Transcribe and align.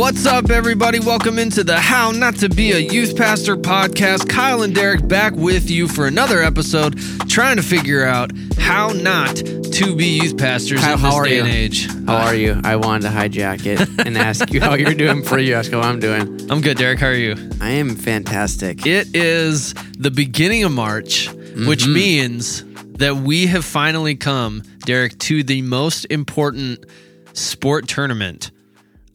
What's 0.00 0.24
up, 0.24 0.48
everybody? 0.48 0.98
Welcome 0.98 1.38
into 1.38 1.62
the 1.62 1.78
How 1.78 2.10
Not 2.10 2.36
to 2.36 2.48
Be 2.48 2.72
a 2.72 2.78
Youth 2.78 3.14
Pastor 3.18 3.54
podcast. 3.54 4.30
Kyle 4.30 4.62
and 4.62 4.74
Derek 4.74 5.06
back 5.06 5.34
with 5.34 5.70
you 5.70 5.86
for 5.88 6.06
another 6.06 6.42
episode, 6.42 6.98
trying 7.28 7.56
to 7.56 7.62
figure 7.62 8.06
out 8.06 8.30
how 8.58 8.88
not 8.88 9.36
to 9.36 9.94
be 9.94 10.06
youth 10.22 10.38
pastors 10.38 10.80
Kyle, 10.80 10.94
in 10.94 10.98
how 11.00 11.08
this 11.10 11.14
are 11.16 11.24
day 11.24 11.34
you? 11.36 11.40
and 11.42 11.50
age. 11.50 11.86
How 12.06 12.16
are 12.16 12.34
you? 12.34 12.58
I 12.64 12.76
wanted 12.76 13.02
to 13.02 13.08
hijack 13.14 13.66
it 13.66 13.86
and 14.06 14.16
ask 14.16 14.50
you 14.50 14.60
how 14.62 14.72
you're 14.72 14.94
doing 14.94 15.20
before 15.20 15.38
you 15.38 15.54
ask 15.54 15.70
how 15.70 15.82
I'm 15.82 16.00
doing. 16.00 16.50
I'm 16.50 16.62
good, 16.62 16.78
Derek. 16.78 16.98
How 16.98 17.08
are 17.08 17.14
you? 17.14 17.36
I 17.60 17.68
am 17.72 17.94
fantastic. 17.94 18.86
It 18.86 19.14
is 19.14 19.74
the 19.98 20.10
beginning 20.10 20.64
of 20.64 20.72
March, 20.72 21.28
which 21.28 21.82
Mm-hmm. 21.82 21.92
means 21.92 22.64
that 22.96 23.16
we 23.16 23.48
have 23.48 23.66
finally 23.66 24.14
come, 24.14 24.62
Derek, 24.86 25.18
to 25.18 25.42
the 25.44 25.60
most 25.60 26.06
important 26.06 26.86
sport 27.34 27.86
tournament 27.86 28.50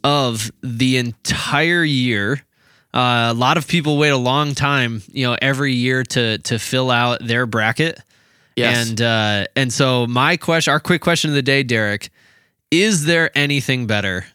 of 0.06 0.52
the 0.62 0.98
entire 0.98 1.84
year. 1.84 2.42
Uh, 2.94 3.28
a 3.32 3.34
lot 3.34 3.58
of 3.58 3.68
people 3.68 3.98
wait 3.98 4.10
a 4.10 4.18
long 4.18 4.54
time, 4.56 5.02
you 5.12 5.26
know, 5.26 5.36
every 5.42 5.74
year 5.74 6.04
to 6.04 6.38
to 6.38 6.58
fill 6.60 6.90
out 6.92 7.20
their 7.26 7.46
bracket. 7.46 8.00
Yes. 8.56 8.90
And 8.90 9.02
uh, 9.02 9.46
and 9.58 9.74
so 9.74 10.08
my 10.08 10.38
question, 10.38 10.72
our 10.72 10.80
quick 10.80 11.02
question 11.02 11.30
of 11.32 11.36
the 11.36 11.42
day, 11.42 11.64
Derek, 11.64 12.10
is 12.72 13.04
there 13.06 13.38
anything 13.38 13.88
better 13.88 14.26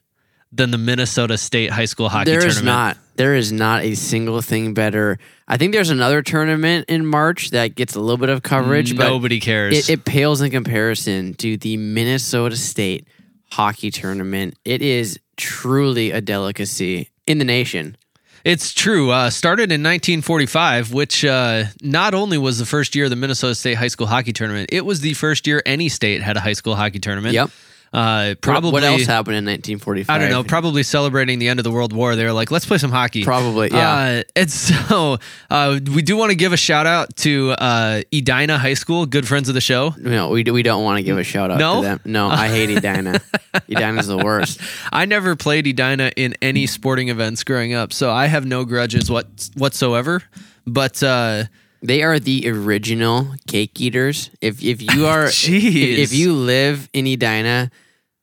than 0.52 0.72
the 0.72 0.78
Minnesota 0.78 1.38
State 1.38 1.70
High 1.70 1.84
School 1.86 2.08
Hockey 2.10 2.32
There 2.32 2.40
Tournament? 2.40 2.58
is 2.58 2.62
not. 2.64 2.98
There 3.16 3.34
is 3.36 3.52
not 3.52 3.82
a 3.84 3.94
single 3.94 4.40
thing 4.42 4.74
better. 4.74 5.18
I 5.46 5.56
think 5.56 5.72
there's 5.72 5.90
another 5.90 6.20
tournament 6.22 6.86
in 6.88 7.06
March 7.06 7.50
that 7.50 7.74
gets 7.76 7.94
a 7.94 8.00
little 8.00 8.16
bit 8.16 8.30
of 8.30 8.42
coverage, 8.42 8.96
but 8.96 9.08
Nobody 9.08 9.40
cares. 9.40 9.88
it, 9.88 9.90
it 9.92 10.04
pales 10.04 10.40
in 10.40 10.50
comparison 10.50 11.34
to 11.34 11.56
the 11.56 11.76
Minnesota 11.76 12.56
State 12.56 13.06
hockey 13.50 13.90
tournament. 13.90 14.54
It 14.64 14.80
is 14.82 15.18
truly 15.40 16.10
a 16.10 16.20
delicacy 16.20 17.10
in 17.26 17.38
the 17.38 17.44
nation. 17.44 17.96
It's 18.44 18.72
true. 18.72 19.10
Uh, 19.10 19.28
started 19.28 19.64
in 19.64 19.82
1945, 19.82 20.92
which 20.92 21.24
uh, 21.24 21.64
not 21.82 22.14
only 22.14 22.38
was 22.38 22.58
the 22.58 22.66
first 22.66 22.94
year 22.94 23.04
of 23.04 23.10
the 23.10 23.16
Minnesota 23.16 23.54
State 23.54 23.74
High 23.74 23.88
School 23.88 24.06
Hockey 24.06 24.32
Tournament, 24.32 24.70
it 24.72 24.84
was 24.84 25.00
the 25.00 25.14
first 25.14 25.46
year 25.46 25.62
any 25.66 25.88
state 25.88 26.22
had 26.22 26.36
a 26.36 26.40
high 26.40 26.54
school 26.54 26.74
hockey 26.74 26.98
tournament. 26.98 27.34
Yep. 27.34 27.50
Uh, 27.92 28.36
probably. 28.40 28.70
What 28.70 28.84
else 28.84 29.04
happened 29.04 29.36
in 29.36 29.44
1945? 29.44 30.14
I 30.14 30.18
don't 30.18 30.30
know. 30.30 30.44
Probably 30.44 30.84
celebrating 30.84 31.40
the 31.40 31.48
end 31.48 31.58
of 31.58 31.64
the 31.64 31.72
World 31.72 31.92
War. 31.92 32.14
They 32.14 32.24
were 32.24 32.32
like, 32.32 32.52
let's 32.52 32.64
play 32.64 32.78
some 32.78 32.92
hockey. 32.92 33.24
Probably, 33.24 33.68
yeah. 33.72 34.20
Uh, 34.20 34.22
and 34.36 34.50
so 34.88 35.18
uh, 35.50 35.80
we 35.92 36.02
do 36.02 36.16
want 36.16 36.30
to 36.30 36.36
give 36.36 36.52
a 36.52 36.56
shout 36.56 36.86
out 36.86 37.16
to 37.16 37.50
uh, 37.58 38.02
Edina 38.12 38.58
High 38.58 38.74
School, 38.74 39.06
good 39.06 39.26
friends 39.26 39.48
of 39.48 39.54
the 39.56 39.60
show. 39.60 39.92
No, 39.98 40.28
we, 40.28 40.44
we 40.44 40.62
don't 40.62 40.84
want 40.84 40.98
to 40.98 41.02
give 41.02 41.18
a 41.18 41.24
shout 41.24 41.50
out 41.50 41.58
No? 41.58 41.82
to 41.82 41.88
them. 41.88 42.00
No, 42.04 42.28
I 42.28 42.48
hate 42.48 42.70
Edina. 42.70 43.20
Edina's 43.68 44.06
the 44.06 44.18
worst. 44.18 44.60
I 44.92 45.04
never 45.04 45.34
played 45.34 45.66
Edina 45.66 46.12
in 46.16 46.36
any 46.40 46.66
sporting 46.66 47.08
events 47.08 47.42
growing 47.42 47.74
up, 47.74 47.92
so 47.92 48.12
I 48.12 48.26
have 48.26 48.46
no 48.46 48.64
grudges 48.64 49.10
what 49.10 49.26
whatsoever. 49.56 50.22
But 50.66 51.02
uh, 51.02 51.44
They 51.82 52.02
are 52.02 52.18
the 52.18 52.48
original 52.48 53.34
cake 53.46 53.80
eaters. 53.80 54.30
If 54.40 54.62
if 54.62 54.82
you 54.82 55.06
are 55.14 55.26
if, 55.26 55.48
if 55.48 56.12
you 56.12 56.34
live 56.34 56.88
in 56.92 57.06
Edina, 57.06 57.70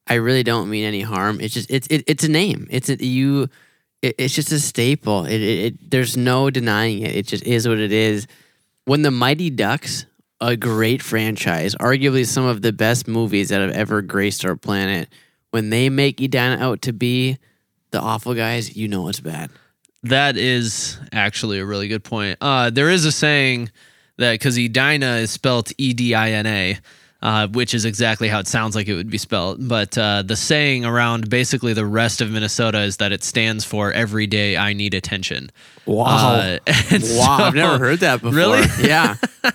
I 0.08 0.16
really 0.16 0.44
don't 0.44 0.69
mean 0.69 0.86
any 0.86 1.02
harm. 1.02 1.39
It's 1.41 1.53
just 1.53 1.69
it's 1.72 1.88
it, 1.88 2.03
it's 2.08 2.23
a 2.23 2.30
name. 2.30 2.67
It's 2.69 2.89
a 2.89 3.03
you. 3.03 3.49
It, 4.02 4.16
it's 4.19 4.33
just 4.36 4.52
a 4.52 4.59
staple. 4.59 5.25
It, 5.25 5.41
it, 5.41 5.66
it 5.66 5.91
there's 5.91 6.16
no 6.16 6.49
denying 6.49 7.02
it. 7.02 7.16
It 7.16 7.27
just 7.27 7.44
is 7.45 7.67
what 7.67 7.80
it 7.80 7.91
is. 7.91 8.27
When 8.86 9.02
the 9.02 9.11
Mighty 9.11 9.49
Ducks, 9.49 10.05
a 10.39 10.55
great 10.55 11.02
franchise, 11.02 11.75
arguably 11.75 12.25
some 12.25 12.45
of 12.45 12.61
the 12.61 12.71
best 12.71 13.08
movies 13.08 13.49
that 13.49 13.59
have 13.59 13.71
ever 13.71 14.02
graced 14.02 14.45
our 14.45 14.55
planet, 14.55 15.09
when 15.52 15.71
they 15.71 15.89
make 15.89 16.21
Edina 16.21 16.58
out 16.59 16.83
to 16.83 16.93
be 16.93 17.37
the 17.92 17.99
awful 17.99 18.33
guys, 18.33 18.77
you 18.77 18.87
know 18.87 19.08
it's 19.08 19.20
bad. 19.20 19.49
That 20.03 20.37
is 20.37 20.99
actually 21.11 21.59
a 21.59 21.65
really 21.65 21.87
good 21.87 22.03
point. 22.03 22.37
Uh, 22.39 22.69
there 22.69 22.89
is 22.89 23.05
a 23.05 23.11
saying 23.11 23.71
that 24.17 24.33
because 24.33 24.58
Edina 24.58 25.17
is 25.17 25.31
spelled 25.31 25.71
E 25.77 25.93
D 25.93 26.13
I 26.13 26.31
N 26.31 26.45
A, 26.45 26.80
uh, 27.22 27.48
which 27.48 27.73
is 27.73 27.86
exactly 27.86 28.28
how 28.28 28.39
it 28.39 28.48
sounds 28.48 28.76
like 28.76 28.88
it 28.88 28.94
would 28.95 29.10
be 29.10 29.17
spelled. 29.17 29.67
But 29.67 29.98
uh, 29.98 30.22
the 30.23 30.36
saying 30.36 30.86
around 30.86 31.30
basically 31.30 31.73
the 31.73 31.86
rest 31.86 32.22
of 32.22 32.32
Minnesota 32.32 32.82
is 32.82 32.98
that 32.98 33.11
it 33.11 33.23
stands 33.23 33.64
for 33.66 33.92
every 33.92 34.28
day 34.28 34.55
I 34.58 34.73
need 34.73 34.94
attention. 34.94 35.50
Wow. 35.86 36.36
Uh, 36.36 36.58
Wow, 37.17 37.38
I've 37.42 37.56
never 37.56 37.77
heard 37.80 38.00
that 38.00 38.22
before. 38.22 38.36
Really? 38.38 38.64
Yeah. 38.82 39.16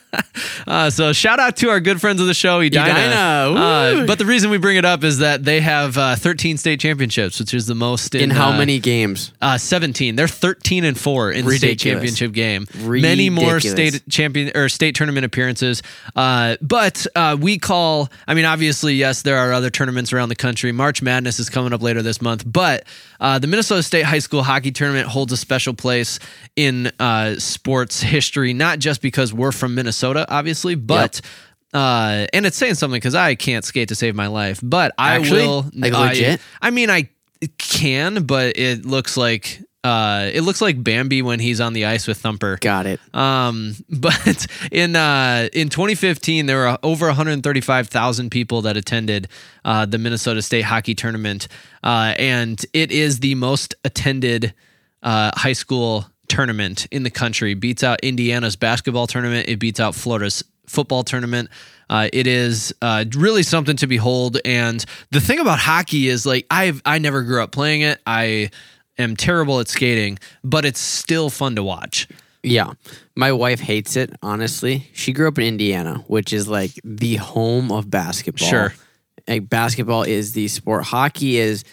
Uh, 0.67 0.91
so 0.91 1.13
shout 1.13 1.41
out 1.41 1.57
to 1.57 1.69
our 1.71 1.81
good 1.81 2.01
friends 2.01 2.21
of 2.21 2.27
the 2.27 2.35
show, 2.35 2.61
Edina. 2.61 2.85
Edina, 2.85 3.15
Uh, 3.17 4.07
but 4.07 4.19
the 4.19 4.27
reason 4.27 4.51
we 4.51 4.59
bring 4.59 4.77
it 4.77 4.85
up 4.85 5.05
is 5.05 5.19
that 5.19 5.45
they 5.45 5.61
have 5.61 5.97
uh, 5.99 6.15
13 6.17 6.57
state 6.57 6.81
championships, 6.81 7.41
which 7.41 7.53
is 7.55 7.67
the 7.67 7.75
most 7.75 8.15
in, 8.15 8.23
In 8.25 8.31
how 8.31 8.53
many 8.53 8.79
games? 8.79 9.33
Uh, 9.41 9.59
17. 9.59 10.15
They're 10.17 10.29
13 10.29 10.85
and 10.85 10.99
4 10.99 11.33
in 11.33 11.51
state 11.51 11.79
championship 11.79 12.33
game. 12.33 12.67
Ridiculous. 12.75 13.03
Many 13.03 13.31
more 13.31 13.59
state 13.61 14.03
champion 14.09 14.53
or 14.55 14.69
state 14.69 14.95
tournament 14.95 15.25
appearances. 15.27 15.83
Uh, 16.15 16.57
but 16.61 17.07
uh, 17.17 17.37
we 17.53 17.59
call, 17.59 18.09
I 18.27 18.35
mean, 18.35 18.45
obviously, 18.47 18.95
yes, 18.95 19.23
there 19.23 19.37
are 19.37 19.53
other 19.53 19.69
tournaments 19.69 20.13
around 20.13 20.31
the 20.31 20.37
country. 20.37 20.73
March 20.73 21.03
Madness 21.03 21.39
is 21.39 21.51
coming 21.51 21.73
up 21.73 21.83
later 21.83 22.01
this 22.03 22.23
month. 22.23 22.45
But 22.47 22.85
uh, 23.21 23.39
the 23.39 23.47
Minnesota 23.47 23.83
State 23.83 24.05
High 24.05 24.21
School 24.21 24.43
Hockey 24.43 24.73
Tournament 24.73 25.09
holds 25.09 25.33
a 25.33 25.37
special 25.37 25.75
place 25.75 26.19
in 26.57 26.91
uh, 26.99 27.39
sports 27.39 28.01
history, 28.01 28.55
not 28.55 28.79
just 28.79 29.03
because 29.03 29.35
we're 29.35 29.53
from 29.53 29.75
Minnesota, 29.75 30.27
obviously, 30.29 30.75
but. 30.75 31.21
Uh, 31.75 32.27
and 32.35 32.45
it's 32.45 32.59
saying 32.59 32.75
something 32.75 32.97
because 32.99 33.15
I 33.15 33.35
can't 33.35 33.65
skate 33.65 33.89
to 33.89 33.95
save 33.95 34.15
my 34.15 34.27
life, 34.27 34.61
but 34.63 34.93
I 34.99 35.15
Actually? 35.15 35.47
will. 35.47 35.71
Like 35.75 35.95
I- 35.95 36.09
legit? 36.09 36.41
I 36.61 36.69
mean, 36.69 36.91
I 36.91 37.09
can, 37.57 38.25
but 38.25 38.59
it 38.59 38.85
looks 38.85 39.17
like 39.17 39.59
uh, 39.85 40.31
it 40.33 40.43
looks 40.43 40.61
like 40.61 40.83
Bambi 40.83 41.23
when 41.23 41.41
he's 41.41 41.61
on 41.61 41.73
the 41.73 41.87
ice 41.87 42.07
with 42.07 42.19
Thumper. 42.19 42.59
Got 42.61 42.87
it. 42.87 43.01
Um, 43.15 43.75
but 43.91 44.47
in 44.71 44.95
uh, 44.95 45.49
in 45.53 45.69
2015, 45.69 46.47
there 46.47 46.59
were 46.59 46.79
over 46.83 47.07
135,000 47.07 48.31
people 48.31 48.63
that 48.63 48.77
attended 48.77 49.29
uh, 49.65 49.87
the 49.87 49.99
Minnesota 49.99 50.43
State 50.43 50.63
Hockey 50.63 50.95
Tournament, 50.95 51.49
uh, 51.83 52.15
and 52.19 52.65
it 52.73 52.93
is 52.93 53.21
the 53.21 53.35
most 53.35 53.75
attended 53.85 54.55
uh, 55.03 55.33
high 55.35 55.53
school 55.53 56.07
tournament 56.29 56.87
in 56.91 57.03
the 57.03 57.11
country. 57.11 57.55
Beats 57.55 57.83
out 57.83 58.01
Indiana's 58.03 58.57
basketball 58.57 59.07
tournament. 59.07 59.49
It 59.49 59.59
beats 59.59 59.81
out 59.81 59.95
Florida's 59.95 60.45
football 60.67 61.03
tournament. 61.03 61.51
Uh, 61.91 62.09
it 62.13 62.27
is 62.27 62.73
uh, 62.81 63.05
really 63.17 63.43
something 63.43 63.77
to 63.77 63.87
behold. 63.87 64.39
And 64.45 64.83
the 65.11 65.21
thing 65.21 65.41
about 65.41 65.59
hockey 65.59 66.09
is 66.09 66.25
like 66.25 66.47
I've 66.51 66.81
I 66.87 66.99
never 66.99 67.23
grew 67.23 67.43
up 67.43 67.51
playing 67.53 67.83
it. 67.83 68.01
I 68.07 68.51
am 69.03 69.17
terrible 69.17 69.61
at 69.61 69.69
skating, 69.69 70.19
but 70.43 70.65
it's 70.65 70.81
still 70.81 71.31
fun 71.31 71.57
to 71.57 71.63
watch. 71.63 72.09
Yeah. 72.43 72.73
My 73.15 73.33
wife 73.33 73.61
hates 73.61 73.97
it, 73.97 74.15
honestly. 74.23 74.89
She 74.93 75.13
grew 75.13 75.29
up 75.29 75.39
in 75.39 75.45
Indiana, 75.45 76.05
which 76.09 76.33
is 76.33 76.49
like 76.49 76.73
the 76.83 77.17
home 77.17 77.71
of 77.71 77.91
basketball. 77.91 78.49
Sure. 78.49 78.75
Like 79.29 79.49
basketball 79.49 80.03
is 80.03 80.33
the 80.33 80.49
sport. 80.49 80.85
Hockey 80.85 81.37
is 81.37 81.65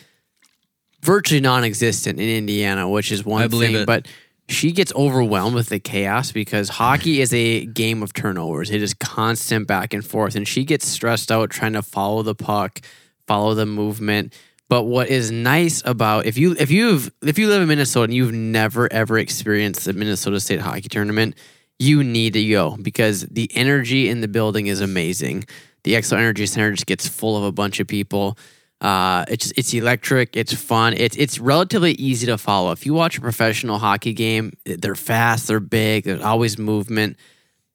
virtually 1.01 1.41
non 1.41 1.63
existent 1.63 2.19
in 2.19 2.29
Indiana, 2.29 2.87
which 2.87 3.11
is 3.11 3.25
one 3.25 3.43
I 3.43 3.47
believe 3.47 3.71
thing. 3.71 3.81
it. 3.83 3.85
But 3.87 4.07
she 4.47 4.71
gets 4.71 4.93
overwhelmed 4.95 5.55
with 5.55 5.69
the 5.69 5.79
chaos 5.79 6.31
because 6.31 6.69
hockey 6.69 7.21
is 7.21 7.33
a 7.33 7.65
game 7.65 8.03
of 8.03 8.13
turnovers. 8.13 8.69
It 8.71 8.81
is 8.81 8.93
constant 8.93 9.67
back 9.67 9.93
and 9.93 10.05
forth. 10.05 10.35
And 10.35 10.47
she 10.47 10.63
gets 10.65 10.87
stressed 10.87 11.31
out 11.31 11.49
trying 11.49 11.73
to 11.73 11.81
follow 11.81 12.23
the 12.23 12.35
puck, 12.35 12.81
follow 13.27 13.53
the 13.53 13.65
movement. 13.65 14.33
But 14.69 14.83
what 14.83 15.09
is 15.09 15.31
nice 15.31 15.81
about 15.83 16.27
if 16.27 16.37
you 16.37 16.55
if 16.59 16.69
you've 16.69 17.11
if 17.23 17.39
you 17.39 17.47
live 17.47 17.63
in 17.63 17.67
Minnesota 17.67 18.05
and 18.05 18.13
you've 18.13 18.33
never 18.33 18.91
ever 18.93 19.17
experienced 19.17 19.85
the 19.85 19.93
Minnesota 19.93 20.39
State 20.39 20.61
hockey 20.61 20.87
tournament, 20.87 21.35
you 21.79 22.03
need 22.03 22.33
to 22.33 22.47
go 22.47 22.77
because 22.79 23.21
the 23.21 23.49
energy 23.55 24.09
in 24.09 24.21
the 24.21 24.27
building 24.27 24.67
is 24.67 24.79
amazing. 24.79 25.45
The 25.83 25.93
Xcel 25.93 26.17
Energy 26.17 26.45
Center 26.45 26.71
just 26.73 26.85
gets 26.85 27.07
full 27.07 27.35
of 27.35 27.43
a 27.43 27.51
bunch 27.51 27.79
of 27.79 27.87
people. 27.87 28.37
Uh, 28.79 29.25
it's 29.27 29.51
it's 29.57 29.73
electric. 29.73 30.37
It's 30.37 30.53
fun. 30.53 30.93
It's 30.93 31.17
it's 31.17 31.39
relatively 31.39 31.93
easy 31.93 32.27
to 32.27 32.37
follow. 32.37 32.71
If 32.71 32.85
you 32.85 32.93
watch 32.93 33.17
a 33.17 33.21
professional 33.21 33.79
hockey 33.79 34.13
game, 34.13 34.53
they're 34.65 34.95
fast, 34.95 35.47
they're 35.47 35.59
big, 35.59 36.03
there's 36.03 36.21
always 36.21 36.59
movement. 36.59 37.17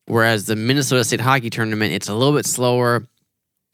Whereas 0.06 0.46
the 0.46 0.54
Minnesota 0.54 1.02
State 1.02 1.20
hockey 1.20 1.50
tournament, 1.50 1.92
it's 1.92 2.08
a 2.08 2.14
little 2.14 2.34
bit 2.34 2.46
slower, 2.46 3.06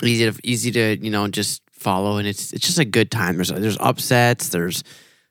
easy 0.02 0.30
to 0.30 0.38
easy 0.42 0.70
to 0.72 0.96
you 1.04 1.10
know 1.10 1.28
just 1.28 1.62
follow, 1.80 2.18
and 2.18 2.28
it's 2.28 2.52
it's 2.52 2.66
just 2.66 2.78
a 2.78 2.84
good 2.84 3.10
time. 3.10 3.36
There's 3.36 3.48
there's 3.48 3.78
upsets. 3.80 4.50
There's 4.50 4.84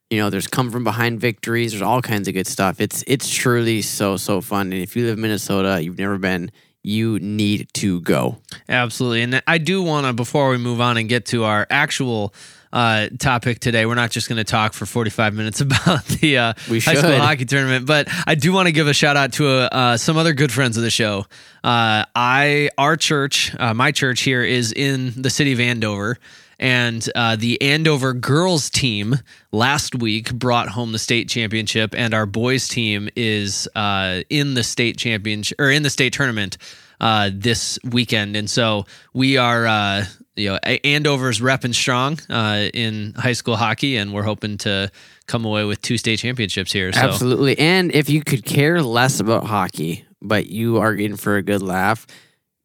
you 0.10 0.18
know 0.18 0.30
there's 0.30 0.48
come 0.48 0.72
from 0.72 0.84
behind 0.84 1.19
victories. 1.22 1.72
There's 1.72 1.81
all 1.81 2.01
kinds 2.01 2.28
of 2.28 2.34
good 2.34 2.48
stuff. 2.48 2.81
It's 2.81 3.04
it's 3.07 3.30
truly 3.30 3.81
so 3.81 4.18
so 4.18 4.42
fun. 4.42 4.74
And 4.74 4.81
if 4.81 4.96
you 4.96 5.06
live 5.06 5.18
in 5.18 5.22
Minnesota, 5.22 5.81
you've 5.81 6.00
never 6.00 6.18
been, 6.18 6.51
you 6.89 7.19
need 7.19 7.69
to 7.75 8.01
go. 8.01 8.38
Absolutely. 8.68 9.21
And 9.21 9.44
I 9.45 9.59
do 9.59 9.81
want 9.81 10.07
to, 10.07 10.13
before 10.13 10.50
we 10.50 10.57
move 10.57 10.81
on 10.81 10.97
and 10.97 11.07
get 11.07 11.27
to 11.27 11.44
our 11.44 11.68
actual 11.69 12.33
uh, 12.74 13.07
topic 13.19 13.59
today, 13.59 13.86
we're 13.86 13.95
not 13.95 14.12
just 14.12 14.27
going 14.27 14.38
to 14.38 14.44
talk 14.44 14.74
for 14.74 14.86
45 14.86 15.33
minutes 15.33 15.62
about 15.62 16.06
the 16.06 16.38
uh, 16.38 16.53
We 16.69 16.80
high 16.80 16.95
school 16.95 17.18
hockey 17.18 17.45
tournament, 17.45 17.86
but 17.86 18.07
I 18.25 18.36
do 18.36 18.51
want 18.51 18.68
to 18.68 18.71
give 18.71 18.88
a 18.88 18.94
shout 18.94 19.18
out 19.18 19.33
to 19.33 19.47
uh, 19.47 19.69
uh, 19.71 19.97
some 19.97 20.18
other 20.18 20.33
good 20.33 20.51
friends 20.51 20.77
of 20.77 20.83
the 20.83 20.89
show. 20.89 21.25
Uh, 21.63 22.06
I, 22.15 22.69
our 22.77 22.97
church, 22.97 23.56
uh, 23.59 23.74
my 23.74 23.92
church 23.92 24.21
here 24.21 24.44
is 24.44 24.71
in 24.71 25.13
the 25.21 25.30
city 25.30 25.53
of 25.53 25.59
Andover. 25.59 26.18
And 26.59 27.07
uh, 27.15 27.38
the 27.38 27.61
Andover 27.61 28.13
girls 28.13 28.69
team 28.69 29.15
last 29.51 29.95
week 29.95 30.33
brought 30.33 30.67
home 30.69 30.91
the 30.91 31.00
state 31.00 31.29
championship, 31.29 31.95
and 31.95 32.13
our 32.13 32.25
boys 32.25 32.67
team 32.67 33.09
is 33.15 33.67
uh, 33.75 34.21
in 34.29 34.56
the 34.56 34.63
state 34.63 34.97
championship 34.97 35.59
or 35.59 35.71
in 35.71 35.83
the 35.83 35.89
state 35.89 36.13
tournament 36.13 36.57
uh, 37.00 37.31
this 37.33 37.79
weekend. 37.83 38.35
And 38.35 38.50
so 38.50 38.85
we 39.13 39.38
are, 39.38 39.65
uh, 39.65 40.06
you 40.35 40.50
know, 40.50 40.59
Andover's 40.83 41.39
repping 41.39 41.73
strong 41.73 42.19
uh, 42.29 42.69
in 42.73 43.13
high 43.15 43.33
school 43.33 43.56
hockey, 43.56 43.95
and 43.95 44.13
we're 44.13 44.23
hoping 44.23 44.57
to 44.59 44.91
come 45.27 45.45
away 45.45 45.63
with 45.63 45.81
two 45.81 45.97
state 45.97 46.19
championships 46.19 46.73
here. 46.73 46.91
So. 46.91 47.00
Absolutely. 47.00 47.57
And 47.57 47.94
if 47.94 48.09
you 48.09 48.21
could 48.23 48.44
care 48.44 48.81
less 48.81 49.19
about 49.19 49.45
hockey, 49.45 50.06
but 50.21 50.47
you 50.47 50.77
are 50.77 50.94
in 50.94 51.15
for 51.15 51.38
a 51.38 51.41
good 51.41 51.61
laugh, 51.61 52.06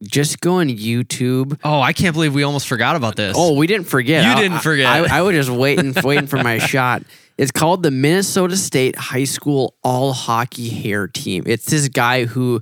just 0.03 0.39
go 0.41 0.55
on 0.55 0.67
YouTube. 0.69 1.59
Oh, 1.63 1.79
I 1.81 1.93
can't 1.93 2.13
believe 2.13 2.33
we 2.33 2.43
almost 2.43 2.67
forgot 2.67 2.95
about 2.95 3.15
this. 3.15 3.35
Oh, 3.37 3.53
we 3.55 3.67
didn't 3.67 3.87
forget. 3.87 4.23
You 4.25 4.31
I- 4.31 4.41
didn't 4.41 4.59
forget. 4.59 4.85
I, 4.87 5.19
I 5.19 5.21
was 5.21 5.33
just 5.35 5.49
waiting, 5.49 5.93
waiting 6.03 6.27
for 6.27 6.37
my 6.43 6.57
shot. 6.57 7.03
It's 7.37 7.51
called 7.51 7.83
the 7.83 7.91
Minnesota 7.91 8.55
State 8.55 8.95
High 8.95 9.25
School 9.25 9.75
All 9.83 10.13
Hockey 10.13 10.69
Hair 10.69 11.07
Team. 11.09 11.43
It's 11.45 11.65
this 11.65 11.89
guy 11.89 12.25
who 12.25 12.61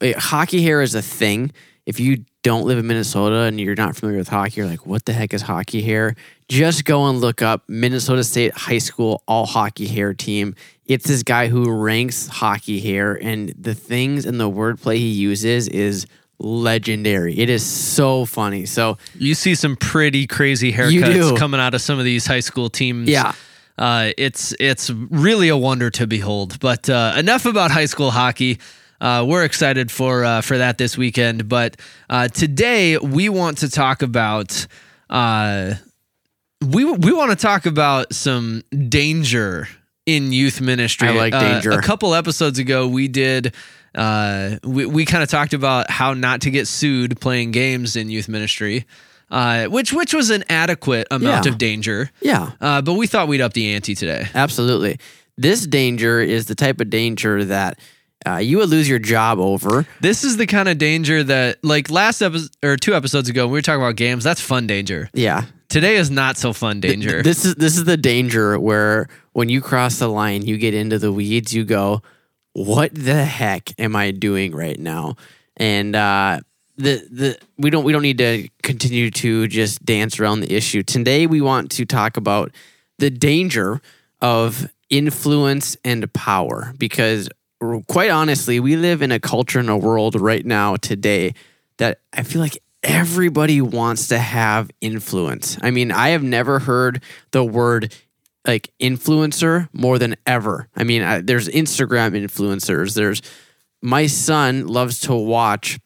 eh, 0.00 0.14
hockey 0.16 0.62
hair 0.62 0.82
is 0.82 0.94
a 0.94 1.02
thing. 1.02 1.52
If 1.86 2.00
you 2.00 2.24
don't 2.42 2.66
live 2.66 2.78
in 2.78 2.86
Minnesota 2.86 3.42
and 3.42 3.60
you're 3.60 3.74
not 3.74 3.96
familiar 3.96 4.18
with 4.18 4.28
hockey, 4.28 4.60
you're 4.60 4.66
like, 4.66 4.86
what 4.86 5.04
the 5.04 5.12
heck 5.12 5.32
is 5.32 5.42
hockey 5.42 5.82
hair? 5.82 6.16
Just 6.48 6.84
go 6.84 7.06
and 7.06 7.20
look 7.20 7.42
up 7.42 7.62
Minnesota 7.68 8.24
State 8.24 8.52
High 8.54 8.78
School 8.78 9.22
All 9.28 9.46
Hockey 9.46 9.86
Hair 9.86 10.14
Team. 10.14 10.54
It's 10.84 11.06
this 11.06 11.22
guy 11.22 11.48
who 11.48 11.70
ranks 11.70 12.26
hockey 12.26 12.80
hair, 12.80 13.14
and 13.14 13.50
the 13.58 13.74
things 13.74 14.26
and 14.26 14.40
the 14.40 14.50
wordplay 14.50 14.96
he 14.96 15.08
uses 15.10 15.68
is 15.68 16.06
legendary. 16.38 17.38
It 17.38 17.50
is 17.50 17.64
so 17.64 18.24
funny. 18.24 18.66
So 18.66 18.98
you 19.14 19.34
see 19.34 19.54
some 19.54 19.76
pretty 19.76 20.26
crazy 20.26 20.72
haircuts 20.72 21.36
coming 21.38 21.60
out 21.60 21.74
of 21.74 21.80
some 21.80 21.98
of 21.98 22.04
these 22.04 22.26
high 22.26 22.40
school 22.40 22.70
teams. 22.70 23.08
Yeah. 23.08 23.32
Uh, 23.76 24.10
it's 24.18 24.54
it's 24.58 24.90
really 24.90 25.48
a 25.48 25.56
wonder 25.56 25.90
to 25.90 26.06
behold. 26.06 26.58
But 26.60 26.90
uh, 26.90 27.14
enough 27.16 27.46
about 27.46 27.70
high 27.70 27.86
school 27.86 28.10
hockey. 28.10 28.58
Uh, 29.00 29.24
we're 29.28 29.44
excited 29.44 29.90
for 29.90 30.24
uh, 30.24 30.40
for 30.40 30.58
that 30.58 30.78
this 30.78 30.98
weekend. 30.98 31.48
But 31.48 31.76
uh, 32.10 32.28
today 32.28 32.98
we 32.98 33.28
want 33.28 33.58
to 33.58 33.70
talk 33.70 34.02
about 34.02 34.66
uh, 35.08 35.74
we 36.60 36.84
we 36.84 37.12
want 37.12 37.30
to 37.30 37.36
talk 37.36 37.66
about 37.66 38.12
some 38.12 38.62
danger 38.88 39.68
in 40.08 40.32
youth 40.32 40.60
ministry. 40.60 41.08
I 41.08 41.12
like 41.12 41.34
Uh, 41.34 41.40
danger. 41.40 41.70
a 41.72 41.82
couple 41.82 42.14
episodes 42.14 42.58
ago, 42.58 42.88
we 42.88 43.08
did. 43.08 43.52
Uh, 43.94 44.56
we 44.64 44.86
we 44.86 45.04
kind 45.04 45.22
of 45.22 45.28
talked 45.28 45.52
about 45.54 45.90
how 45.90 46.14
not 46.14 46.40
to 46.42 46.50
get 46.50 46.66
sued 46.66 47.20
playing 47.20 47.50
games 47.52 47.94
in 47.96 48.08
youth 48.10 48.28
ministry, 48.28 48.86
uh, 49.30 49.64
which 49.66 49.92
which 49.92 50.14
was 50.14 50.30
an 50.30 50.44
adequate 50.48 51.06
amount 51.10 51.44
Yeah. 51.46 51.52
of 51.52 51.58
danger. 51.58 52.10
yeah, 52.20 52.50
Uh, 52.60 52.80
but 52.82 52.94
we 52.94 53.06
thought 53.06 53.28
we'd 53.28 53.40
up 53.40 53.52
the 53.52 53.74
ante 53.74 53.94
today. 53.94 54.26
Absolutely. 54.34 54.98
This 55.36 55.66
danger 55.66 56.20
is 56.20 56.46
the 56.46 56.54
type 56.54 56.80
of 56.80 56.90
danger 56.90 57.44
that 57.44 57.78
uh, 58.26 58.36
you 58.38 58.58
would 58.58 58.68
lose 58.68 58.88
your 58.88 58.98
job 58.98 59.38
over. 59.38 59.86
This 60.00 60.24
is 60.24 60.36
the 60.36 60.46
kind 60.46 60.68
of 60.68 60.76
danger 60.78 61.22
that, 61.24 61.58
like 61.62 61.88
last 61.90 62.20
episode 62.20 62.50
or 62.64 62.76
two 62.76 62.94
episodes 62.94 63.28
ago, 63.28 63.44
when 63.46 63.52
we 63.52 63.58
were 63.58 63.62
talking 63.62 63.80
about 63.82 63.96
games. 63.96 64.24
That's 64.24 64.40
fun 64.40 64.66
danger. 64.66 65.08
Yeah. 65.14 65.44
Today 65.68 65.96
is 65.96 66.10
not 66.10 66.38
so 66.38 66.52
fun 66.52 66.80
danger. 66.80 67.22
This 67.22 67.44
is 67.44 67.54
this 67.56 67.76
is 67.76 67.84
the 67.84 67.96
danger 67.96 68.58
where 68.58 69.08
when 69.32 69.48
you 69.48 69.60
cross 69.60 69.98
the 69.98 70.08
line, 70.08 70.42
you 70.42 70.56
get 70.56 70.72
into 70.72 70.98
the 70.98 71.12
weeds. 71.12 71.52
You 71.52 71.64
go, 71.64 72.02
"What 72.54 72.94
the 72.94 73.24
heck 73.24 73.78
am 73.78 73.94
I 73.94 74.10
doing 74.12 74.54
right 74.54 74.78
now?" 74.78 75.16
And 75.58 75.94
uh, 75.94 76.40
the 76.76 77.06
the 77.10 77.38
we 77.58 77.68
don't 77.68 77.84
we 77.84 77.92
don't 77.92 78.02
need 78.02 78.18
to 78.18 78.48
continue 78.62 79.10
to 79.10 79.46
just 79.46 79.84
dance 79.84 80.18
around 80.18 80.40
the 80.40 80.54
issue. 80.54 80.82
Today, 80.82 81.26
we 81.26 81.42
want 81.42 81.70
to 81.72 81.84
talk 81.84 82.16
about 82.16 82.50
the 82.98 83.10
danger 83.10 83.82
of 84.22 84.70
influence 84.88 85.76
and 85.84 86.10
power 86.14 86.72
because 86.78 87.28
quite 87.88 88.10
honestly, 88.10 88.58
we 88.58 88.76
live 88.76 89.02
in 89.02 89.12
a 89.12 89.20
culture 89.20 89.58
and 89.58 89.68
a 89.68 89.76
world 89.76 90.14
right 90.18 90.46
now 90.46 90.76
today 90.76 91.34
that 91.76 92.00
I 92.12 92.22
feel 92.22 92.40
like 92.40 92.58
everybody 92.82 93.60
wants 93.60 94.08
to 94.08 94.18
have 94.18 94.70
influence. 94.80 95.58
I 95.62 95.70
mean, 95.70 95.90
I 95.92 96.10
have 96.10 96.22
never 96.22 96.58
heard 96.60 97.02
the 97.32 97.44
word 97.44 97.94
like 98.46 98.70
influencer 98.80 99.68
more 99.72 99.98
than 99.98 100.16
ever. 100.26 100.68
I 100.76 100.84
mean, 100.84 101.02
I, 101.02 101.20
there's 101.20 101.48
Instagram 101.48 102.12
influencers. 102.12 102.94
There's 102.94 103.20
my 103.82 104.06
son 104.06 104.66
loves 104.66 105.00
to 105.00 105.14
watch 105.14 105.78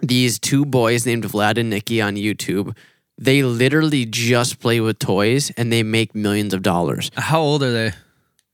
these 0.00 0.38
two 0.38 0.64
boys 0.64 1.06
named 1.06 1.24
Vlad 1.24 1.58
and 1.58 1.70
Nikki 1.70 2.00
on 2.00 2.14
YouTube. 2.16 2.76
They 3.16 3.42
literally 3.42 4.06
just 4.06 4.60
play 4.60 4.80
with 4.80 4.98
toys 5.00 5.50
and 5.56 5.72
they 5.72 5.82
make 5.82 6.14
millions 6.14 6.54
of 6.54 6.62
dollars. 6.62 7.10
How 7.16 7.40
old 7.40 7.62
are 7.64 7.72
they? 7.72 7.92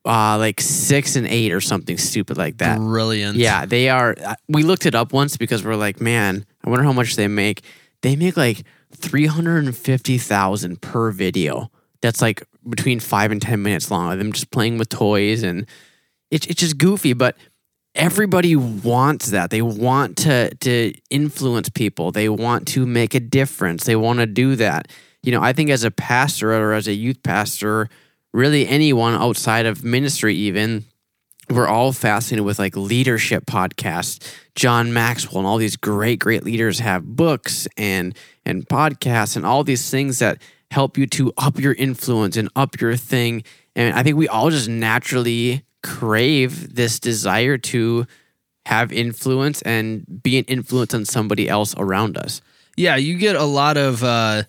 Uh, 0.06 0.36
like 0.38 0.60
six 0.60 1.16
and 1.16 1.26
eight 1.26 1.50
or 1.52 1.60
something 1.62 1.96
stupid 1.98 2.36
like 2.36 2.58
that. 2.58 2.78
Brilliant. 2.78 3.36
Yeah, 3.36 3.64
they 3.66 3.88
are. 3.88 4.14
uh, 4.24 4.34
We 4.48 4.62
looked 4.62 4.84
it 4.86 4.94
up 4.94 5.12
once 5.12 5.36
because 5.38 5.64
we're 5.64 5.76
like, 5.76 5.98
man, 6.00 6.44
I 6.64 6.70
wonder 6.70 6.84
how 6.84 6.92
much 6.92 7.16
they 7.16 7.28
make. 7.28 7.62
They 8.02 8.16
make 8.16 8.36
like 8.36 8.64
three 8.94 9.26
hundred 9.26 9.64
and 9.64 9.76
fifty 9.76 10.18
thousand 10.18 10.80
per 10.80 11.10
video. 11.10 11.70
That's 12.00 12.20
like 12.20 12.42
between 12.68 13.00
five 13.00 13.30
and 13.32 13.40
ten 13.40 13.62
minutes 13.62 13.90
long 13.90 14.12
of 14.12 14.18
them 14.18 14.32
just 14.32 14.50
playing 14.50 14.78
with 14.78 14.88
toys, 14.88 15.42
and 15.42 15.66
it's 16.30 16.46
it's 16.46 16.60
just 16.60 16.78
goofy. 16.78 17.12
But 17.12 17.36
everybody 17.94 18.56
wants 18.56 19.30
that. 19.30 19.50
They 19.50 19.62
want 19.62 20.16
to 20.18 20.54
to 20.54 20.92
influence 21.10 21.68
people. 21.68 22.12
They 22.12 22.28
want 22.28 22.66
to 22.68 22.86
make 22.86 23.14
a 23.14 23.20
difference. 23.20 23.84
They 23.84 23.96
want 23.96 24.20
to 24.20 24.26
do 24.26 24.56
that. 24.56 24.88
You 25.22 25.32
know, 25.32 25.42
I 25.42 25.52
think 25.52 25.70
as 25.70 25.84
a 25.84 25.90
pastor 25.90 26.52
or 26.52 26.74
as 26.74 26.86
a 26.86 26.92
youth 26.92 27.22
pastor, 27.22 27.88
really 28.32 28.66
anyone 28.66 29.14
outside 29.14 29.64
of 29.64 29.84
ministry, 29.84 30.34
even 30.34 30.84
we're 31.50 31.68
all 31.68 31.92
fascinated 31.92 32.44
with 32.44 32.58
like 32.58 32.76
leadership 32.76 33.46
podcasts. 33.46 34.34
John 34.54 34.92
Maxwell 34.92 35.38
and 35.38 35.46
all 35.46 35.58
these 35.58 35.76
great, 35.76 36.18
great 36.18 36.44
leaders 36.44 36.78
have 36.78 37.04
books 37.04 37.68
and 37.76 38.16
and 38.46 38.66
podcasts 38.66 39.36
and 39.36 39.44
all 39.44 39.64
these 39.64 39.90
things 39.90 40.18
that 40.18 40.40
help 40.70 40.98
you 40.98 41.06
to 41.06 41.32
up 41.38 41.58
your 41.58 41.74
influence 41.74 42.36
and 42.36 42.48
up 42.56 42.80
your 42.80 42.96
thing. 42.96 43.42
And 43.76 43.94
I 43.94 44.02
think 44.02 44.16
we 44.16 44.28
all 44.28 44.50
just 44.50 44.68
naturally 44.68 45.64
crave 45.82 46.74
this 46.74 46.98
desire 46.98 47.58
to 47.58 48.06
have 48.66 48.92
influence 48.92 49.60
and 49.62 50.22
be 50.22 50.38
an 50.38 50.44
influence 50.44 50.94
on 50.94 51.04
somebody 51.04 51.48
else 51.48 51.74
around 51.76 52.16
us. 52.16 52.40
Yeah, 52.76 52.96
you 52.96 53.18
get 53.18 53.36
a 53.36 53.44
lot 53.44 53.76
of 53.76 54.02
uh, 54.02 54.44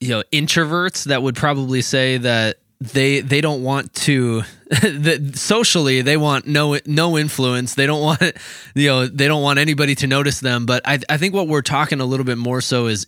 you 0.00 0.10
know 0.10 0.22
introverts 0.32 1.04
that 1.04 1.22
would 1.22 1.36
probably 1.36 1.82
say 1.82 2.18
that 2.18 2.56
they 2.80 3.20
they 3.20 3.40
don't 3.40 3.62
want 3.62 3.92
to 3.92 4.42
that 4.70 5.32
socially 5.34 6.00
they 6.02 6.16
want 6.16 6.46
no 6.46 6.78
no 6.86 7.18
influence. 7.18 7.74
They 7.74 7.86
don't 7.86 8.00
want 8.00 8.20
you 8.74 8.88
know 8.88 9.06
they 9.06 9.28
don't 9.28 9.42
want 9.42 9.58
anybody 9.58 9.94
to 9.96 10.06
notice 10.06 10.40
them. 10.40 10.66
But 10.66 10.82
I 10.86 10.98
I 11.08 11.16
think 11.16 11.34
what 11.34 11.48
we're 11.48 11.62
talking 11.62 12.00
a 12.00 12.04
little 12.04 12.24
bit 12.24 12.38
more 12.38 12.60
so 12.60 12.86
is 12.86 13.06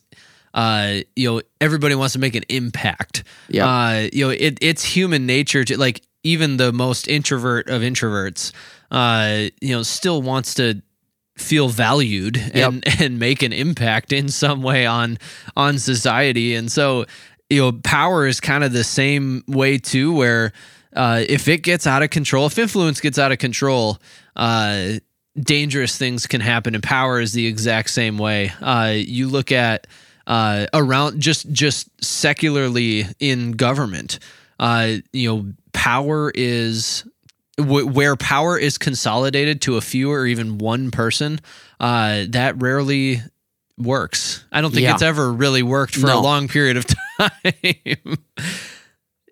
uh 0.55 0.99
you 1.17 1.31
know 1.31 1.43
everybody 1.61 1.95
wants 1.95 2.13
to 2.13 2.19
make 2.19 2.35
an 2.35 2.45
impact. 2.49 3.25
Yeah. 3.49 3.67
Uh 3.67 4.09
you 4.13 4.27
know 4.27 4.31
it 4.31 4.59
it's 4.61 4.85
human 4.85 5.27
nature 5.27 5.65
to 5.65 5.79
like 5.79 6.03
even 6.23 6.57
the 6.57 6.73
most 6.73 7.09
introvert 7.09 7.69
of 7.69 7.83
introverts 7.83 8.53
uh 8.91 9.49
you 9.61 9.75
know 9.75 9.83
still 9.83 10.23
wants 10.23 10.55
to 10.55 10.83
feel 11.37 11.69
valued 11.69 12.37
and 12.55 12.85
and 13.01 13.19
make 13.19 13.43
an 13.43 13.53
impact 13.53 14.13
in 14.13 14.29
some 14.29 14.63
way 14.63 14.87
on 14.87 15.19
on 15.57 15.79
society 15.79 16.55
and 16.55 16.71
so 16.71 17.05
you 17.53 17.61
know 17.61 17.73
power 17.73 18.27
is 18.27 18.41
kind 18.41 18.65
of 18.65 18.73
the 18.73 18.85
same 18.85 19.45
way 19.47 19.79
too 19.79 20.13
where 20.15 20.53
uh 20.95 21.23
if 21.29 21.49
it 21.49 21.59
gets 21.59 21.87
out 21.87 22.03
of 22.03 22.11
control 22.11 22.47
if 22.47 22.59
influence 22.59 23.01
gets 23.01 23.19
out 23.19 23.31
of 23.33 23.39
control 23.39 23.99
uh 24.37 24.93
dangerous 25.41 25.97
things 25.97 26.27
can 26.27 26.41
happen 26.41 26.75
and 26.75 26.83
power 26.83 27.21
is 27.21 27.33
the 27.33 27.47
exact 27.47 27.91
same 27.91 28.19
way 28.19 28.51
uh 28.61 28.93
you 28.95 29.29
look 29.29 29.51
at 29.53 29.87
uh 30.27 30.67
around 30.75 31.21
just 31.21 31.51
just 31.53 31.89
secularly 32.05 33.05
in 33.19 33.53
government 33.53 34.19
uh 34.61 34.95
you 35.13 35.29
know 35.29 35.53
power 35.73 36.31
is 36.35 37.05
wh- 37.59 37.87
where 37.95 38.15
power 38.17 38.59
is 38.59 38.79
consolidated 38.79 39.61
to 39.63 39.77
a 39.77 39.81
few 39.81 40.11
or 40.13 40.27
even 40.27 40.59
one 40.59 40.91
person, 40.91 41.41
uh, 41.81 42.25
that 42.29 42.61
rarely 42.61 43.21
works. 43.79 44.45
I 44.53 44.61
don't 44.61 44.71
think 44.71 44.85
Yeah. 44.85 44.93
it's 44.95 45.03
ever 45.03 45.33
really 45.33 45.63
worked 45.63 45.97
for 45.97 46.11
a 46.11 46.21
long 46.21 46.47
period 46.47 46.77
of 46.77 46.87
time. 46.87 46.99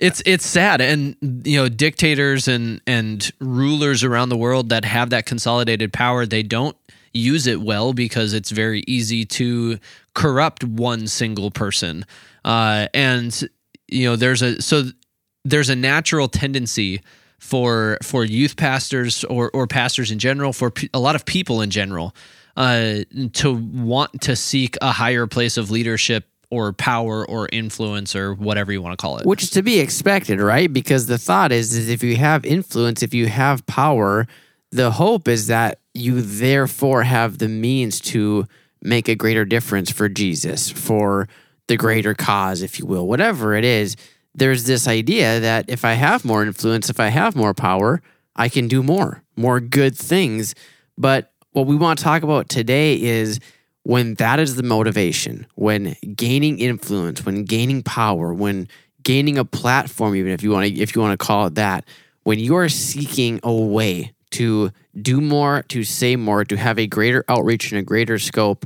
it's 0.01 0.23
it's 0.25 0.47
sad, 0.47 0.81
and 0.81 1.17
you 1.45 1.57
know, 1.57 1.69
dictators 1.69 2.49
and 2.49 2.81
and 2.87 3.31
rulers 3.41 4.03
around 4.05 4.29
the 4.29 4.37
world 4.37 4.71
that 4.71 4.85
have 4.85 5.11
that 5.11 5.27
consolidated 5.27 5.93
power, 5.93 6.27
they 6.27 6.43
don't 6.43 6.77
use 7.13 7.47
it 7.47 7.61
well 7.61 7.93
because 7.93 8.33
it's 8.33 8.51
very 8.51 8.85
easy 8.87 9.25
to 9.25 9.79
corrupt 10.15 10.65
one 10.65 11.07
single 11.07 11.51
person. 11.51 12.05
Uh, 12.45 12.87
and 12.95 13.49
you 13.89 14.09
know, 14.09 14.17
there's 14.17 14.43
a 14.43 14.61
so 14.63 14.85
there's 15.45 15.69
a 15.69 15.77
natural 15.77 16.29
tendency 16.29 17.01
for 17.39 17.99
for 18.03 18.25
youth 18.25 18.57
pastors 18.57 19.25
or 19.25 19.51
or 19.53 19.67
pastors 19.67 20.11
in 20.11 20.19
general 20.19 20.53
for 20.53 20.71
pe- 20.71 20.89
a 20.93 21.01
lot 21.01 21.15
of 21.15 21.25
people 21.25 21.63
in 21.63 21.71
general 21.71 22.15
uh 22.57 22.99
to 23.33 23.55
want 23.55 24.21
to 24.21 24.37
seek 24.37 24.77
a 24.83 24.93
higher 24.93 25.27
place 25.27 25.57
of 25.57 25.71
leadership 25.71 26.29
or 26.51 26.73
power 26.73 27.29
or 27.29 27.49
influence 27.53 28.17
or 28.17 28.35
whatever 28.35 28.73
you 28.73 28.83
want 28.83 28.99
to 28.99 29.01
call 29.01 29.19
it. 29.19 29.27
which 29.27 29.43
is 29.43 29.51
to 29.51 29.63
be 29.63 29.79
expected, 29.79 30.41
right? 30.41 30.73
Because 30.73 31.07
the 31.07 31.19
thought 31.19 31.53
is, 31.53 31.75
is 31.75 31.89
if 31.89 32.03
you 32.03 32.17
have 32.17 32.45
influence, 32.45 33.03
if 33.03 33.15
you 33.15 33.29
have 33.29 33.65
power, 33.67 34.27
the 34.73 34.91
hope 34.91 35.29
is 35.29 35.47
that 35.47 35.79
you 35.95 36.21
therefore 36.21 37.05
have 37.05 37.39
the 37.39 37.49
means 37.49 38.01
to 38.01 38.47
make 38.83 39.09
a 39.09 39.15
greater 39.15 39.45
difference 39.45 39.91
for 39.91 40.09
Jesus, 40.09 40.71
for 40.71 41.29
the 41.69 41.77
greater 41.77 42.15
cause, 42.15 42.63
if 42.63 42.79
you 42.79 42.87
will, 42.87 43.07
whatever 43.07 43.55
it 43.55 43.65
is. 43.65 43.97
There's 44.35 44.65
this 44.65 44.89
idea 44.89 45.41
that 45.41 45.67
if 45.69 45.85
I 45.85 45.93
have 45.93 46.25
more 46.25 46.43
influence, 46.43 46.89
if 46.91 46.99
I 47.01 47.09
have 47.09 47.37
more 47.37 47.55
power, 47.55 48.01
I 48.37 48.49
can 48.49 48.69
do 48.69 48.83
more, 48.83 49.23
more 49.37 49.61
good 49.61 49.97
things. 49.97 50.55
But 50.97 51.33
what 51.53 51.67
we 51.67 51.77
want 51.77 51.99
to 51.99 52.05
talk 52.05 52.23
about 52.23 52.49
today 52.49 53.01
is 53.01 53.41
when 53.91 54.15
that 54.15 54.39
is 54.39 54.55
the 54.55 54.63
motivation, 54.63 55.45
when 55.57 55.97
gaining 56.15 56.61
influence, 56.61 57.27
when 57.27 57.43
gaining 57.43 57.83
power, 57.83 58.33
when 58.33 58.69
gaining 59.03 59.37
a 59.37 59.45
platform, 59.45 60.15
even 60.15 60.31
if 60.31 60.45
you 60.45 60.53
want 60.53 60.65
to, 60.65 60.81
if 60.81 60.95
you 60.95 61.03
want 61.03 61.19
to 61.19 61.27
call 61.27 61.49
it 61.49 61.57
that, 61.57 61.85
when 62.23 62.39
you 62.39 62.55
are 62.55 62.69
seeking 62.69 63.41
a 63.43 63.53
way 63.53 64.13
to 64.31 64.71
do 65.03 65.21
more, 65.21 65.65
to 65.67 65.83
say 65.83 66.15
more, 66.15 66.45
to 66.45 66.57
have 66.57 66.79
a 66.79 66.87
greater 66.87 67.25
outreach 67.29 67.73
and 67.73 67.81
a 67.81 67.83
greater 67.83 68.17
scope, 68.17 68.65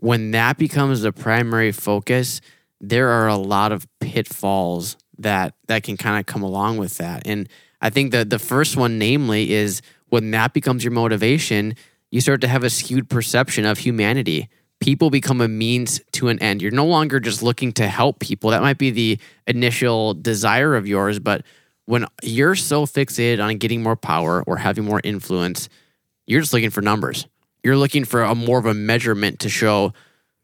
when 0.00 0.32
that 0.32 0.58
becomes 0.58 1.00
the 1.00 1.10
primary 1.10 1.72
focus, 1.72 2.42
there 2.78 3.08
are 3.08 3.28
a 3.28 3.36
lot 3.36 3.72
of 3.72 3.88
pitfalls 4.00 4.98
that 5.16 5.54
that 5.68 5.84
can 5.84 5.96
kind 5.96 6.20
of 6.20 6.26
come 6.26 6.42
along 6.42 6.76
with 6.76 6.98
that. 6.98 7.22
And 7.26 7.48
I 7.80 7.88
think 7.88 8.12
that 8.12 8.28
the 8.28 8.38
first 8.38 8.76
one, 8.76 8.98
namely, 8.98 9.54
is 9.54 9.80
when 10.10 10.32
that 10.32 10.52
becomes 10.52 10.84
your 10.84 10.92
motivation, 10.92 11.76
you 12.10 12.20
start 12.20 12.42
to 12.42 12.48
have 12.48 12.62
a 12.62 12.68
skewed 12.68 13.08
perception 13.08 13.64
of 13.64 13.78
humanity. 13.78 14.50
People 14.80 15.10
become 15.10 15.40
a 15.40 15.48
means 15.48 16.00
to 16.12 16.28
an 16.28 16.38
end. 16.40 16.62
You're 16.62 16.70
no 16.70 16.86
longer 16.86 17.18
just 17.18 17.42
looking 17.42 17.72
to 17.72 17.88
help 17.88 18.18
people. 18.18 18.50
That 18.50 18.62
might 18.62 18.78
be 18.78 18.90
the 18.90 19.18
initial 19.46 20.14
desire 20.14 20.76
of 20.76 20.86
yours, 20.86 21.18
but 21.18 21.42
when 21.86 22.06
you're 22.22 22.54
so 22.54 22.84
fixated 22.84 23.42
on 23.42 23.56
getting 23.56 23.82
more 23.82 23.96
power 23.96 24.42
or 24.46 24.58
having 24.58 24.84
more 24.84 25.00
influence, 25.02 25.68
you're 26.26 26.40
just 26.40 26.52
looking 26.52 26.70
for 26.70 26.82
numbers. 26.82 27.26
You're 27.62 27.76
looking 27.76 28.04
for 28.04 28.22
a 28.22 28.34
more 28.34 28.58
of 28.58 28.66
a 28.66 28.74
measurement 28.74 29.40
to 29.40 29.48
show 29.48 29.92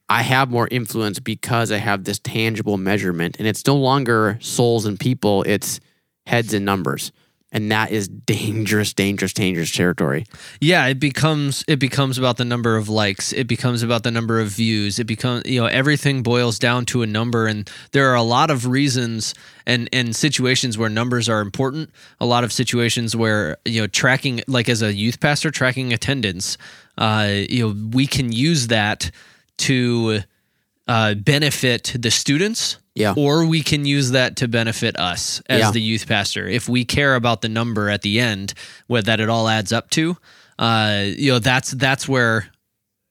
I 0.08 0.22
have 0.22 0.50
more 0.50 0.68
influence 0.70 1.18
because 1.20 1.72
I 1.72 1.78
have 1.78 2.04
this 2.04 2.18
tangible 2.18 2.76
measurement. 2.76 3.36
And 3.38 3.48
it's 3.48 3.66
no 3.66 3.76
longer 3.76 4.38
souls 4.40 4.84
and 4.84 5.00
people, 5.00 5.42
it's 5.44 5.80
heads 6.26 6.52
and 6.52 6.66
numbers. 6.66 7.12
And 7.54 7.70
that 7.70 7.90
is 7.90 8.08
dangerous, 8.08 8.94
dangerous, 8.94 9.34
dangerous 9.34 9.70
territory. 9.70 10.24
Yeah, 10.58 10.86
it 10.86 10.98
becomes 10.98 11.64
it 11.68 11.78
becomes 11.78 12.16
about 12.16 12.38
the 12.38 12.46
number 12.46 12.76
of 12.78 12.88
likes. 12.88 13.32
It 13.34 13.46
becomes 13.46 13.82
about 13.82 14.04
the 14.04 14.10
number 14.10 14.40
of 14.40 14.48
views. 14.48 14.98
It 14.98 15.04
becomes 15.04 15.42
you 15.44 15.60
know 15.60 15.66
everything 15.66 16.22
boils 16.22 16.58
down 16.58 16.86
to 16.86 17.02
a 17.02 17.06
number, 17.06 17.46
and 17.46 17.70
there 17.92 18.10
are 18.10 18.14
a 18.14 18.22
lot 18.22 18.50
of 18.50 18.66
reasons 18.66 19.34
and 19.66 19.86
and 19.92 20.16
situations 20.16 20.78
where 20.78 20.88
numbers 20.88 21.28
are 21.28 21.42
important. 21.42 21.90
A 22.20 22.26
lot 22.26 22.42
of 22.42 22.54
situations 22.54 23.14
where 23.14 23.58
you 23.66 23.82
know 23.82 23.86
tracking, 23.86 24.40
like 24.48 24.70
as 24.70 24.80
a 24.80 24.94
youth 24.94 25.20
pastor, 25.20 25.50
tracking 25.50 25.92
attendance. 25.92 26.56
Uh, 26.96 27.28
you 27.48 27.66
know, 27.66 27.88
we 27.92 28.06
can 28.06 28.32
use 28.32 28.68
that 28.68 29.10
to 29.58 30.20
uh, 30.88 31.14
benefit 31.14 31.94
the 31.98 32.10
students 32.10 32.78
Yeah. 32.94 33.14
or 33.16 33.46
we 33.46 33.62
can 33.62 33.84
use 33.86 34.10
that 34.10 34.36
to 34.36 34.48
benefit 34.48 34.98
us 34.98 35.40
as 35.48 35.60
Yeah. 35.60 35.70
the 35.70 35.80
youth 35.80 36.06
pastor 36.06 36.46
if 36.46 36.68
we 36.68 36.84
care 36.84 37.14
about 37.14 37.40
the 37.40 37.48
number 37.48 37.88
at 37.88 38.02
the 38.02 38.20
end 38.20 38.52
what 38.86 39.06
that 39.06 39.18
it 39.20 39.28
all 39.30 39.48
adds 39.48 39.72
up 39.72 39.88
to 39.90 40.16
uh, 40.58 41.04
you 41.06 41.32
know 41.32 41.38
that's 41.38 41.70
that's 41.72 42.06
where 42.06 42.48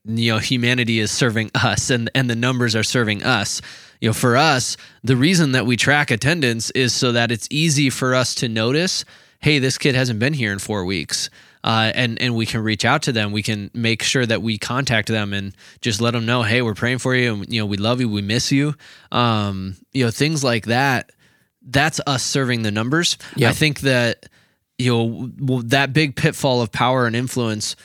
you 0.06 0.32
know 0.32 0.38
humanity 0.40 1.00
is 1.00 1.10
serving 1.12 1.50
us 1.56 1.90
and 1.90 2.10
and 2.14 2.30
the 2.30 2.36
numbers 2.36 2.76
are 2.76 2.84
serving 2.84 3.24
us 3.24 3.60
you 4.00 4.10
know 4.10 4.14
for 4.14 4.38
us 4.38 4.78
the 5.04 5.16
reason 5.16 5.52
that 5.54 5.66
we 5.66 5.76
track 5.76 6.12
attendance 6.12 6.70
is 6.72 6.94
so 6.94 7.12
that 7.12 7.32
it's 7.32 7.48
easy 7.50 7.90
for 7.90 8.14
us 8.14 8.36
to 8.36 8.48
notice 8.48 9.04
hey 9.40 9.58
this 9.60 9.78
kid 9.80 9.96
hasn't 9.96 10.20
been 10.20 10.34
here 10.34 10.52
in 10.54 10.60
four 10.60 10.86
weeks 10.86 11.30
uh, 11.64 11.92
and 11.96 12.20
and 12.22 12.36
we 12.36 12.46
can 12.46 12.62
reach 12.62 12.86
out 12.86 13.02
to 13.04 13.12
them 13.12 13.32
we 13.32 13.44
can 13.44 13.70
make 13.74 14.02
sure 14.04 14.26
that 14.26 14.42
we 14.42 14.58
contact 14.58 15.08
them 15.08 15.34
and 15.34 15.54
just 15.82 16.02
let 16.02 16.12
them 16.12 16.26
know 16.26 16.42
hey 16.44 16.62
we're 16.62 16.74
praying 16.76 16.98
for 16.98 17.16
you 17.16 17.34
and 17.34 17.54
you 17.54 17.60
know 17.62 17.66
we 17.66 17.78
love 17.78 18.00
you 18.02 18.10
we 18.10 18.22
miss 18.22 18.52
you 18.52 18.74
um, 19.12 19.76
you 19.94 20.04
know 20.04 20.12
things 20.12 20.44
like 20.44 20.66
that 20.66 21.12
that's 21.64 22.00
us 22.08 22.24
serving 22.24 22.64
the 22.64 22.72
numbers 22.72 23.18
Yep. 23.36 23.50
i 23.50 23.54
think 23.54 23.80
that 23.82 24.26
you 24.80 24.92
know 24.92 25.62
that 25.66 25.94
big 25.94 26.16
pitfall 26.16 26.62
of 26.62 26.72
power 26.72 27.06
and 27.06 27.16
influence 27.16 27.76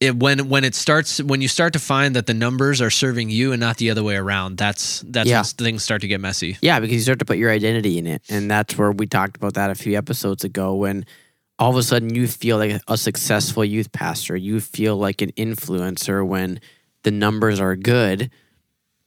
it 0.00 0.16
when 0.16 0.48
when 0.48 0.64
it 0.64 0.74
starts 0.74 1.22
when 1.22 1.40
you 1.40 1.48
start 1.48 1.72
to 1.72 1.78
find 1.78 2.14
that 2.16 2.26
the 2.26 2.34
numbers 2.34 2.80
are 2.80 2.90
serving 2.90 3.30
you 3.30 3.52
and 3.52 3.60
not 3.60 3.76
the 3.78 3.90
other 3.90 4.02
way 4.02 4.16
around 4.16 4.56
that's 4.58 5.00
that's 5.06 5.28
Yeah. 5.28 5.38
when 5.38 5.44
things 5.44 5.82
start 5.84 6.00
to 6.02 6.08
get 6.08 6.20
messy 6.20 6.58
Yeah, 6.60 6.80
because 6.80 6.94
you 6.96 7.00
start 7.02 7.20
to 7.20 7.24
put 7.24 7.38
your 7.38 7.50
identity 7.50 7.98
in 7.98 8.06
it. 8.06 8.22
And 8.28 8.50
that's 8.50 8.76
where 8.76 8.90
we 8.92 9.06
talked 9.06 9.36
about 9.36 9.54
that 9.54 9.70
a 9.70 9.74
few 9.74 9.96
episodes 9.96 10.44
ago 10.44 10.74
when 10.74 11.06
all 11.58 11.70
of 11.70 11.76
a 11.76 11.82
sudden 11.82 12.14
you 12.14 12.26
feel 12.26 12.58
like 12.58 12.80
a 12.88 12.96
successful 12.96 13.64
youth 13.64 13.92
pastor, 13.92 14.36
you 14.36 14.60
feel 14.60 14.96
like 14.96 15.22
an 15.22 15.32
influencer 15.32 16.26
when 16.26 16.60
the 17.02 17.10
numbers 17.10 17.60
are 17.60 17.76
good. 17.76 18.30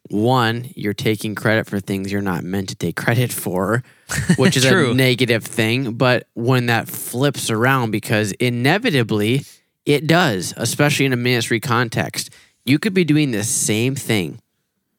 One, 0.10 0.70
you're 0.74 0.94
taking 0.94 1.36
credit 1.36 1.68
for 1.68 1.82
things 1.82 2.12
you're 2.12 2.22
not 2.22 2.44
meant 2.44 2.70
to 2.70 2.75
take 2.75 2.96
credit 2.96 3.34
for, 3.34 3.84
which 4.38 4.56
is 4.56 4.63
a 4.63 4.94
negative 4.94 5.44
thing. 5.44 5.94
But 5.94 6.27
when 6.34 6.68
that 6.68 6.88
flips 6.88 7.50
around, 7.50 7.92
because 7.92 8.32
inevitably 8.34 9.44
it 9.86 10.08
does, 10.08 10.54
especially 10.56 11.06
in 11.06 11.13
a 11.13 11.18
ministry 11.18 11.60
context, 11.60 12.30
you 12.63 12.80
could 12.80 12.94
be 12.94 13.04
doing 13.04 13.32
the 13.32 13.44
same 13.44 13.96
thing 13.96 14.39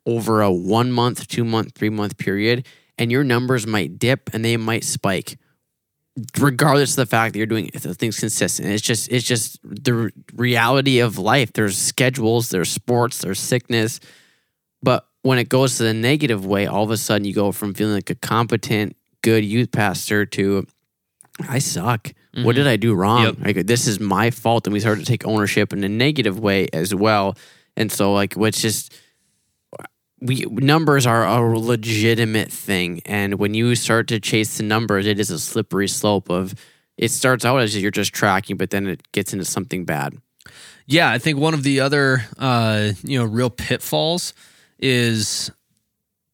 over 0.05 0.43
a 0.43 0.50
one 0.50 0.90
month, 0.90 1.26
two 1.28 1.45
month, 1.45 1.75
three 1.75 1.90
month 1.90 2.19
period, 2.19 2.67
and 2.99 3.12
your 3.12 3.25
numbers 3.25 3.67
might 3.67 3.99
dip 3.99 4.31
and 4.35 4.45
they 4.45 4.57
might 4.57 4.85
spike, 4.85 5.38
regardless 6.39 6.91
of 6.91 6.97
the 6.97 7.07
fact 7.07 7.33
that 7.33 7.39
you're 7.39 7.47
doing 7.47 7.71
the 7.73 7.95
things 7.95 8.19
consistent. 8.19 8.69
It's 8.69 8.83
just 8.83 9.11
it's 9.11 9.27
just 9.27 9.59
the 9.63 10.11
reality 10.35 11.01
of 11.01 11.19
life. 11.19 11.53
There's 11.53 11.77
schedules, 11.77 12.51
there's 12.51 12.71
sports, 12.71 13.19
there's 13.19 13.41
sickness, 13.41 14.01
but 14.83 15.07
when 15.23 15.39
it 15.39 15.49
goes 15.49 15.77
to 15.77 15.83
the 15.83 15.95
negative 15.95 16.47
way, 16.47 16.67
all 16.67 16.85
of 16.85 16.91
a 16.91 16.97
sudden 16.97 17.25
you 17.25 17.35
go 17.35 17.53
from 17.53 17.75
feeling 17.75 17.95
like 17.95 18.11
a 18.11 18.15
competent, 18.15 18.97
good 19.23 19.45
youth 19.45 19.73
pastor 19.73 20.25
to 20.27 20.67
I 21.49 21.59
suck. 21.59 22.13
What 22.43 22.55
did 22.55 22.63
mm-hmm. 22.63 22.71
I 22.71 22.77
do 22.77 22.95
wrong? 22.95 23.25
Yep. 23.25 23.37
Like 23.41 23.67
this 23.67 23.87
is 23.87 24.01
my 24.01 24.31
fault, 24.31 24.67
and 24.67 24.75
we 24.75 24.81
start 24.81 24.99
to 24.99 25.05
take 25.05 25.27
ownership 25.27 25.73
in 25.73 25.83
a 25.83 25.89
negative 25.89 26.39
way 26.39 26.69
as 26.73 26.95
well. 26.95 27.37
And 27.77 27.91
so, 27.91 28.13
like, 28.13 28.35
what's 28.35 28.61
just 28.61 28.95
we 30.21 30.47
numbers 30.51 31.07
are 31.07 31.25
a 31.25 31.41
legitimate 31.59 32.51
thing, 32.51 33.03
and 33.07 33.39
when 33.39 33.55
you 33.55 33.75
start 33.75 34.09
to 34.09 34.21
chase 34.21 34.57
the 34.59 34.65
numbers, 34.65 35.07
it 35.07 35.19
is 35.21 35.31
a 35.31 35.39
slippery 35.39 35.89
slope 35.89 36.31
of. 36.31 36.55
It 36.97 37.13
starts 37.13 37.45
out 37.45 37.59
as 37.61 37.81
you're 37.81 37.93
just 37.93 38.13
tracking, 38.13 38.57
but 38.57 38.71
then 38.71 38.89
it 38.89 39.13
gets 39.13 39.33
into 39.33 39.45
something 39.45 39.85
bad. 39.85 40.17
Yeah, 40.87 41.09
I 41.11 41.19
think 41.19 41.39
one 41.39 41.55
of 41.55 41.63
the 41.63 41.81
other 41.81 42.25
uh, 42.39 42.93
you 43.05 43.19
know 43.19 43.25
real 43.25 43.51
pitfalls 43.51 44.35
is, 44.81 45.53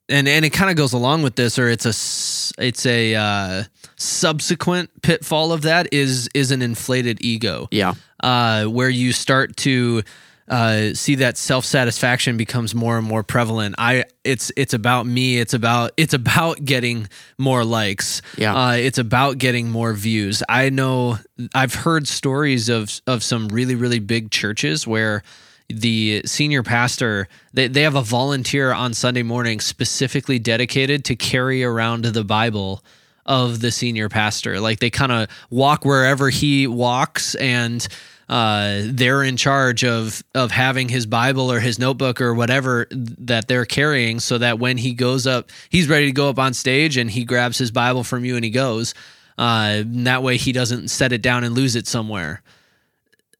and 0.09 0.27
and 0.27 0.45
it 0.45 0.51
kind 0.51 0.71
of 0.71 0.77
goes 0.77 0.95
along 0.95 1.23
with 1.23 1.37
this, 1.37 1.59
or 1.59 1.69
it's 1.69 1.85
a 1.85 2.63
it's 2.63 2.87
a 2.87 3.15
uh, 3.15 3.65
subsequent 3.97 4.91
pitfall 5.03 5.53
of 5.53 5.63
that 5.63 5.93
is 5.93 6.29
is 6.35 6.51
an 6.51 6.63
inflated 6.63 7.19
ego, 7.21 7.69
Yeah, 7.71 7.95
uh, 8.23 8.65
where 8.65 8.89
you 8.89 9.13
start 9.13 9.57
to 9.59 10.03
uh, 10.49 10.93
see 10.93 11.17
that 11.17 11.39
self 11.39 11.65
satisfaction 11.65 12.37
becomes 12.37 12.75
more 12.75 12.99
and 12.99 13.07
more 13.07 13.23
prevalent. 13.23 13.75
I 13.79 14.05
it's 14.25 14.53
it's 14.57 14.75
about 14.75 15.07
me. 15.07 15.39
It's 15.39 15.55
about 15.55 15.93
it's 15.97 16.15
about 16.15 16.65
getting 16.65 17.09
more 17.39 17.65
likes. 17.65 18.21
Yeah. 18.37 18.55
Uh, 18.55 18.73
it's 18.73 18.99
about 18.99 19.39
getting 19.39 19.71
more 19.71 19.95
views. 19.95 20.43
I 20.49 20.69
know 20.69 21.19
I've 21.55 21.75
heard 21.75 22.07
stories 22.07 22.69
of 22.69 23.01
of 23.07 23.23
some 23.23 23.49
really 23.49 23.75
really 23.75 24.01
big 24.01 24.31
churches 24.31 24.87
where 24.87 25.23
the 25.69 26.23
senior 26.27 26.63
pastor 26.63 27.27
they, 27.55 27.69
they 27.69 27.83
have 27.83 27.95
a 27.95 28.03
volunteer 28.03 28.73
on 28.73 28.93
Sunday 28.93 29.23
morning 29.23 29.61
specifically 29.61 30.39
dedicated 30.39 31.07
to 31.07 31.17
carry 31.17 31.65
around 31.65 32.05
the 32.05 32.25
Bible 32.25 32.85
of 33.27 33.61
the 33.61 33.71
senior 33.71 34.11
pastor. 34.11 34.61
Like 34.61 34.81
they 34.81 34.91
kind 34.91 35.11
of 35.11 35.29
walk 35.49 35.87
wherever 35.87 36.29
he 36.29 36.67
walks 36.67 37.35
and 37.37 37.87
uh, 38.29 38.81
they're 38.85 39.23
in 39.23 39.37
charge 39.37 39.85
of 39.85 40.23
of 40.35 40.51
having 40.51 40.89
his 40.89 41.07
Bible 41.07 41.51
or 41.53 41.61
his 41.61 41.79
notebook 41.79 42.21
or 42.21 42.35
whatever 42.35 42.87
that 42.91 43.49
they're 43.49 43.67
carrying, 43.67 44.21
so 44.21 44.39
that 44.39 44.59
when 44.59 44.79
he 44.79 44.95
goes 44.95 45.27
up, 45.27 45.51
he's 45.69 45.89
ready 45.89 46.07
to 46.07 46.13
go 46.13 46.29
up 46.29 46.39
on 46.39 46.55
stage 46.55 46.97
and 46.97 47.11
he 47.11 47.25
grabs 47.25 47.59
his 47.59 47.71
Bible 47.71 48.05
from 48.05 48.25
you 48.25 48.37
and 48.37 48.45
he 48.45 48.51
goes. 48.51 48.95
Uh, 49.37 49.83
and 49.83 50.07
that 50.07 50.23
way, 50.23 50.37
he 50.37 50.53
doesn't 50.53 50.89
set 50.89 51.13
it 51.13 51.21
down 51.21 51.45
and 51.45 51.55
lose 51.55 51.75
it 51.77 51.87
somewhere. 51.87 52.41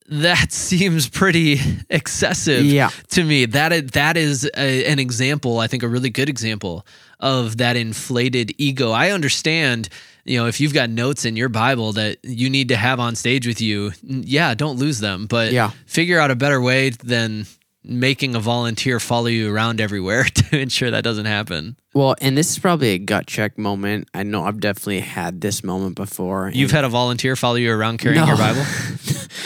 That 0.09 0.53
seems 0.53 1.09
pretty 1.09 1.59
excessive 1.89 2.65
Yeah. 2.65 2.91
to 3.11 3.25
me. 3.25 3.47
That 3.47 3.93
that 3.93 4.17
is 4.17 4.45
a, 4.57 4.85
an 4.87 4.99
example, 4.99 5.59
I 5.61 5.67
think, 5.67 5.83
a 5.83 5.89
really 5.89 6.11
good 6.11 6.29
example 6.29 6.85
of 7.21 7.57
that 7.57 7.77
inflated 7.77 8.53
ego. 8.59 8.91
I 8.91 9.11
understand, 9.13 9.89
you 10.25 10.39
know, 10.39 10.47
if 10.47 10.61
you've 10.61 10.75
got 10.75 10.91
notes 10.91 11.25
in 11.25 11.37
your 11.37 11.49
Bible 11.49 11.93
that 11.93 12.19
you 12.23 12.49
need 12.51 12.69
to 12.69 12.77
have 12.77 12.99
on 13.01 13.15
stage 13.15 13.47
with 13.47 13.61
you, 13.61 13.93
yeah, 14.03 14.55
don't 14.55 14.79
lose 14.79 15.01
them, 15.01 15.27
but 15.27 15.53
Yeah. 15.53 15.71
figure 15.87 16.19
out 16.19 16.31
a 16.31 16.35
better 16.37 16.61
way 16.61 16.91
than 16.91 17.47
making 17.87 18.35
a 18.35 18.41
volunteer 18.41 18.99
follow 18.99 19.27
you 19.27 19.53
around 19.55 19.79
everywhere 19.81 20.25
to 20.35 20.59
ensure 20.59 20.91
that 20.91 21.05
doesn't 21.05 21.27
happen. 21.27 21.77
Well, 21.93 22.15
and 22.23 22.37
this 22.37 22.51
is 22.51 22.59
probably 22.59 22.89
a 22.91 22.99
gut 22.99 23.27
check 23.27 23.59
moment. 23.59 24.09
I 24.15 24.23
know 24.23 24.45
I've 24.45 24.59
definitely 24.61 25.01
had 25.01 25.43
this 25.43 25.63
moment 25.63 25.95
before. 25.95 26.51
You've 26.55 26.71
had 26.71 26.85
a 26.85 26.89
volunteer 26.89 27.37
follow 27.37 27.57
you 27.57 27.71
around 27.73 27.99
carrying 27.99 28.23
No. 28.23 28.27
your 28.29 28.37
Bible? 28.39 28.65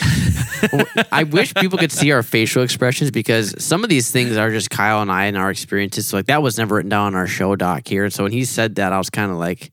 I 1.12 1.24
wish 1.24 1.54
people 1.54 1.78
could 1.78 1.92
see 1.92 2.10
our 2.12 2.22
facial 2.22 2.62
expressions 2.62 3.10
because 3.10 3.54
some 3.62 3.84
of 3.84 3.90
these 3.90 4.10
things 4.10 4.36
are 4.36 4.50
just 4.50 4.70
Kyle 4.70 5.00
and 5.02 5.10
I 5.10 5.24
and 5.26 5.36
our 5.36 5.50
experiences. 5.50 6.06
So 6.06 6.16
like 6.16 6.26
that 6.26 6.42
was 6.42 6.58
never 6.58 6.76
written 6.76 6.88
down 6.90 7.08
on 7.08 7.14
our 7.14 7.26
show 7.26 7.54
doc 7.56 7.86
here. 7.86 8.10
So 8.10 8.22
when 8.24 8.32
he 8.32 8.44
said 8.44 8.76
that, 8.76 8.92
I 8.92 8.98
was 8.98 9.10
kind 9.10 9.30
of 9.30 9.36
like, 9.38 9.70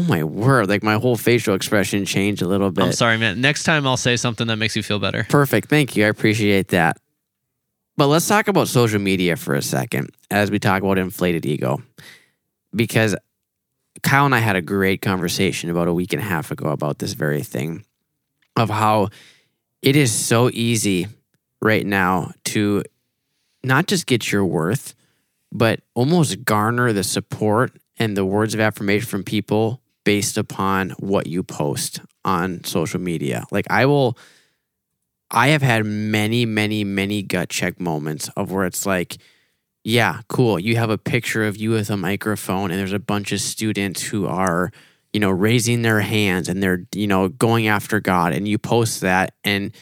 "Oh 0.00 0.04
my 0.04 0.24
word!" 0.24 0.68
Like 0.68 0.82
my 0.82 0.94
whole 0.94 1.16
facial 1.16 1.54
expression 1.54 2.04
changed 2.04 2.42
a 2.42 2.46
little 2.46 2.70
bit. 2.70 2.84
I'm 2.84 2.92
sorry, 2.92 3.18
man. 3.18 3.40
Next 3.40 3.64
time 3.64 3.86
I'll 3.86 3.96
say 3.96 4.16
something 4.16 4.46
that 4.46 4.56
makes 4.56 4.76
you 4.76 4.82
feel 4.82 4.98
better. 4.98 5.26
Perfect. 5.28 5.68
Thank 5.68 5.96
you. 5.96 6.06
I 6.06 6.08
appreciate 6.08 6.68
that. 6.68 6.96
But 7.96 8.06
let's 8.06 8.26
talk 8.26 8.48
about 8.48 8.68
social 8.68 8.98
media 8.98 9.36
for 9.36 9.54
a 9.54 9.62
second 9.62 10.10
as 10.30 10.50
we 10.50 10.58
talk 10.58 10.82
about 10.82 10.96
inflated 10.96 11.44
ego. 11.44 11.82
Because 12.74 13.14
Kyle 14.02 14.24
and 14.24 14.34
I 14.34 14.38
had 14.38 14.56
a 14.56 14.62
great 14.62 15.02
conversation 15.02 15.68
about 15.68 15.88
a 15.88 15.92
week 15.92 16.12
and 16.14 16.22
a 16.22 16.24
half 16.24 16.50
ago 16.50 16.68
about 16.68 16.98
this 16.98 17.12
very 17.12 17.42
thing 17.42 17.84
of 18.56 18.70
how 18.70 19.08
it 19.82 19.96
is 19.96 20.12
so 20.12 20.48
easy 20.52 21.08
right 21.60 21.84
now 21.84 22.32
to 22.44 22.82
not 23.62 23.86
just 23.86 24.06
get 24.06 24.32
your 24.32 24.46
worth, 24.46 24.94
but 25.52 25.80
almost 25.94 26.44
garner 26.44 26.92
the 26.92 27.04
support 27.04 27.72
and 27.98 28.16
the 28.16 28.24
words 28.24 28.54
of 28.54 28.60
affirmation 28.60 29.06
from 29.06 29.24
people 29.24 29.82
based 30.10 30.36
upon 30.36 30.90
what 30.98 31.28
you 31.28 31.40
post 31.40 32.00
on 32.24 32.64
social 32.64 32.98
media. 32.98 33.44
Like 33.52 33.64
I 33.70 33.86
will 33.86 34.18
I 35.30 35.50
have 35.50 35.62
had 35.62 35.86
many, 35.86 36.44
many, 36.44 36.82
many 36.82 37.22
gut 37.22 37.48
check 37.48 37.78
moments 37.80 38.28
of 38.36 38.50
where 38.50 38.64
it's 38.64 38.84
like, 38.84 39.18
yeah, 39.84 40.22
cool. 40.26 40.58
You 40.58 40.74
have 40.78 40.90
a 40.90 40.98
picture 40.98 41.46
of 41.46 41.56
you 41.56 41.70
with 41.70 41.90
a 41.90 41.96
microphone, 41.96 42.72
and 42.72 42.80
there's 42.80 42.92
a 42.92 42.98
bunch 42.98 43.30
of 43.30 43.40
students 43.40 44.02
who 44.02 44.26
are, 44.26 44.72
you 45.12 45.20
know, 45.20 45.30
raising 45.30 45.82
their 45.82 46.00
hands 46.00 46.48
and 46.48 46.60
they're, 46.60 46.84
you 46.92 47.06
know, 47.06 47.28
going 47.28 47.68
after 47.68 48.00
God, 48.00 48.32
and 48.32 48.48
you 48.48 48.58
post 48.58 49.02
that. 49.02 49.34
And 49.44 49.72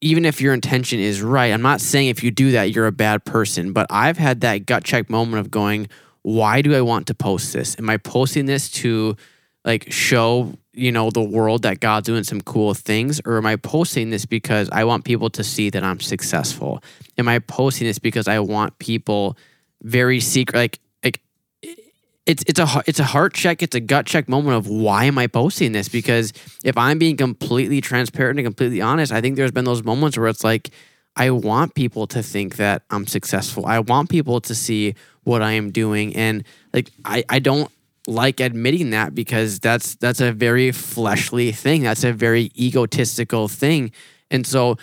even 0.00 0.24
if 0.24 0.40
your 0.40 0.54
intention 0.54 0.98
is 0.98 1.22
right, 1.22 1.52
I'm 1.52 1.62
not 1.62 1.80
saying 1.80 2.08
if 2.08 2.24
you 2.24 2.32
do 2.32 2.50
that, 2.50 2.72
you're 2.72 2.88
a 2.88 2.98
bad 3.06 3.24
person, 3.24 3.72
but 3.72 3.86
I've 3.90 4.18
had 4.18 4.40
that 4.40 4.66
gut 4.66 4.82
check 4.82 5.08
moment 5.08 5.38
of 5.38 5.52
going, 5.52 5.86
why 6.22 6.62
do 6.62 6.74
I 6.74 6.80
want 6.80 7.06
to 7.06 7.14
post 7.14 7.52
this? 7.52 7.78
Am 7.78 7.88
I 7.88 7.98
posting 7.98 8.46
this 8.46 8.68
to 8.82 9.16
like 9.64 9.90
show 9.92 10.52
you 10.72 10.90
know 10.90 11.10
the 11.10 11.22
world 11.22 11.62
that 11.62 11.80
God's 11.80 12.06
doing 12.06 12.24
some 12.24 12.40
cool 12.40 12.74
things 12.74 13.20
or 13.24 13.36
am 13.36 13.46
I 13.46 13.56
posting 13.56 14.10
this 14.10 14.24
because 14.24 14.70
I 14.70 14.84
want 14.84 15.04
people 15.04 15.30
to 15.30 15.44
see 15.44 15.70
that 15.70 15.84
I'm 15.84 16.00
successful? 16.00 16.82
Am 17.18 17.28
I 17.28 17.38
posting 17.40 17.86
this 17.86 17.98
because 17.98 18.26
I 18.28 18.38
want 18.38 18.78
people 18.78 19.36
very 19.82 20.20
secret 20.20 20.58
like 20.58 20.78
like 21.04 21.20
it's 22.24 22.44
it's 22.46 22.58
a 22.58 22.82
it's 22.86 23.00
a 23.00 23.04
heart 23.04 23.34
check, 23.34 23.62
it's 23.62 23.74
a 23.74 23.80
gut 23.80 24.06
check 24.06 24.28
moment 24.28 24.56
of 24.56 24.68
why 24.68 25.04
am 25.04 25.18
I 25.18 25.26
posting 25.26 25.72
this? 25.72 25.88
Because 25.88 26.32
if 26.64 26.76
I'm 26.78 26.98
being 26.98 27.16
completely 27.16 27.80
transparent 27.80 28.38
and 28.38 28.46
completely 28.46 28.80
honest, 28.80 29.12
I 29.12 29.20
think 29.20 29.36
there's 29.36 29.50
been 29.50 29.64
those 29.64 29.82
moments 29.82 30.16
where 30.16 30.28
it's 30.28 30.44
like 30.44 30.70
I 31.16 31.30
want 31.30 31.74
people 31.74 32.06
to 32.08 32.22
think 32.22 32.56
that 32.56 32.82
I'm 32.90 33.06
successful. 33.06 33.66
I 33.66 33.80
want 33.80 34.08
people 34.08 34.40
to 34.42 34.54
see 34.54 34.94
what 35.24 35.42
I 35.42 35.52
am 35.52 35.70
doing 35.70 36.16
and 36.16 36.44
like 36.72 36.90
I 37.04 37.24
I 37.28 37.38
don't 37.40 37.70
like 38.06 38.40
admitting 38.40 38.90
that 38.90 39.14
because 39.14 39.60
that's 39.60 39.94
that's 39.96 40.20
a 40.20 40.32
very 40.32 40.72
fleshly 40.72 41.52
thing. 41.52 41.82
That's 41.82 42.04
a 42.04 42.12
very 42.12 42.50
egotistical 42.58 43.48
thing. 43.48 43.92
And 44.30 44.46
so 44.46 44.76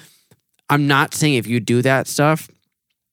I'm 0.70 0.88
not 0.88 1.14
saying 1.14 1.36
if 1.36 1.48
you 1.48 1.60
do 1.60 1.82
that 1.82 2.08
stuff 2.08 2.48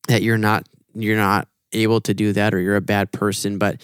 that 0.07 0.21
you're 0.21 0.37
not 0.37 0.67
you're 0.93 1.17
not 1.17 1.47
able 1.73 2.01
to 2.01 2.13
do 2.13 2.33
that 2.33 2.53
or 2.53 2.59
you're 2.59 2.75
a 2.75 2.81
bad 2.81 3.11
person, 3.11 3.57
but 3.57 3.81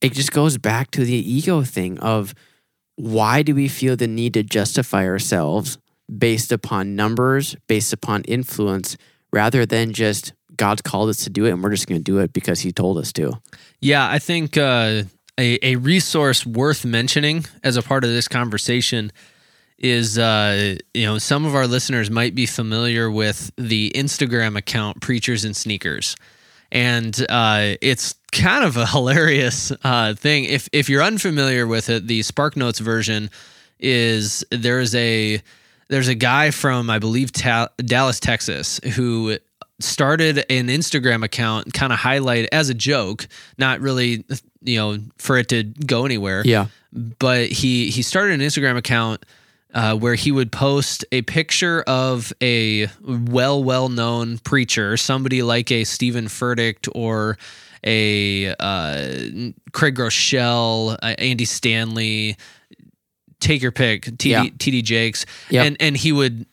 it 0.00 0.12
just 0.12 0.32
goes 0.32 0.58
back 0.58 0.90
to 0.92 1.04
the 1.04 1.14
ego 1.14 1.62
thing 1.62 1.98
of 2.00 2.34
why 2.96 3.42
do 3.42 3.54
we 3.54 3.68
feel 3.68 3.96
the 3.96 4.06
need 4.06 4.34
to 4.34 4.42
justify 4.42 5.06
ourselves 5.06 5.78
based 6.18 6.52
upon 6.52 6.94
numbers, 6.94 7.56
based 7.68 7.92
upon 7.92 8.22
influence, 8.24 8.96
rather 9.32 9.64
than 9.64 9.92
just 9.92 10.34
God's 10.56 10.82
called 10.82 11.08
us 11.08 11.24
to 11.24 11.30
do 11.30 11.46
it 11.46 11.50
and 11.52 11.62
we're 11.62 11.70
just 11.70 11.86
going 11.86 11.98
to 11.98 12.04
do 12.04 12.18
it 12.18 12.32
because 12.32 12.60
He 12.60 12.72
told 12.72 12.98
us 12.98 13.12
to. 13.14 13.32
Yeah, 13.80 14.08
I 14.08 14.18
think 14.18 14.56
uh, 14.56 15.04
a, 15.42 15.58
a 15.62 15.76
resource 15.76 16.46
worth 16.46 16.84
mentioning 16.84 17.44
as 17.64 17.76
a 17.76 17.82
part 17.82 18.04
of 18.04 18.10
this 18.10 18.28
conversation 18.28 19.10
is 19.76 20.16
uh, 20.16 20.76
you 20.94 21.04
know 21.04 21.18
some 21.18 21.44
of 21.44 21.56
our 21.56 21.66
listeners 21.66 22.10
might 22.10 22.36
be 22.36 22.46
familiar 22.46 23.10
with 23.10 23.50
the 23.56 23.90
Instagram 23.96 24.56
account 24.56 25.00
Preachers 25.00 25.44
and 25.44 25.56
Sneakers, 25.56 26.14
and 26.70 27.26
uh, 27.28 27.74
it's 27.82 28.14
kind 28.30 28.64
of 28.64 28.76
a 28.76 28.86
hilarious 28.94 29.72
uh, 29.82 30.14
thing. 30.14 30.44
If 30.44 30.68
if 30.72 30.88
you're 30.88 31.02
unfamiliar 31.02 31.66
with 31.66 31.90
it, 31.90 32.06
the 32.06 32.22
Spark 32.22 32.56
Notes 32.56 32.78
version 32.78 33.28
is 33.80 34.44
there's 34.52 34.94
a 34.94 35.42
there's 35.88 36.08
a 36.08 36.14
guy 36.14 36.52
from 36.52 36.88
I 36.88 37.00
believe 37.00 37.32
Ta- 37.32 37.70
Dallas, 37.78 38.20
Texas, 38.20 38.78
who 38.94 39.36
started 39.80 40.44
an 40.48 40.68
Instagram 40.68 41.24
account, 41.24 41.72
kind 41.72 41.92
of 41.92 41.98
highlight 41.98 42.48
as 42.52 42.68
a 42.68 42.74
joke, 42.74 43.26
not 43.58 43.80
really 43.80 44.24
you 44.64 44.76
know 44.76 44.98
for 45.18 45.36
it 45.38 45.48
to 45.48 45.64
go 45.64 46.04
anywhere 46.04 46.42
Yeah. 46.44 46.66
but 46.92 47.48
he 47.50 47.90
he 47.90 48.02
started 48.02 48.34
an 48.40 48.46
Instagram 48.46 48.76
account 48.76 49.24
uh, 49.74 49.96
where 49.96 50.14
he 50.14 50.30
would 50.30 50.52
post 50.52 51.04
a 51.12 51.22
picture 51.22 51.82
of 51.86 52.32
a 52.42 52.88
well 53.00 53.64
well 53.64 53.88
known 53.88 54.36
preacher, 54.38 54.96
somebody 54.98 55.42
like 55.42 55.70
a 55.72 55.84
Steven 55.84 56.26
Furtick 56.26 56.88
or 56.94 57.38
a 57.84 58.48
uh, 58.60 59.16
Craig 59.72 59.96
Groeschel, 59.96 60.98
uh, 61.02 61.14
Andy 61.18 61.46
Stanley, 61.46 62.36
take 63.40 63.62
your 63.62 63.72
pick, 63.72 64.02
TD, 64.04 64.24
Yeah. 64.26 64.44
TD 64.44 64.82
Jakes, 64.84 65.24
Yep. 65.50 65.66
and 65.66 65.76
and 65.80 65.96
he 65.96 66.12
would 66.12 66.44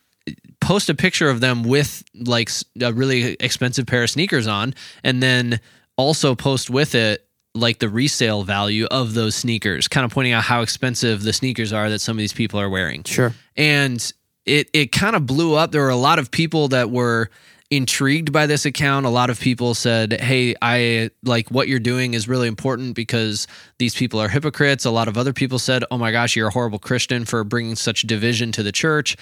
post 0.61 0.89
a 0.89 0.95
picture 0.95 1.29
of 1.29 1.39
them 1.41 1.63
with 1.63 2.03
like 2.15 2.49
a 2.81 2.93
really 2.93 3.33
expensive 3.39 3.85
pair 3.85 4.03
of 4.03 4.09
sneakers 4.09 4.47
on, 4.47 4.73
and 5.03 5.21
then 5.21 5.59
also 5.97 6.35
post 6.35 6.69
with 6.69 6.95
it 6.95 7.27
like 7.55 7.79
the 7.79 7.89
resale 7.89 8.43
value 8.43 8.85
of 8.85 9.13
those 9.13 9.35
sneakers, 9.35 9.88
kind 9.88 10.05
of 10.05 10.12
pointing 10.12 10.33
out 10.33 10.43
how 10.43 10.62
expensive 10.62 11.23
the 11.23 11.33
sneakers 11.33 11.73
are 11.73 11.89
that 11.89 11.99
some 11.99 12.17
of 12.17 12.19
these 12.19 12.33
people 12.33 12.59
are 12.59 12.69
wearing. 12.69 13.03
Sure. 13.03 13.33
And 13.57 14.13
it 14.45 14.69
it 14.73 14.91
kind 14.91 15.15
of 15.15 15.25
blew 15.25 15.55
up. 15.55 15.71
There 15.71 15.81
were 15.81 15.89
a 15.89 15.95
lot 15.95 16.19
of 16.19 16.31
people 16.31 16.69
that 16.69 16.89
were 16.89 17.29
intrigued 17.71 18.31
by 18.31 18.47
this 18.47 18.65
account. 18.65 19.05
A 19.05 19.09
lot 19.09 19.29
of 19.29 19.39
people 19.39 19.73
said, 19.73 20.13
"Hey, 20.19 20.55
I 20.62 21.12
like 21.23 21.49
what 21.49 21.67
you're 21.67 21.79
doing 21.79 22.13
is 22.13 22.27
really 22.27 22.47
important 22.47 22.95
because 22.95 23.47
these 23.77 23.95
people 23.95 24.19
are 24.19 24.29
hypocrites." 24.29 24.85
A 24.85 24.91
lot 24.91 25.07
of 25.07 25.17
other 25.17 25.33
people 25.33 25.59
said, 25.59 25.83
"Oh 25.91 25.97
my 25.97 26.12
gosh, 26.12 26.35
you're 26.35 26.47
a 26.47 26.51
horrible 26.51 26.79
Christian 26.79 27.25
for 27.25 27.43
bringing 27.43 27.75
such 27.75 28.03
division 28.03 28.51
to 28.53 28.63
the 28.63 28.71
church." 28.71 29.15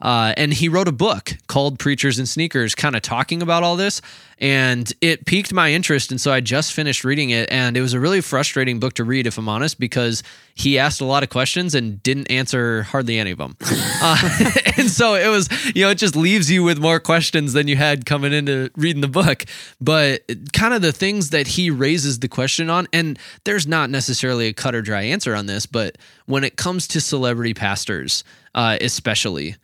Uh, 0.00 0.32
and 0.36 0.52
he 0.52 0.68
wrote 0.68 0.86
a 0.86 0.92
book 0.92 1.32
called 1.48 1.78
Preachers 1.78 2.18
and 2.18 2.28
Sneakers, 2.28 2.74
kind 2.74 2.94
of 2.94 3.02
talking 3.02 3.42
about 3.42 3.62
all 3.62 3.76
this. 3.76 4.00
And 4.40 4.92
it 5.00 5.26
piqued 5.26 5.52
my 5.52 5.72
interest. 5.72 6.12
And 6.12 6.20
so 6.20 6.32
I 6.32 6.40
just 6.40 6.72
finished 6.72 7.02
reading 7.02 7.30
it. 7.30 7.50
And 7.50 7.76
it 7.76 7.80
was 7.80 7.94
a 7.94 7.98
really 7.98 8.20
frustrating 8.20 8.78
book 8.78 8.94
to 8.94 9.04
read, 9.04 9.26
if 9.26 9.36
I'm 9.36 9.48
honest, 9.48 9.80
because 9.80 10.22
he 10.54 10.78
asked 10.78 11.00
a 11.00 11.04
lot 11.04 11.24
of 11.24 11.28
questions 11.28 11.74
and 11.74 12.00
didn't 12.04 12.30
answer 12.30 12.84
hardly 12.84 13.18
any 13.18 13.32
of 13.32 13.38
them. 13.38 13.56
uh, 14.00 14.50
and 14.76 14.88
so 14.88 15.14
it 15.14 15.26
was, 15.26 15.48
you 15.74 15.82
know, 15.82 15.90
it 15.90 15.96
just 15.96 16.14
leaves 16.14 16.48
you 16.48 16.62
with 16.62 16.78
more 16.78 17.00
questions 17.00 17.52
than 17.52 17.66
you 17.66 17.74
had 17.74 18.06
coming 18.06 18.32
into 18.32 18.70
reading 18.76 19.00
the 19.00 19.08
book. 19.08 19.44
But 19.80 20.22
kind 20.52 20.72
of 20.72 20.82
the 20.82 20.92
things 20.92 21.30
that 21.30 21.48
he 21.48 21.70
raises 21.70 22.20
the 22.20 22.28
question 22.28 22.70
on, 22.70 22.86
and 22.92 23.18
there's 23.42 23.66
not 23.66 23.90
necessarily 23.90 24.46
a 24.46 24.52
cut 24.52 24.76
or 24.76 24.82
dry 24.82 25.02
answer 25.02 25.34
on 25.34 25.46
this, 25.46 25.66
but 25.66 25.98
when 26.26 26.44
it 26.44 26.56
comes 26.56 26.86
to 26.88 27.00
celebrity 27.00 27.54
pastors, 27.54 28.22
uh, 28.54 28.78
especially, 28.80 29.56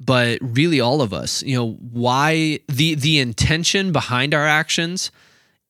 but 0.00 0.38
really 0.40 0.80
all 0.80 1.02
of 1.02 1.12
us 1.12 1.42
you 1.42 1.56
know 1.56 1.72
why 1.92 2.58
the 2.68 2.94
the 2.94 3.18
intention 3.18 3.90
behind 3.92 4.32
our 4.34 4.46
actions 4.46 5.10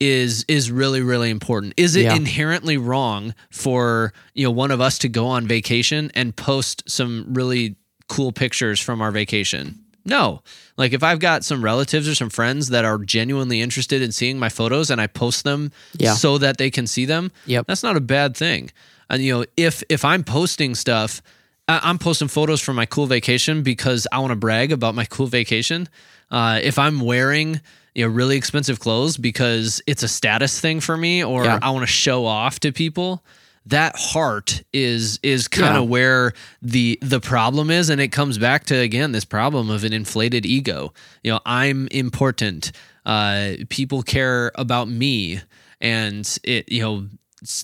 is 0.00 0.44
is 0.48 0.70
really 0.70 1.00
really 1.02 1.30
important 1.30 1.74
is 1.76 1.96
it 1.96 2.02
Yeah. 2.04 2.14
inherently 2.14 2.76
wrong 2.76 3.34
for 3.50 4.12
you 4.34 4.44
know 4.44 4.50
one 4.50 4.70
of 4.70 4.80
us 4.80 4.98
to 4.98 5.08
go 5.08 5.26
on 5.26 5.46
vacation 5.46 6.10
and 6.14 6.36
post 6.36 6.82
some 6.88 7.26
really 7.34 7.76
cool 8.08 8.30
pictures 8.32 8.78
from 8.80 9.00
our 9.00 9.10
vacation 9.10 9.78
no 10.04 10.42
like 10.76 10.92
if 10.92 11.02
i've 11.02 11.18
got 11.18 11.42
some 11.44 11.64
relatives 11.64 12.08
or 12.08 12.14
some 12.14 12.30
friends 12.30 12.68
that 12.68 12.84
are 12.84 12.98
genuinely 12.98 13.60
interested 13.60 14.00
in 14.02 14.12
seeing 14.12 14.38
my 14.38 14.48
photos 14.48 14.90
and 14.90 15.00
i 15.00 15.06
post 15.06 15.42
them 15.44 15.72
Yeah. 15.98 16.14
so 16.14 16.38
that 16.38 16.58
they 16.58 16.70
can 16.70 16.86
see 16.86 17.04
them 17.04 17.32
Yep. 17.46 17.66
that's 17.66 17.82
not 17.82 17.96
a 17.96 18.00
bad 18.00 18.36
thing 18.36 18.70
and 19.10 19.22
you 19.22 19.32
know 19.38 19.44
if 19.56 19.82
if 19.88 20.04
i'm 20.04 20.22
posting 20.22 20.74
stuff 20.74 21.20
I'm 21.68 21.98
posting 21.98 22.28
photos 22.28 22.60
from 22.60 22.76
my 22.76 22.86
cool 22.86 23.06
vacation 23.06 23.62
because 23.62 24.06
I 24.10 24.18
want 24.20 24.30
to 24.30 24.36
brag 24.36 24.72
about 24.72 24.94
my 24.94 25.04
cool 25.04 25.26
vacation. 25.26 25.88
Uh, 26.30 26.60
if 26.62 26.78
I'm 26.78 27.00
wearing 27.00 27.60
you 27.94 28.04
know 28.06 28.12
really 28.12 28.36
expensive 28.36 28.80
clothes 28.80 29.16
because 29.16 29.82
it's 29.86 30.02
a 30.02 30.08
status 30.08 30.60
thing 30.60 30.80
for 30.80 30.96
me, 30.96 31.22
or 31.24 31.44
Yeah. 31.44 31.58
I 31.62 31.70
want 31.70 31.82
to 31.82 31.92
show 31.92 32.26
off 32.26 32.60
to 32.60 32.72
people, 32.72 33.24
that 33.66 33.96
heart 33.96 34.62
is 34.72 35.18
is 35.22 35.46
kind 35.48 35.74
Yeah. 35.74 35.82
of 35.82 35.88
where 35.88 36.32
the 36.62 36.98
the 37.02 37.20
problem 37.20 37.70
is, 37.70 37.90
and 37.90 38.00
it 38.00 38.08
comes 38.08 38.38
back 38.38 38.64
to 38.66 38.76
again 38.76 39.12
this 39.12 39.24
problem 39.26 39.68
of 39.68 39.84
an 39.84 39.92
inflated 39.92 40.46
ego. 40.46 40.92
You 41.22 41.32
know, 41.32 41.40
I'm 41.44 41.88
important. 41.90 42.72
Uh, 43.04 43.52
people 43.68 44.02
care 44.02 44.52
about 44.54 44.88
me, 44.88 45.40
and 45.80 46.38
it 46.44 46.70
you 46.70 46.82
know 46.82 47.08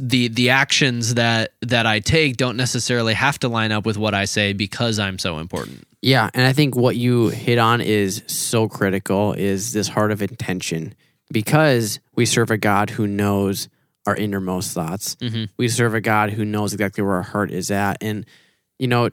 the 0.01 0.29
the 0.29 0.51
actions 0.51 1.15
that 1.15 1.53
that 1.63 1.87
I 1.87 2.01
take 2.01 2.37
don't 2.37 2.57
necessarily 2.57 3.15
have 3.15 3.39
to 3.41 3.49
line 3.49 3.73
up 3.73 3.85
with 3.87 3.97
what 3.97 4.15
I 4.15 4.25
say 4.25 4.53
because 4.53 4.99
I'm 4.99 5.19
so 5.19 5.39
important. 5.39 5.87
Yeah, 6.03 6.31
and 6.35 6.47
I 6.47 6.53
think 6.53 6.77
what 6.77 6.97
you 6.97 7.29
hit 7.29 7.59
on 7.59 7.81
is 7.81 8.23
so 8.27 8.69
critical 8.69 9.33
is 9.33 9.73
this 9.73 9.89
heart 9.89 10.13
of 10.13 10.23
intention 10.23 10.95
because 11.33 11.99
we 12.15 12.27
serve 12.27 12.51
a 12.51 12.59
God 12.59 12.91
who 12.91 13.07
knows 13.07 13.69
our 14.07 14.15
innermost 14.15 14.73
thoughts. 14.73 15.17
Mhm. 15.17 15.49
We 15.57 15.69
serve 15.69 15.95
a 15.95 16.01
God 16.01 16.31
who 16.31 16.45
knows 16.45 16.73
exactly 16.75 17.03
where 17.03 17.15
our 17.15 17.23
heart 17.23 17.51
is 17.51 17.71
at 17.71 17.97
and 18.01 18.27
you 18.79 18.87
know 18.89 19.11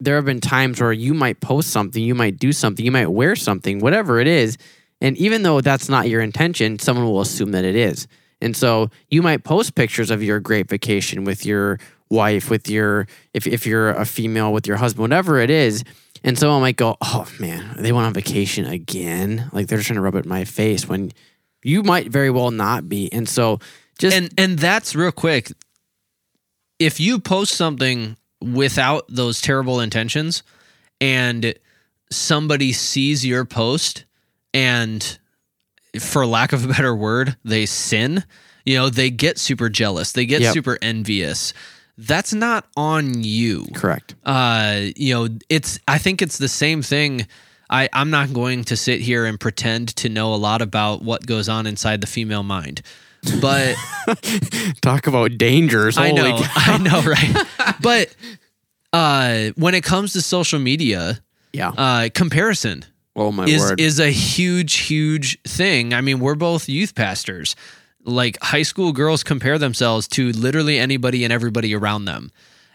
there 0.00 0.16
have 0.16 0.24
been 0.24 0.40
times 0.40 0.80
where 0.80 0.92
you 0.92 1.14
might 1.14 1.40
post 1.40 1.70
something, 1.70 2.02
you 2.02 2.14
might 2.16 2.38
do 2.38 2.52
something, 2.52 2.84
you 2.84 2.90
might 2.90 3.06
wear 3.10 3.36
something, 3.36 3.78
whatever 3.78 4.18
it 4.18 4.26
is, 4.26 4.58
and 5.00 5.16
even 5.18 5.42
though 5.42 5.60
that's 5.60 5.88
not 5.88 6.08
your 6.08 6.20
intention, 6.20 6.78
someone 6.80 7.06
will 7.06 7.20
assume 7.20 7.52
that 7.52 7.64
it 7.64 7.76
is. 7.76 8.08
And 8.44 8.56
so 8.56 8.90
you 9.10 9.22
might 9.22 9.42
post 9.42 9.74
pictures 9.74 10.10
of 10.10 10.22
your 10.22 10.38
great 10.38 10.68
vacation 10.68 11.24
with 11.24 11.46
your 11.46 11.78
wife, 12.10 12.50
with 12.50 12.68
your 12.68 13.06
if 13.32 13.46
if 13.46 13.66
you're 13.66 13.90
a 13.90 14.04
female 14.04 14.52
with 14.52 14.66
your 14.66 14.76
husband, 14.76 15.00
whatever 15.02 15.40
it 15.40 15.50
is, 15.50 15.82
and 16.22 16.38
someone 16.38 16.60
might 16.60 16.76
go, 16.76 16.96
"Oh 17.00 17.26
man, 17.40 17.76
they 17.78 17.90
went 17.90 18.06
on 18.06 18.12
vacation 18.12 18.66
again." 18.66 19.48
Like 19.52 19.66
they're 19.66 19.78
just 19.78 19.88
trying 19.88 19.96
to 19.96 20.02
rub 20.02 20.14
it 20.14 20.24
in 20.24 20.28
my 20.28 20.44
face 20.44 20.86
when 20.86 21.12
you 21.62 21.82
might 21.82 22.08
very 22.08 22.30
well 22.30 22.50
not 22.50 22.88
be. 22.88 23.10
And 23.12 23.28
so 23.28 23.60
just 23.98 24.14
and 24.14 24.32
and 24.36 24.58
that's 24.58 24.94
real 24.94 25.10
quick. 25.12 25.52
If 26.78 27.00
you 27.00 27.18
post 27.18 27.54
something 27.54 28.16
without 28.42 29.06
those 29.08 29.40
terrible 29.40 29.80
intentions, 29.80 30.42
and 31.00 31.54
somebody 32.10 32.72
sees 32.72 33.24
your 33.24 33.44
post, 33.44 34.04
and 34.52 35.18
for 36.00 36.26
lack 36.26 36.52
of 36.52 36.64
a 36.64 36.68
better 36.68 36.94
word, 36.94 37.36
they 37.44 37.66
sin. 37.66 38.24
You 38.64 38.76
know, 38.76 38.88
they 38.90 39.10
get 39.10 39.38
super 39.38 39.68
jealous. 39.68 40.12
They 40.12 40.26
get 40.26 40.40
Yep. 40.40 40.54
super 40.54 40.78
envious. 40.82 41.52
That's 41.98 42.32
not 42.32 42.66
on 42.76 43.22
you. 43.22 43.66
correct. 43.74 44.14
uh 44.24 44.80
you 44.96 45.14
know 45.14 45.28
it's 45.48 45.78
i 45.86 45.96
think 45.98 46.20
it's 46.22 46.38
the 46.38 46.48
same 46.48 46.82
thing 46.82 47.26
i 47.70 47.88
i'm 47.92 48.10
not 48.10 48.32
going 48.32 48.64
to 48.64 48.76
sit 48.76 49.00
here 49.00 49.24
and 49.26 49.38
pretend 49.38 49.94
to 49.96 50.08
know 50.08 50.34
a 50.34 50.36
lot 50.36 50.60
about 50.60 51.02
what 51.02 51.24
goes 51.26 51.48
on 51.48 51.66
inside 51.68 52.00
the 52.00 52.06
female 52.08 52.42
mind 52.42 52.82
but 53.40 53.76
Talk 54.82 55.06
about 55.06 55.38
dangers. 55.38 55.96
i 55.98 56.10
know 56.10 56.36
cow. 56.36 56.52
i 56.74 56.78
know 56.78 57.00
right 57.06 57.46
but 57.80 58.14
uh 58.92 59.50
when 59.56 59.74
it 59.74 59.84
comes 59.84 60.12
to 60.14 60.20
social 60.20 60.58
media 60.58 61.20
Yeah. 61.52 61.68
uh 61.76 62.08
comparison 62.14 62.84
oh 63.16 63.32
my 63.32 63.44
is 63.44 63.60
word. 63.60 63.80
is 63.80 64.00
a 64.00 64.10
huge 64.10 64.76
huge 64.78 65.40
thing. 65.42 65.92
I 65.92 66.00
mean 66.00 66.20
we're 66.20 66.34
both 66.34 66.68
youth 66.68 66.94
pastors. 66.94 67.56
Like 68.04 68.38
high 68.42 68.62
school 68.62 68.92
girls 68.92 69.22
compare 69.22 69.58
themselves 69.58 70.06
to 70.08 70.30
literally 70.32 70.78
anybody 70.78 71.24
and 71.24 71.32
everybody 71.32 71.74
around 71.74 72.04
them. 72.04 72.30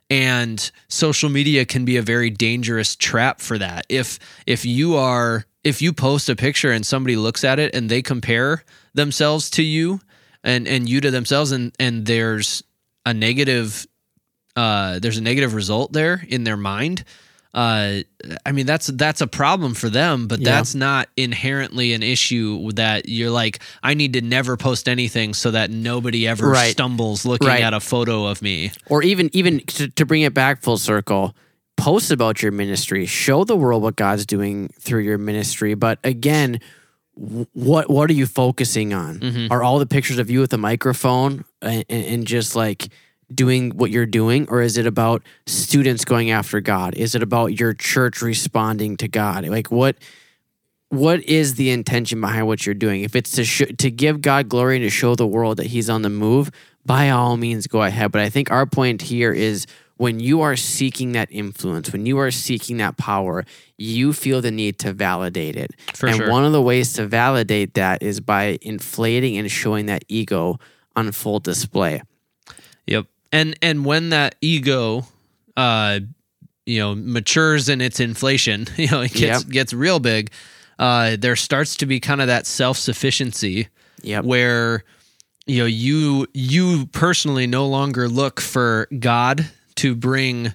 And 0.09 0.71
social 0.87 1.29
media 1.29 1.65
can 1.65 1.85
be 1.85 1.97
a 1.97 2.01
very 2.01 2.31
dangerous 2.31 2.95
trap 2.95 3.41
for 3.41 3.57
that. 3.59 3.85
If 3.89 4.17
if 4.47 4.65
you 4.65 4.95
are 4.95 5.45
if 5.63 5.81
you 5.81 5.93
post 5.93 6.29
a 6.29 6.35
picture 6.35 6.71
and 6.71 6.85
somebody 6.85 7.15
looks 7.15 7.43
at 7.43 7.59
it 7.59 7.75
and 7.75 7.89
they 7.89 8.01
compare 8.01 8.63
themselves 8.93 9.49
to 9.51 9.63
you 9.63 9.99
and 10.43 10.67
and 10.67 10.87
you 10.87 11.01
to 11.01 11.11
themselves 11.11 11.51
and 11.51 11.73
and 11.79 12.05
there's 12.05 12.63
a 13.05 13.13
negative 13.13 13.85
uh 14.55 14.99
there's 14.99 15.17
a 15.17 15.21
negative 15.21 15.53
result 15.53 15.93
there 15.93 16.23
in 16.27 16.43
their 16.43 16.57
mind 16.57 17.03
uh 17.53 18.01
i 18.45 18.51
mean 18.51 18.67
that's 18.67 18.87
that's 18.87 19.21
a 19.21 19.27
problem 19.27 19.73
for 19.73 19.89
them 19.89 20.27
but 20.27 20.39
Yeah. 20.39 20.51
that's 20.51 20.75
not 20.75 21.09
inherently 21.17 21.93
an 21.93 22.03
issue 22.03 22.71
that 22.73 23.09
you're 23.09 23.31
like 23.31 23.59
i 23.81 23.95
need 23.95 24.13
to 24.13 24.21
never 24.21 24.55
post 24.55 24.87
anything 24.87 25.33
so 25.33 25.49
that 25.51 25.71
nobody 25.71 26.27
ever 26.27 26.47
Right. 26.49 26.71
stumbles 26.71 27.25
looking 27.25 27.47
Right. 27.47 27.63
at 27.63 27.73
a 27.73 27.79
photo 27.79 28.27
of 28.27 28.43
me 28.43 28.71
or 28.87 29.01
even 29.01 29.31
even 29.33 29.61
to, 29.61 29.87
to 29.87 30.05
bring 30.05 30.21
it 30.21 30.33
back 30.35 30.61
full 30.61 30.77
circle 30.77 31.35
post 31.75 32.11
about 32.11 32.43
your 32.43 32.51
ministry 32.51 33.07
show 33.07 33.43
the 33.43 33.55
world 33.55 33.81
what 33.81 33.95
god's 33.95 34.27
doing 34.27 34.69
through 34.79 35.01
your 35.01 35.17
ministry 35.17 35.73
but 35.73 35.97
again 36.03 36.59
what 37.53 37.89
what 37.89 38.09
are 38.09 38.13
you 38.13 38.25
focusing 38.27 38.93
on 38.93 39.19
Mhm. 39.19 39.47
are 39.51 39.63
all 39.63 39.79
the 39.79 39.85
pictures 39.87 40.19
of 40.19 40.29
you 40.29 40.39
with 40.39 40.53
a 40.53 40.57
microphone 40.57 41.43
and, 41.61 41.83
and 41.89 42.27
just 42.27 42.55
like 42.55 42.89
doing 43.33 43.71
what 43.71 43.91
you're 43.91 44.05
doing 44.05 44.47
or 44.49 44.61
is 44.61 44.77
it 44.77 44.85
about 44.85 45.23
students 45.45 46.05
going 46.05 46.31
after 46.31 46.59
god? 46.61 46.95
Is 46.95 47.15
it 47.15 47.23
about 47.23 47.59
your 47.59 47.73
church 47.73 48.21
responding 48.21 48.97
to 48.97 49.07
god? 49.07 49.47
Like 49.47 49.71
what 49.71 49.95
what 50.89 51.23
is 51.23 51.55
the 51.55 51.69
intention 51.69 52.19
behind 52.19 52.47
what 52.47 52.65
you're 52.65 52.73
doing? 52.73 53.03
If 53.03 53.15
it's 53.15 53.31
to 53.31 53.45
sh- 53.45 53.73
to 53.77 53.91
give 53.91 54.21
god 54.21 54.49
glory 54.49 54.77
and 54.77 54.83
to 54.83 54.89
show 54.89 55.15
the 55.15 55.27
world 55.27 55.57
that 55.57 55.67
he's 55.67 55.89
on 55.89 56.01
the 56.01 56.09
move 56.09 56.49
by 56.85 57.09
all 57.09 57.37
means 57.37 57.67
go 57.67 57.83
ahead. 57.83 58.11
But 58.11 58.21
i 58.21 58.29
think 58.29 58.51
our 58.51 58.65
point 58.65 59.01
here 59.01 59.31
is 59.31 59.67
when 59.97 60.19
you 60.19 60.41
are 60.41 60.55
seeking 60.55 61.11
that 61.11 61.27
influence 61.29 61.91
when 61.91 62.05
you 62.05 62.17
are 62.17 62.31
seeking 62.31 62.77
that 62.77 62.95
power 62.97 63.45
you 63.79 64.11
feel 64.11 64.41
the 64.41 64.51
need 64.51 64.77
to 64.79 64.93
validate 64.93 65.55
it. 65.55 65.71
For 65.95 66.07
and 66.07 66.17
sure. 66.17 66.29
one 66.29 66.43
of 66.43 66.51
the 66.51 66.61
ways 66.61 66.93
to 66.93 67.07
validate 67.07 67.75
that 67.75 68.03
is 68.03 68.19
by 68.19 68.59
inflating 68.61 69.37
and 69.37 69.49
showing 69.49 69.85
that 69.87 70.03
ego 70.09 70.59
on 70.95 71.11
full 71.13 71.39
display. 71.39 72.01
Yep. 72.87 73.05
And 73.31 73.57
and 73.61 73.85
when 73.85 74.09
that 74.09 74.35
ego 74.41 75.05
uh 75.57 75.99
you 76.65 76.79
know 76.79 76.95
matures 76.95 77.69
in 77.69 77.81
its 77.81 77.99
inflation, 77.99 78.67
you 78.77 78.87
know, 78.89 79.01
it 79.01 79.13
gets 79.13 79.43
Yep. 79.43 79.51
gets 79.51 79.73
real 79.73 79.99
big, 79.99 80.31
uh 80.77 81.15
there 81.19 81.35
starts 81.35 81.75
to 81.77 81.85
be 81.85 81.99
kind 81.99 82.21
of 82.21 82.27
that 82.27 82.45
self-sufficiency 82.45 83.67
yep 84.01 84.23
where 84.23 84.83
you 85.45 85.59
know 85.59 85.65
you 85.65 86.27
you 86.33 86.85
personally 86.87 87.47
no 87.47 87.67
longer 87.67 88.07
look 88.07 88.39
for 88.39 88.87
God 88.97 89.45
to 89.75 89.95
bring 89.95 90.53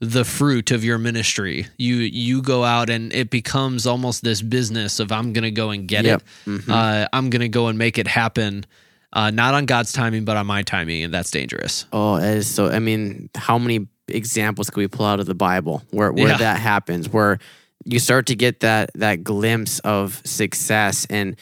the 0.00 0.24
fruit 0.24 0.70
of 0.70 0.82
your 0.82 0.96
ministry. 0.98 1.66
You 1.76 1.96
you 1.96 2.40
go 2.42 2.64
out 2.64 2.88
and 2.88 3.12
it 3.12 3.28
becomes 3.30 3.86
almost 3.86 4.22
this 4.24 4.40
business 4.40 4.98
of 4.98 5.12
I'm 5.12 5.32
going 5.34 5.42
to 5.44 5.50
go 5.50 5.68
and 5.70 5.86
get 5.86 6.04
Yep. 6.06 6.22
it. 6.46 6.50
Mhm. 6.50 6.68
Uh, 6.70 7.06
I'm 7.12 7.28
going 7.28 7.40
to 7.42 7.48
go 7.50 7.66
and 7.68 7.76
make 7.78 7.98
it 7.98 8.06
happen. 8.06 8.64
Uh, 9.12 9.30
not 9.30 9.54
on 9.54 9.66
God's 9.66 9.92
timing, 9.92 10.24
but 10.24 10.36
on 10.36 10.46
my 10.46 10.62
timing, 10.62 11.02
and 11.02 11.12
that's 11.12 11.30
dangerous. 11.32 11.86
Oh, 11.92 12.20
that 12.20 12.36
is 12.36 12.48
so. 12.48 12.68
I 12.70 12.78
mean, 12.78 13.28
how 13.34 13.58
many 13.58 13.88
examples 14.06 14.70
can 14.70 14.80
we 14.80 14.88
pull 14.88 15.06
out 15.06 15.18
of 15.20 15.26
the 15.26 15.34
Bible 15.34 15.82
where 15.90 16.12
where 16.12 16.28
Yeah. 16.28 16.36
that 16.36 16.60
happens, 16.60 17.08
where 17.08 17.38
you 17.84 17.98
start 17.98 18.26
to 18.26 18.36
get 18.36 18.60
that 18.60 18.90
that 18.94 19.24
glimpse 19.24 19.80
of 19.80 20.22
success? 20.24 21.06
And 21.10 21.34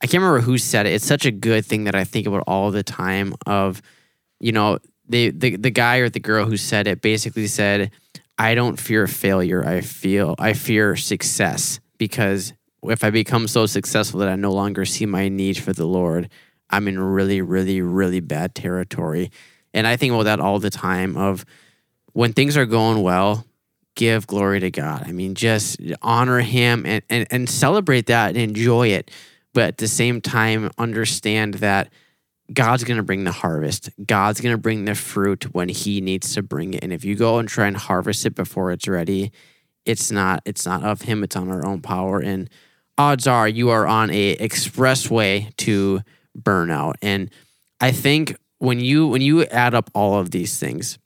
I 0.00 0.06
can't 0.06 0.22
remember 0.22 0.40
who 0.40 0.58
said 0.58 0.86
it. 0.86 0.90
It's 0.92 1.04
such 1.04 1.26
a 1.26 1.32
good 1.32 1.66
thing 1.66 1.84
that 1.84 1.96
I 1.96 2.04
think 2.04 2.26
about 2.28 2.44
all 2.46 2.70
the 2.70 2.84
time. 2.84 3.34
Of 3.46 3.82
you 4.38 4.52
know, 4.52 4.78
the 5.08 5.30
the 5.30 5.56
the 5.56 5.70
guy 5.70 5.96
or 5.96 6.08
the 6.08 6.20
girl 6.20 6.46
who 6.46 6.56
said 6.56 6.86
it 6.86 7.00
basically 7.02 7.48
said, 7.48 7.90
"I 8.38 8.54
don't 8.54 8.78
fear 8.78 9.08
failure. 9.08 9.66
I 9.66 9.80
feel 9.80 10.36
I 10.38 10.52
fear 10.52 10.94
success 10.94 11.80
because 11.98 12.52
if 12.84 13.02
I 13.02 13.10
become 13.10 13.48
so 13.48 13.66
successful 13.66 14.20
that 14.20 14.28
I 14.28 14.36
no 14.36 14.52
longer 14.52 14.84
see 14.84 15.04
my 15.04 15.28
need 15.28 15.58
for 15.58 15.72
the 15.72 15.86
Lord." 15.86 16.28
I'm 16.70 16.88
in 16.88 16.98
really, 16.98 17.40
really, 17.40 17.80
really 17.80 18.20
bad 18.20 18.54
territory. 18.54 19.30
And 19.74 19.86
I 19.86 19.96
think 19.96 20.12
about 20.12 20.24
that 20.24 20.40
all 20.40 20.58
the 20.58 20.70
time 20.70 21.16
of 21.16 21.44
when 22.12 22.32
things 22.32 22.56
are 22.56 22.66
going 22.66 23.02
well, 23.02 23.44
give 23.94 24.26
glory 24.26 24.60
to 24.60 24.70
God. 24.70 25.04
I 25.06 25.12
mean, 25.12 25.34
just 25.34 25.80
honor 26.02 26.40
him 26.40 26.84
and, 26.86 27.02
and, 27.10 27.26
and 27.30 27.48
celebrate 27.48 28.06
that 28.06 28.28
and 28.28 28.38
enjoy 28.38 28.88
it. 28.88 29.10
But 29.54 29.64
at 29.64 29.76
the 29.78 29.88
same 29.88 30.20
time, 30.20 30.70
understand 30.78 31.54
that 31.54 31.90
God's 32.52 32.84
going 32.84 32.96
to 32.96 33.02
bring 33.02 33.24
the 33.24 33.32
harvest. 33.32 33.90
God's 34.04 34.40
going 34.40 34.54
to 34.54 34.60
bring 34.60 34.84
the 34.84 34.94
fruit 34.94 35.52
when 35.54 35.68
he 35.68 36.00
needs 36.00 36.34
to 36.34 36.42
bring 36.42 36.74
it. 36.74 36.82
And 36.82 36.92
if 36.92 37.04
you 37.04 37.14
go 37.14 37.38
and 37.38 37.48
try 37.48 37.66
and 37.66 37.76
harvest 37.76 38.24
it 38.24 38.34
before 38.34 38.72
it's 38.72 38.88
ready, 38.88 39.32
it's 39.84 40.10
not 40.10 40.42
it's 40.44 40.64
not 40.64 40.82
of 40.84 41.02
him, 41.02 41.22
it's 41.22 41.36
on 41.36 41.50
our 41.50 41.66
own 41.66 41.80
power 41.80 42.20
and 42.20 42.48
odds 42.98 43.28
are 43.28 43.48
you 43.48 43.70
are 43.70 43.86
on 43.86 44.10
a 44.10 44.36
expressway 44.36 45.54
to 45.56 46.02
burnout. 46.42 46.94
And 47.02 47.30
I 47.80 47.92
think 47.92 48.36
when 48.58 48.80
you 48.80 49.06
when 49.06 49.22
you 49.22 49.44
add 49.44 49.74
up 49.74 49.90
all 49.94 50.18
of 50.18 50.30
these 50.30 50.58
things, 50.58 50.98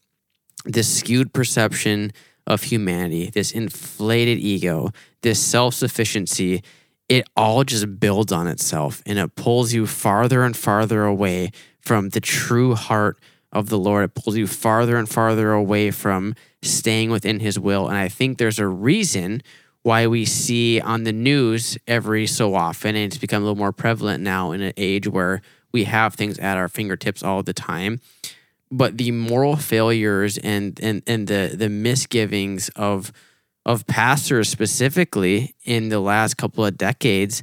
this 0.64 0.99
skewed 0.99 1.33
perception 1.33 2.12
of 2.47 2.64
humanity, 2.64 3.31
this 3.31 3.53
inflated 3.53 4.38
ego, 4.38 4.90
this 5.23 5.40
self-sufficiency, 5.40 6.62
it 7.09 7.27
all 7.37 7.62
just 7.62 8.01
builds 8.01 8.33
on 8.33 8.47
itself 8.47 9.03
and 9.07 9.18
it 9.18 9.35
pulls 9.37 9.73
you 9.73 9.87
farther 9.87 10.42
and 10.42 10.57
farther 10.57 11.05
away 11.05 11.51
from 11.81 12.09
the 12.11 12.21
true 12.21 12.75
heart 12.75 13.18
of 13.53 13.68
the 13.68 13.79
Lord. 13.79 14.05
It 14.05 14.14
pulls 14.14 14.37
you 14.37 14.47
farther 14.47 14.97
and 14.97 15.09
farther 15.09 15.53
away 15.53 15.90
from 15.90 16.35
staying 16.62 17.11
within 17.11 17.40
his 17.40 17.59
will. 17.59 17.88
And 17.88 17.97
I 17.97 18.09
think 18.09 18.38
there's 18.38 18.59
a 18.59 18.66
reason 18.66 19.42
why 19.83 20.07
we 20.07 20.25
see 20.25 20.81
on 20.81 21.05
the 21.05 21.12
news 21.12 21.77
every 21.87 22.27
so 22.27 22.55
often, 22.55 22.95
and 22.95 23.07
it's 23.07 23.18
become 23.18 23.42
a 23.42 23.47
little 23.47 23.59
more 23.59 23.73
prevalent 23.73 24.23
now 24.23 24.53
in 24.53 24.62
an 24.62 24.73
age 24.77 25.09
where 25.09 25.42
we 25.73 25.85
have 25.85 26.14
things 26.14 26.38
at 26.38 26.57
our 26.57 26.68
fingertips 26.68 27.23
all 27.23 27.42
the 27.42 27.53
time. 27.53 28.01
But 28.71 28.97
the 28.97 29.11
moral 29.11 29.57
failures 29.57 30.38
and 30.38 30.79
and, 30.83 31.03
and 31.07 31.27
the 31.27 31.55
the 31.55 31.68
misgivings 31.68 32.68
of 32.71 33.12
of 33.64 33.87
pastors 33.87 34.49
specifically 34.49 35.55
in 35.64 35.88
the 35.88 36.01
last 36.01 36.37
couple 36.37 36.64
of 36.64 36.77
decades, 36.77 37.42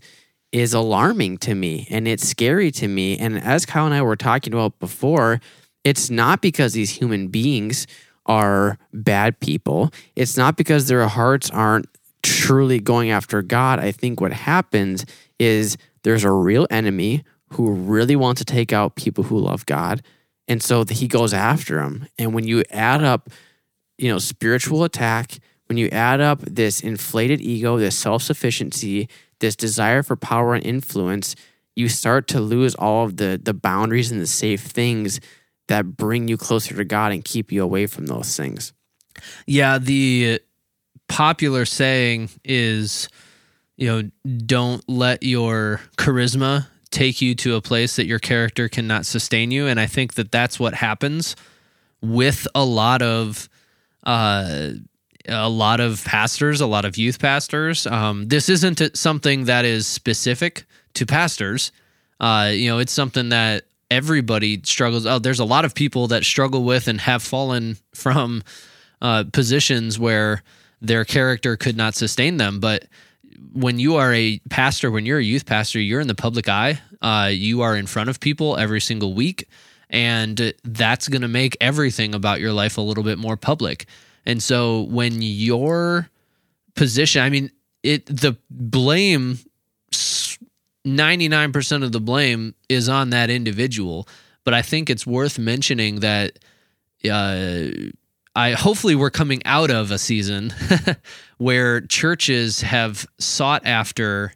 is 0.52 0.74
alarming 0.74 1.38
to 1.38 1.54
me 1.54 1.88
and 1.90 2.08
it's 2.08 2.28
scary 2.28 2.72
to 2.72 2.88
me. 2.88 3.18
And 3.18 3.38
as 3.38 3.66
Kyle 3.66 3.86
and 3.86 3.94
I 3.94 4.02
were 4.02 4.16
talking 4.16 4.54
about 4.54 4.80
before, 4.80 5.40
it's 5.84 6.10
not 6.10 6.42
because 6.42 6.74
these 6.74 6.90
human 6.90 7.28
beings 7.28 7.88
are 8.26 8.78
bad 8.94 9.40
people. 9.40 9.92
It's 10.16 10.38
not 10.38 10.58
because 10.58 10.88
their 10.88 11.08
hearts 11.08 11.50
aren't 11.50 11.88
truly 12.24 12.80
going 12.80 13.12
after 13.12 13.42
God. 13.42 13.80
I 13.80 13.92
think 13.92 14.22
what 14.22 14.34
happens 14.34 15.06
is 15.40 15.78
there's 16.04 16.24
a 16.24 16.32
real 16.32 16.68
enemy 16.70 17.24
who 17.54 17.72
really 17.72 18.16
wants 18.16 18.40
to 18.40 18.46
take 18.46 18.74
out 18.74 18.96
people 18.96 19.24
who 19.24 19.40
love 19.40 19.66
God. 19.66 20.02
And 20.48 20.62
so 20.62 20.84
he 20.86 21.08
goes 21.08 21.34
after 21.34 21.76
them. 21.76 22.08
And 22.18 22.34
when 22.34 22.48
you 22.48 22.64
add 22.72 23.04
up, 23.04 23.30
you 23.98 24.10
know, 24.10 24.18
spiritual 24.18 24.84
attack, 24.84 25.40
when 25.68 25.78
you 25.78 25.90
add 25.90 26.22
up 26.22 26.42
this 26.42 26.82
inflated 26.82 27.42
ego, 27.42 27.78
this 27.78 27.96
self 27.96 28.24
sufficiency, 28.24 29.08
this 29.40 29.56
desire 29.56 30.04
for 30.04 30.16
power 30.16 30.56
and 30.56 30.66
influence, 30.66 31.36
you 31.76 31.88
start 31.88 32.28
to 32.30 32.42
lose 32.42 32.76
all 32.76 33.06
of 33.06 33.18
the 33.18 33.40
the 33.42 33.54
boundaries 33.54 34.12
and 34.12 34.20
the 34.20 34.28
safe 34.28 34.62
things 34.62 35.20
that 35.68 35.96
bring 35.96 36.28
you 36.28 36.36
closer 36.36 36.76
to 36.76 36.84
God 36.84 37.12
and 37.12 37.24
keep 37.24 37.52
you 37.52 37.64
away 37.64 37.86
from 37.86 38.08
those 38.08 38.36
things. 38.36 38.74
Yeah, 39.46 39.78
the 39.78 40.42
popular 41.10 41.66
saying 41.66 42.30
is, 42.46 43.10
you 43.76 43.88
know, 43.88 44.10
don't 44.46 44.88
let 44.88 45.24
your 45.24 45.82
charisma 45.98 46.68
take 46.92 47.22
you 47.22 47.36
to 47.36 47.56
a 47.56 47.62
place 47.62 47.98
that 47.98 48.06
your 48.06 48.20
character 48.20 48.70
cannot 48.70 49.06
sustain 49.06 49.52
you, 49.52 49.68
and 49.68 49.80
I 49.80 49.86
think 49.86 50.14
that 50.14 50.32
that's 50.32 50.60
what 50.60 50.74
happens 50.74 51.36
with 52.02 52.48
a 52.56 52.64
lot 52.64 53.02
of 53.02 53.50
uh, 54.06 54.70
a 55.28 55.50
lot 55.50 55.80
of 55.80 56.04
pastors, 56.06 56.62
a 56.62 56.66
lot 56.66 56.86
of 56.86 56.98
youth 56.98 57.20
pastors. 57.20 57.86
Um, 57.86 58.28
this 58.28 58.50
isn't 58.50 58.98
something 58.98 59.46
that 59.46 59.66
is 59.66 59.86
specific 59.86 60.66
to 60.94 61.06
pastors. 61.06 61.72
Uh, 62.20 62.52
you 62.54 62.70
know, 62.70 62.80
it's 62.80 62.94
something 62.94 63.30
that 63.30 63.66
everybody 63.92 64.62
struggles. 64.64 65.06
Oh, 65.06 65.20
there's 65.20 65.40
a 65.40 65.46
lot 65.46 65.66
of 65.66 65.76
people 65.76 66.08
that 66.08 66.24
struggle 66.24 66.64
with 66.64 66.88
and 66.88 67.02
have 67.02 67.22
fallen 67.22 67.78
from 67.94 68.44
uh, 69.02 69.26
positions 69.32 70.00
where 70.00 70.44
their 70.82 71.06
character 71.06 71.58
could 71.58 71.78
not 71.78 71.96
sustain 71.96 72.38
them. 72.38 72.60
But 72.60 72.86
when 73.54 73.80
you 73.80 73.96
are 73.96 74.14
a 74.14 74.40
pastor, 74.50 74.92
when 74.92 75.06
you're 75.06 75.20
a 75.20 75.24
youth 75.24 75.46
pastor, 75.46 75.80
you're 75.80 76.02
in 76.02 76.08
the 76.08 76.16
public 76.16 76.48
eye. 76.48 76.82
Uh, 77.02 77.30
you 77.32 77.62
are 77.62 77.76
in 77.76 77.88
front 77.88 78.10
of 78.10 78.20
people 78.20 78.58
every 78.58 78.82
single 78.82 79.14
week, 79.14 79.48
and 79.90 80.54
that's 80.64 81.08
going 81.08 81.22
to 81.22 81.28
make 81.28 81.58
everything 81.62 82.14
about 82.14 82.40
your 82.40 82.54
life 82.54 82.78
a 82.78 82.82
little 82.82 83.04
bit 83.04 83.18
more 83.18 83.38
public. 83.38 83.86
And 84.26 84.44
so 84.44 84.82
when 84.84 85.22
your 85.22 86.10
position, 86.76 87.22
I 87.22 87.30
mean, 87.30 87.52
it 87.84 88.06
the 88.06 88.38
blame 88.50 89.40
99% 90.86 91.84
of 91.84 91.92
the 91.92 92.00
blame 92.00 92.56
is 92.68 92.90
on 92.90 93.10
that 93.12 93.30
individual, 93.30 94.08
but 94.44 94.54
I 94.54 94.62
think 94.62 94.90
it's 94.90 95.06
worth 95.06 95.38
mentioning 95.40 96.02
that 96.02 96.40
uh, 97.10 97.68
I 98.40 98.54
hopefully 98.54 98.96
we're 98.96 99.10
coming 99.10 99.42
out 99.44 99.70
of 99.70 99.92
a 99.92 99.98
season 99.98 100.54
where 101.40 101.82
churches 101.82 102.62
have 102.62 103.06
sought 103.18 103.66
after 103.66 104.32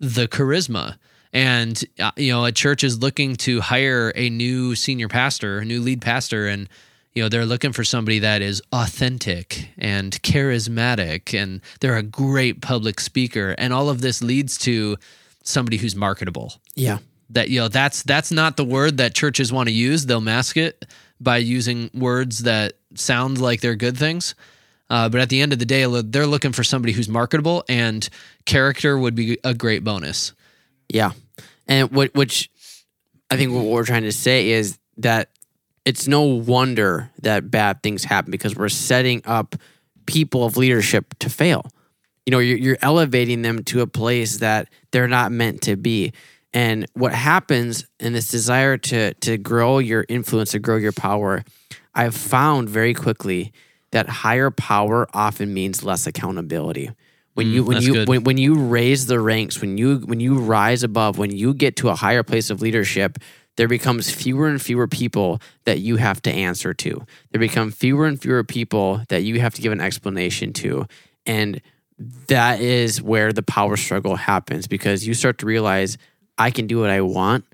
the 0.00 0.26
charisma. 0.26 0.96
And 1.30 1.84
uh, 2.00 2.12
you 2.16 2.32
know 2.32 2.46
a 2.46 2.52
church 2.52 2.82
is 2.82 3.00
looking 3.00 3.36
to 3.36 3.60
hire 3.60 4.12
a 4.16 4.30
new 4.30 4.74
senior 4.74 5.08
pastor, 5.08 5.58
a 5.58 5.64
new 5.64 5.82
lead 5.82 6.00
pastor 6.00 6.46
and 6.48 6.70
you 7.12 7.22
know 7.22 7.28
they're 7.28 7.44
looking 7.44 7.72
for 7.72 7.84
somebody 7.84 8.18
that 8.20 8.40
is 8.40 8.62
authentic 8.72 9.68
and 9.76 10.12
charismatic. 10.22 11.38
And 11.38 11.60
they're 11.80 11.98
a 11.98 12.02
great 12.02 12.62
public 12.62 12.98
speaker. 12.98 13.54
And 13.58 13.74
all 13.74 13.90
of 13.90 14.00
this 14.00 14.22
leads 14.22 14.56
to 14.58 14.96
somebody 15.42 15.76
who's 15.76 15.94
marketable. 15.94 16.54
Yeah. 16.76 16.98
That 17.28 17.50
you 17.50 17.60
know 17.60 17.68
that's 17.68 18.04
that's 18.04 18.32
not 18.32 18.56
the 18.56 18.64
word 18.64 18.96
that 18.96 19.14
churches 19.14 19.52
want 19.52 19.68
to 19.68 19.74
use. 19.74 20.06
They'll 20.06 20.22
mask 20.22 20.56
it 20.56 20.86
by 21.24 21.38
using 21.38 21.90
words 21.94 22.40
that 22.40 22.74
sound 22.94 23.40
like 23.40 23.60
they're 23.60 23.74
good 23.74 23.96
things 23.96 24.34
uh, 24.90 25.08
but 25.08 25.20
at 25.20 25.28
the 25.30 25.40
end 25.40 25.52
of 25.52 25.58
the 25.58 25.64
day 25.64 25.84
they're 26.02 26.26
looking 26.26 26.52
for 26.52 26.62
somebody 26.62 26.92
who's 26.92 27.08
marketable 27.08 27.64
and 27.68 28.08
character 28.44 28.98
would 28.98 29.14
be 29.14 29.38
a 29.42 29.54
great 29.54 29.82
bonus 29.82 30.34
yeah 30.88 31.12
and 31.66 31.90
what 31.90 32.14
which 32.14 32.50
i 33.30 33.36
think 33.36 33.52
what 33.52 33.64
we're 33.64 33.84
trying 33.84 34.02
to 34.02 34.12
say 34.12 34.50
is 34.50 34.78
that 34.96 35.30
it's 35.84 36.08
no 36.08 36.22
wonder 36.22 37.10
that 37.20 37.50
bad 37.50 37.82
things 37.82 38.04
happen 38.04 38.30
because 38.30 38.56
we're 38.56 38.68
setting 38.68 39.22
up 39.24 39.54
people 40.06 40.44
of 40.44 40.56
leadership 40.56 41.14
to 41.20 41.30
fail. 41.30 41.66
You 42.26 42.30
know, 42.30 42.38
you're, 42.38 42.56
you're 42.56 42.78
elevating 42.80 43.42
them 43.42 43.64
to 43.64 43.80
a 43.80 43.86
place 43.86 44.38
that 44.38 44.68
they're 44.92 45.08
not 45.08 45.30
meant 45.30 45.62
to 45.62 45.76
be. 45.76 46.12
And 46.54 46.86
what 46.94 47.12
happens 47.12 47.84
in 47.98 48.12
this 48.12 48.28
desire 48.28 48.78
to 48.78 49.12
to 49.14 49.36
grow 49.36 49.78
your 49.78 50.06
influence, 50.08 50.52
to 50.52 50.60
grow 50.60 50.76
your 50.76 50.92
power, 50.92 51.42
I've 51.94 52.14
found 52.14 52.70
very 52.70 52.94
quickly 52.94 53.52
that 53.90 54.08
higher 54.08 54.50
power 54.50 55.08
often 55.12 55.52
means 55.52 55.84
less 55.84 56.06
accountability. 56.06 56.92
When 57.34 57.48
you 57.48 57.64
mm, 57.64 57.66
when 57.66 57.82
you 57.82 58.04
when, 58.04 58.22
when 58.22 58.38
you 58.38 58.54
raise 58.54 59.06
the 59.06 59.18
ranks, 59.18 59.60
when 59.60 59.76
you 59.76 59.98
when 59.98 60.20
you 60.20 60.38
rise 60.38 60.84
above, 60.84 61.18
when 61.18 61.34
you 61.36 61.52
get 61.54 61.74
to 61.76 61.88
a 61.88 61.96
higher 61.96 62.22
place 62.22 62.50
of 62.50 62.62
leadership, 62.62 63.18
there 63.56 63.66
becomes 63.66 64.10
fewer 64.10 64.46
and 64.46 64.62
fewer 64.62 64.86
people 64.86 65.40
that 65.64 65.80
you 65.80 65.96
have 65.96 66.22
to 66.22 66.30
answer 66.30 66.72
to. 66.74 67.04
There 67.32 67.40
become 67.40 67.72
fewer 67.72 68.06
and 68.06 68.20
fewer 68.20 68.44
people 68.44 69.02
that 69.08 69.24
you 69.24 69.40
have 69.40 69.54
to 69.54 69.62
give 69.62 69.72
an 69.72 69.80
explanation 69.80 70.52
to. 70.54 70.86
And 71.26 71.60
that 72.28 72.60
is 72.60 73.00
where 73.00 73.32
the 73.32 73.42
power 73.42 73.76
struggle 73.76 74.16
happens 74.16 74.66
because 74.66 75.06
you 75.06 75.14
start 75.14 75.38
to 75.38 75.46
realize 75.46 75.96
I 76.38 76.50
can 76.50 76.66
do 76.66 76.80
what 76.80 76.90
I 76.90 77.00
want 77.00 77.44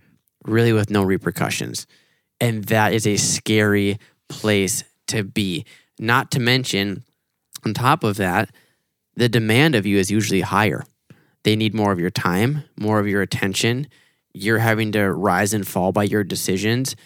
really 0.45 0.73
with 0.73 0.91
no 0.91 1.03
repercussions. 1.03 1.87
And 2.41 2.65
that 2.65 2.93
is 2.93 3.07
a 3.07 3.17
scary 3.17 3.99
place 4.29 4.85
to 5.09 5.23
be. 5.23 5.67
Not 5.99 6.31
to 6.33 6.41
mention, 6.41 7.05
on 7.65 7.75
top 7.75 8.05
of 8.05 8.17
that, 8.17 8.51
the 9.15 9.29
demand 9.29 9.75
of 9.75 9.85
you 9.85 9.99
is 9.99 10.11
usually 10.11 10.41
higher. 10.41 10.85
They 11.43 11.57
need 11.57 11.75
more 11.75 11.93
of 11.93 12.01
your 12.01 12.11
time, 12.11 12.65
more 12.79 12.99
of 13.01 13.07
your 13.07 13.21
attention 13.21 13.87
you're 14.33 14.59
having 14.59 14.93
to 14.93 15.13
rise 15.13 15.53
and 15.53 15.67
fall 15.67 15.93
by 15.93 16.05
your 16.05 16.25
decisions, 16.25 16.97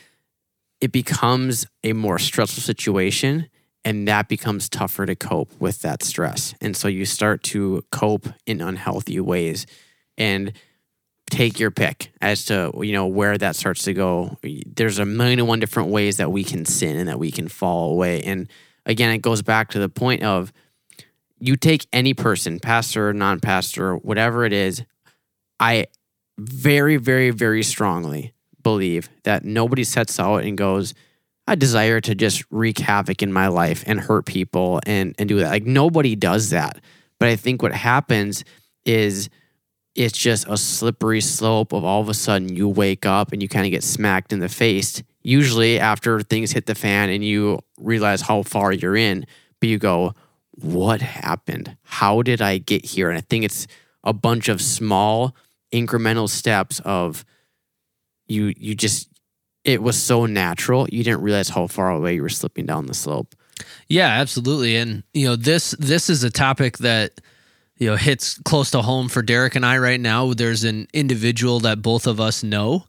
it 0.80 0.92
becomes 0.92 1.66
a 1.82 1.92
more 1.92 2.18
stressful 2.18 2.62
situation 2.62 3.48
and 3.86 4.08
that 4.08 4.28
becomes 4.28 4.68
tougher 4.68 5.04
to 5.04 5.14
cope 5.14 5.50
with 5.60 5.82
that 5.82 6.02
stress. 6.02 6.54
And 6.60 6.76
so 6.76 6.88
you 6.88 7.04
start 7.04 7.42
to 7.44 7.84
cope 7.92 8.28
in 8.46 8.60
unhealthy 8.60 9.20
ways 9.20 9.66
and 10.16 10.52
take 11.30 11.58
your 11.58 11.70
pick 11.70 12.12
as 12.20 12.44
to 12.46 12.70
you 12.82 12.92
know 12.92 13.06
where 13.06 13.36
that 13.38 13.56
starts 13.56 13.82
to 13.84 13.94
go. 13.94 14.38
There's 14.66 14.98
a 14.98 15.06
million 15.06 15.38
and 15.38 15.48
one 15.48 15.60
different 15.60 15.90
ways 15.90 16.18
that 16.18 16.30
we 16.30 16.44
can 16.44 16.64
sin 16.64 16.96
and 16.96 17.08
that 17.08 17.18
we 17.18 17.30
can 17.30 17.48
fall 17.48 17.92
away. 17.92 18.22
And 18.22 18.48
again, 18.86 19.10
it 19.10 19.18
goes 19.18 19.42
back 19.42 19.70
to 19.70 19.78
the 19.78 19.88
point 19.88 20.22
of 20.22 20.52
you 21.38 21.56
take 21.56 21.86
any 21.92 22.14
person, 22.14 22.60
pastor, 22.60 23.12
non-pastor, 23.12 23.96
whatever 23.96 24.44
it 24.44 24.52
is, 24.52 24.84
I 25.60 25.86
very, 26.38 26.96
very, 26.96 27.30
very 27.30 27.62
strongly 27.62 28.32
believe 28.62 29.08
that 29.24 29.44
nobody 29.44 29.84
sets 29.84 30.18
out 30.18 30.38
and 30.38 30.56
goes, 30.56 30.94
I 31.46 31.54
desire 31.54 32.00
to 32.00 32.14
just 32.14 32.44
wreak 32.50 32.78
havoc 32.78 33.22
in 33.22 33.32
my 33.32 33.48
life 33.48 33.84
and 33.86 34.00
hurt 34.00 34.24
people 34.24 34.80
and, 34.86 35.14
and 35.18 35.28
do 35.28 35.38
that. 35.38 35.50
Like 35.50 35.66
nobody 35.66 36.16
does 36.16 36.50
that. 36.50 36.80
But 37.18 37.28
I 37.28 37.36
think 37.36 37.62
what 37.62 37.72
happens 37.72 38.44
is 38.84 39.28
it's 39.94 40.16
just 40.16 40.46
a 40.48 40.56
slippery 40.56 41.20
slope 41.20 41.72
of 41.72 41.84
all 41.84 42.00
of 42.00 42.08
a 42.08 42.14
sudden 42.14 42.54
you 42.54 42.68
wake 42.68 43.06
up 43.06 43.32
and 43.32 43.40
you 43.42 43.48
kind 43.48 43.66
of 43.66 43.70
get 43.70 43.84
smacked 43.84 44.32
in 44.32 44.40
the 44.40 44.48
face. 44.48 45.02
Usually 45.22 45.78
after 45.78 46.20
things 46.20 46.52
hit 46.52 46.66
the 46.66 46.74
fan 46.74 47.10
and 47.10 47.24
you 47.24 47.60
realize 47.78 48.20
how 48.20 48.42
far 48.42 48.72
you're 48.72 48.96
in, 48.96 49.26
but 49.60 49.68
you 49.68 49.78
go, 49.78 50.14
What 50.52 51.00
happened? 51.00 51.76
How 51.82 52.22
did 52.22 52.42
I 52.42 52.58
get 52.58 52.84
here? 52.84 53.08
And 53.08 53.18
I 53.18 53.22
think 53.22 53.44
it's 53.44 53.66
a 54.02 54.12
bunch 54.12 54.48
of 54.48 54.60
small 54.60 55.34
incremental 55.72 56.28
steps 56.28 56.80
of 56.84 57.24
you 58.26 58.52
you 58.56 58.74
just 58.74 59.08
it 59.64 59.82
was 59.82 60.00
so 60.00 60.24
natural 60.24 60.86
you 60.90 61.02
didn't 61.02 61.22
realize 61.22 61.48
how 61.48 61.66
far 61.66 61.90
away 61.90 62.14
you 62.14 62.22
were 62.22 62.28
slipping 62.28 62.64
down 62.64 62.86
the 62.86 62.94
slope 62.94 63.34
yeah 63.88 64.08
absolutely 64.08 64.76
and 64.76 65.02
you 65.14 65.26
know 65.26 65.34
this 65.34 65.72
this 65.80 66.08
is 66.08 66.22
a 66.22 66.30
topic 66.30 66.78
that 66.78 67.20
you 67.78 67.88
know 67.88 67.96
hits 67.96 68.38
close 68.44 68.70
to 68.70 68.82
home 68.82 69.08
for 69.08 69.22
derek 69.22 69.56
and 69.56 69.66
i 69.66 69.76
right 69.78 70.00
now. 70.00 70.32
There's 70.32 70.64
an 70.64 70.86
individual 70.92 71.60
that 71.60 71.82
both 71.82 72.06
of 72.06 72.20
us 72.20 72.42
know 72.42 72.84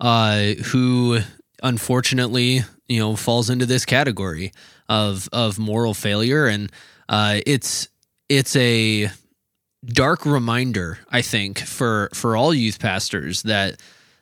uh, 0.00 0.54
who 0.66 1.20
unfortunately 1.62 2.60
you 2.88 2.98
know 2.98 3.16
falls 3.16 3.50
into 3.50 3.66
this 3.66 3.84
category 3.84 4.52
of 4.88 5.28
of 5.32 5.58
moral 5.58 5.94
failure. 5.94 6.46
And 6.46 6.70
uh, 7.08 7.40
it's 7.46 7.88
it's 8.28 8.56
a 8.56 9.10
dark 9.84 10.26
reminder, 10.26 10.98
I 11.10 11.22
think, 11.22 11.60
for 11.60 12.10
for 12.12 12.36
all 12.36 12.52
youth 12.52 12.78
pastors 12.78 13.42
that 13.42 13.80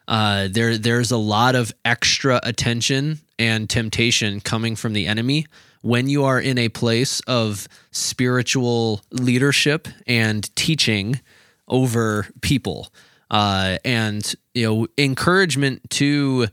uh, 0.09 0.49
there 0.51 0.79
there's 0.79 1.11
a 1.11 1.17
lot 1.17 1.55
of 1.55 1.73
extra 1.85 2.41
attention 2.43 3.21
and 3.39 3.69
temptation 3.69 4.41
coming 4.41 4.77
from 4.77 4.93
the 4.93 5.07
enemy 5.07 5.47
when 5.85 6.09
you 6.09 6.25
are 6.25 6.41
in 6.41 6.57
a 6.57 6.71
place 6.71 7.21
of 7.27 7.69
spiritual 7.93 9.03
leadership 9.13 9.87
and 10.07 10.49
teaching 10.57 11.21
over 11.69 12.27
people. 12.41 12.89
uh, 13.31 13.79
and 13.85 14.35
you 14.55 14.65
know 14.67 14.87
encouragement 14.99 15.83
to 15.91 16.47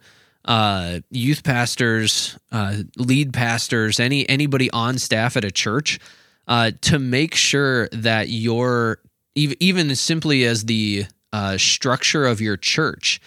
uh, 0.46 1.00
youth 1.12 1.44
pastors, 1.44 2.38
uh, 2.52 2.78
lead 2.98 3.34
pastors, 3.34 4.00
any 4.00 4.28
anybody 4.28 4.70
on 4.72 4.98
staff 4.98 5.38
at 5.38 5.46
a 5.46 5.52
church, 5.52 6.00
uh, 6.48 6.72
to 6.82 6.98
make 7.00 7.36
sure 7.36 7.88
that 7.90 8.30
your 8.30 9.00
even 9.36 9.96
simply 9.96 10.44
as 10.46 10.66
the 10.66 11.06
uh, 11.32 11.58
structure 11.58 12.26
of 12.26 12.42
your 12.42 12.58
church 12.58 13.22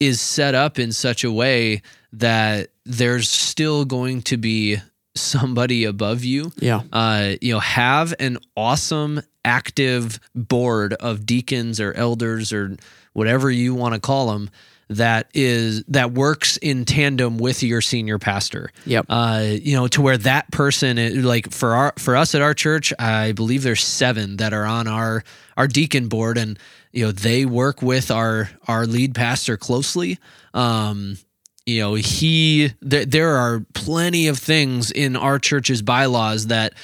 is 0.00 0.20
set 0.20 0.54
up 0.54 0.78
in 0.78 0.92
such 0.92 1.24
a 1.24 1.32
way 1.32 1.82
that 2.12 2.70
there's 2.84 3.28
still 3.28 3.84
going 3.84 4.22
to 4.22 4.36
be 4.36 4.78
somebody 5.14 5.84
above 5.84 6.24
you. 6.24 6.52
Yeah. 6.56 6.82
Uh, 6.92 7.34
you 7.40 7.52
know, 7.52 7.60
have 7.60 8.14
an 8.18 8.38
awesome 8.56 9.22
active 9.44 10.20
board 10.34 10.94
of 10.94 11.26
deacons 11.26 11.80
or 11.80 11.92
elders 11.94 12.52
or 12.52 12.76
whatever 13.12 13.50
you 13.50 13.74
want 13.74 13.94
to 13.94 14.00
call 14.00 14.32
them 14.32 14.50
that 14.88 15.28
is 15.32 15.84
that 15.84 16.12
works 16.12 16.56
in 16.58 16.84
tandem 16.84 17.38
with 17.38 17.62
your 17.62 17.80
senior 17.80 18.18
pastor. 18.18 18.70
Yep. 18.84 19.06
Uh, 19.08 19.44
you 19.50 19.74
know, 19.74 19.86
to 19.88 20.02
where 20.02 20.18
that 20.18 20.50
person 20.50 21.22
like 21.22 21.50
for 21.50 21.74
our 21.74 21.94
for 21.98 22.16
us 22.16 22.34
at 22.34 22.42
our 22.42 22.54
church, 22.54 22.92
I 22.98 23.32
believe 23.32 23.62
there's 23.62 23.82
seven 23.82 24.36
that 24.36 24.52
are 24.52 24.66
on 24.66 24.88
our 24.88 25.24
our 25.56 25.66
deacon 25.66 26.08
board 26.08 26.38
and 26.38 26.58
you 26.92 27.06
know, 27.06 27.12
they 27.12 27.46
work 27.46 27.82
with 27.82 28.10
our 28.10 28.50
our 28.68 28.86
lead 28.86 29.14
pastor 29.14 29.56
closely. 29.56 30.18
Um, 30.54 31.16
you 31.66 31.80
know, 31.80 31.94
he 31.94 32.72
there, 32.80 33.04
there 33.04 33.36
are 33.36 33.64
plenty 33.74 34.28
of 34.28 34.38
things 34.38 34.90
in 34.90 35.16
our 35.16 35.38
church's 35.38 35.82
bylaws 35.82 36.48
that 36.48 36.74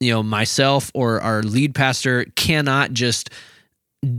you 0.00 0.12
know, 0.12 0.22
myself 0.22 0.90
or 0.94 1.20
our 1.20 1.42
lead 1.42 1.74
pastor 1.74 2.26
cannot 2.36 2.92
just 2.92 3.30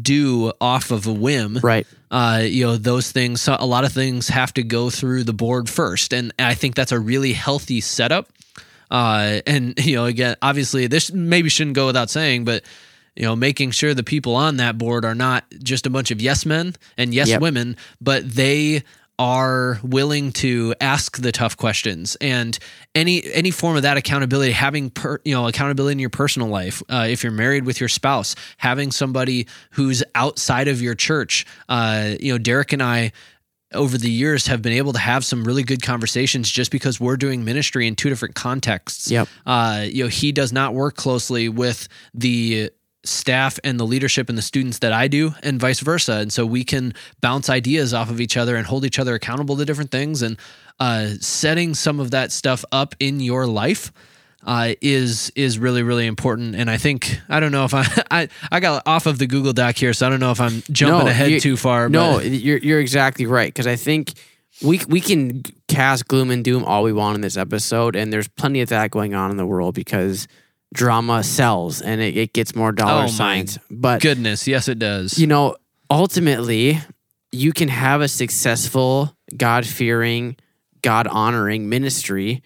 do 0.01 0.51
off 0.59 0.91
of 0.91 1.05
a 1.07 1.13
whim. 1.13 1.59
Right. 1.61 1.85
Uh, 2.09 2.41
you 2.43 2.65
know, 2.65 2.77
those 2.77 3.11
things, 3.11 3.47
a 3.47 3.65
lot 3.65 3.83
of 3.83 3.91
things 3.91 4.27
have 4.29 4.53
to 4.53 4.63
go 4.63 4.89
through 4.89 5.23
the 5.23 5.33
board 5.33 5.69
first. 5.69 6.13
And 6.13 6.33
I 6.39 6.55
think 6.55 6.75
that's 6.75 6.91
a 6.91 6.99
really 6.99 7.33
healthy 7.33 7.81
setup. 7.81 8.29
Uh, 8.89 9.41
and, 9.45 9.77
you 9.85 9.95
know, 9.95 10.05
again, 10.05 10.35
obviously, 10.41 10.87
this 10.87 11.11
maybe 11.11 11.49
shouldn't 11.49 11.75
go 11.75 11.85
without 11.85 12.09
saying, 12.09 12.43
but, 12.45 12.63
you 13.15 13.23
know, 13.23 13.35
making 13.35 13.71
sure 13.71 13.93
the 13.93 14.03
people 14.03 14.35
on 14.35 14.57
that 14.57 14.77
board 14.77 15.05
are 15.05 15.15
not 15.15 15.45
just 15.61 15.85
a 15.85 15.89
bunch 15.89 16.09
of 16.11 16.21
yes 16.21 16.45
men 16.45 16.75
and 16.97 17.13
yes 17.13 17.27
Yep. 17.27 17.41
women, 17.41 17.77
but 18.01 18.27
they 18.27 18.83
are 19.19 19.79
willing 19.83 20.31
to 20.31 20.75
ask 20.79 21.17
the 21.17 21.31
tough 21.31 21.57
questions 21.57 22.15
and 22.21 22.59
any 22.93 23.23
any 23.33 23.49
form 23.49 23.75
of 23.75 23.81
that 23.81 23.97
accountability 23.97 24.51
having 24.51 24.89
per, 24.91 25.19
you 25.25 25.33
know 25.33 25.47
accountability 25.47 25.93
in 25.93 25.99
your 25.99 26.09
personal 26.09 26.47
life 26.47 26.83
uh, 26.89 27.07
if 27.09 27.23
you're 27.23 27.31
married 27.31 27.65
with 27.65 27.79
your 27.79 27.89
spouse 27.89 28.35
having 28.57 28.91
somebody 28.91 29.47
who's 29.71 30.03
outside 30.13 30.67
of 30.67 30.81
your 30.81 30.93
church 30.93 31.45
uh, 31.67 32.13
you 32.19 32.31
know 32.31 32.37
derek 32.37 32.73
and 32.73 32.83
i 32.83 33.11
over 33.73 33.97
the 33.97 34.09
years 34.09 34.47
have 34.47 34.61
been 34.61 34.71
able 34.71 34.93
to 34.93 34.99
have 34.99 35.25
some 35.25 35.43
really 35.43 35.63
good 35.63 35.81
conversations 35.81 36.49
just 36.49 36.71
because 36.71 37.01
we're 37.01 37.17
doing 37.17 37.43
ministry 37.43 37.85
in 37.85 37.95
two 37.95 38.07
different 38.09 38.33
contexts 38.35 39.09
Yep. 39.11 39.27
uh, 39.45 39.83
you 39.89 40.03
know 40.03 40.09
he 40.09 40.31
does 40.31 40.53
not 40.53 40.73
work 40.73 40.95
closely 40.95 41.49
with 41.49 41.87
the 42.13 42.69
staff 43.07 43.59
and 43.63 43.79
the 43.79 43.85
leadership 43.85 44.29
and 44.29 44.37
the 44.37 44.41
students 44.41 44.79
that 44.79 44.93
I 44.93 45.07
do 45.07 45.33
and 45.43 45.59
vice 45.59 45.79
versa. 45.79 46.13
And 46.13 46.31
so 46.31 46.45
we 46.45 46.63
can 46.63 46.93
bounce 47.21 47.49
ideas 47.49 47.93
off 47.93 48.09
of 48.09 48.19
each 48.21 48.37
other 48.37 48.55
and 48.55 48.65
hold 48.67 48.85
each 48.85 48.99
other 48.99 49.15
accountable 49.15 49.57
to 49.57 49.65
different 49.65 49.91
things. 49.91 50.21
And 50.21 50.37
uh, 50.79 51.07
setting 51.19 51.73
some 51.73 51.99
of 51.99 52.11
that 52.11 52.31
stuff 52.31 52.63
up 52.71 52.95
in 52.99 53.19
your 53.19 53.47
life 53.47 53.91
uh, 54.45 54.73
is 54.81 55.31
is 55.35 55.57
really 55.59 55.81
really 55.83 56.05
important. 56.05 56.55
And 56.55 56.69
I 56.69 56.77
think 56.77 57.19
I 57.27 57.39
don't 57.39 57.51
know 57.51 57.65
if 57.65 57.73
I 57.73 57.85
I, 58.11 58.29
I 58.51 58.59
got 58.59 58.83
off 58.85 59.05
of 59.07 59.17
the 59.17 59.25
Google 59.27 59.53
Doc 59.53 59.75
here 59.75 59.93
so 59.93 60.05
I 60.05 60.09
don't 60.09 60.19
know 60.19 60.31
if 60.31 60.39
I'm 60.39 60.61
jumping 60.71 61.05
No, 61.05 61.07
ahead 61.07 61.31
you- 61.31 61.39
too 61.39 61.57
far 61.57 61.89
No, 61.89 62.17
but 62.17 62.25
you're 62.27 62.59
you're 62.59 62.79
exactly 62.79 63.25
right. 63.25 63.47
Because 63.49 63.67
I 63.67 63.75
think 63.75 64.13
we 64.63 64.79
we 64.87 65.01
can 65.01 65.43
cast 65.67 66.07
gloom 66.07 66.29
and 66.31 66.43
doom 66.45 66.63
all 66.63 66.83
we 66.83 66.93
want 66.93 67.15
in 67.15 67.21
this 67.21 67.37
episode, 67.37 67.95
and 67.95 68.13
there's 68.13 68.27
plenty 68.27 68.61
of 68.61 68.69
that 68.69 68.91
going 68.91 69.13
on 69.15 69.31
in 69.31 69.37
the 69.37 69.45
world 69.45 69.73
because 69.75 70.27
drama 70.73 71.23
sells 71.23 71.81
and 71.81 72.01
it, 72.01 72.17
it 72.17 72.33
gets 72.33 72.55
more 72.55 72.71
dollar 72.71 73.05
Oh, 73.05 73.07
signs. 73.07 73.57
But 73.69 74.01
goodness 74.01 74.47
yes 74.47 74.67
it 74.67 74.79
does 74.79 75.17
you 75.17 75.27
know, 75.27 75.55
ultimately, 75.89 76.79
you 77.31 77.53
can 77.53 77.67
have 77.69 78.01
a 78.01 78.07
successful, 78.07 79.15
God 79.35 79.65
fearing, 79.65 80.35
God 80.81 81.07
honoring 81.07 81.69
ministry 81.69 82.41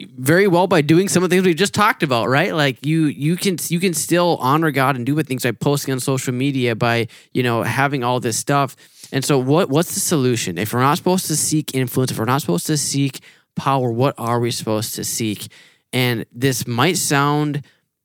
very 0.00 0.46
well 0.46 0.66
by 0.66 0.82
doing 0.82 1.08
some 1.08 1.24
of 1.24 1.30
the 1.30 1.36
things 1.36 1.46
we 1.46 1.54
just 1.54 1.72
talked 1.74 2.02
about, 2.02 2.28
right? 2.28 2.54
Like 2.54 2.84
you 2.84 3.06
you 3.06 3.36
can 3.36 3.56
you 3.68 3.80
can 3.80 3.94
still 3.94 4.36
honor 4.40 4.70
God 4.70 4.96
and 4.96 5.06
do 5.06 5.14
with 5.14 5.26
things 5.26 5.42
by 5.42 5.52
posting 5.52 5.92
on 5.92 6.00
social 6.00 6.34
media, 6.34 6.74
by, 6.74 7.08
you 7.32 7.42
know, 7.42 7.62
having 7.62 8.04
all 8.04 8.20
this 8.20 8.36
stuff. 8.36 8.76
And 9.12 9.24
so 9.24 9.38
what 9.38 9.70
what's 9.70 9.94
the 9.94 10.00
solution? 10.00 10.58
If 10.58 10.74
we're 10.74 10.80
not 10.80 10.98
supposed 10.98 11.26
to 11.28 11.36
seek 11.36 11.74
influence, 11.74 12.10
if 12.10 12.18
we're 12.18 12.26
not 12.26 12.42
supposed 12.42 12.66
to 12.66 12.76
seek 12.76 13.20
power, 13.54 13.90
what 13.90 14.14
are 14.18 14.38
we 14.38 14.50
supposed 14.50 14.94
to 14.96 15.04
seek? 15.04 15.48
And 15.96 16.26
this 16.30 16.66
might 16.66 16.98
sound 16.98 17.62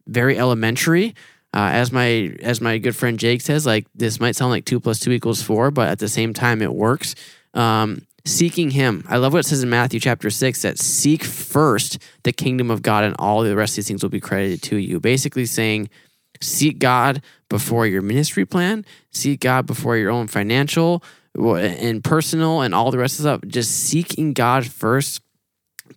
very 0.07 0.39
elementary, 0.39 1.13
uh, 1.53 1.71
as 1.73 1.91
my 1.91 2.37
as 2.41 2.61
my 2.61 2.77
good 2.77 2.95
friend 2.95 3.19
Jake 3.19 3.41
says, 3.41 3.65
like 3.65 3.85
this 3.93 4.17
might 4.17 4.37
sound 4.37 4.51
like 4.51 4.63
two 4.63 4.79
plus 4.79 4.97
two 4.97 5.11
equals 5.11 5.41
four, 5.41 5.71
but 5.71 5.89
at 5.89 5.99
the 5.99 6.07
same 6.07 6.33
time, 6.33 6.61
it 6.61 6.73
works. 6.73 7.15
Um, 7.53 8.07
seeking 8.23 8.71
Him. 8.71 9.03
I 9.09 9.17
love 9.17 9.33
what 9.33 9.39
it 9.39 9.49
says 9.49 9.61
in 9.61 9.69
Matthew 9.69 9.99
chapter 9.99 10.29
six 10.29 10.61
that 10.61 10.79
seek 10.79 11.25
first 11.25 11.97
the 12.23 12.31
kingdom 12.31 12.71
of 12.71 12.81
God, 12.81 13.03
and 13.03 13.13
all 13.19 13.41
the 13.41 13.57
rest 13.57 13.73
of 13.73 13.75
these 13.75 13.89
things 13.89 14.03
will 14.03 14.09
be 14.09 14.21
credited 14.21 14.61
to 14.69 14.77
you. 14.77 15.01
Basically, 15.01 15.45
saying 15.45 15.89
seek 16.39 16.79
God 16.79 17.21
before 17.49 17.85
your 17.87 18.01
ministry 18.01 18.45
plan, 18.45 18.85
seek 19.11 19.41
God 19.41 19.65
before 19.65 19.97
your 19.97 20.11
own 20.11 20.27
financial 20.27 21.03
and 21.35 22.01
personal, 22.05 22.61
and 22.61 22.73
all 22.73 22.89
the 22.89 22.97
rest 22.97 23.19
of 23.19 23.23
stuff. 23.23 23.41
Just 23.47 23.71
seeking 23.71 24.31
God 24.31 24.65
first 24.65 25.21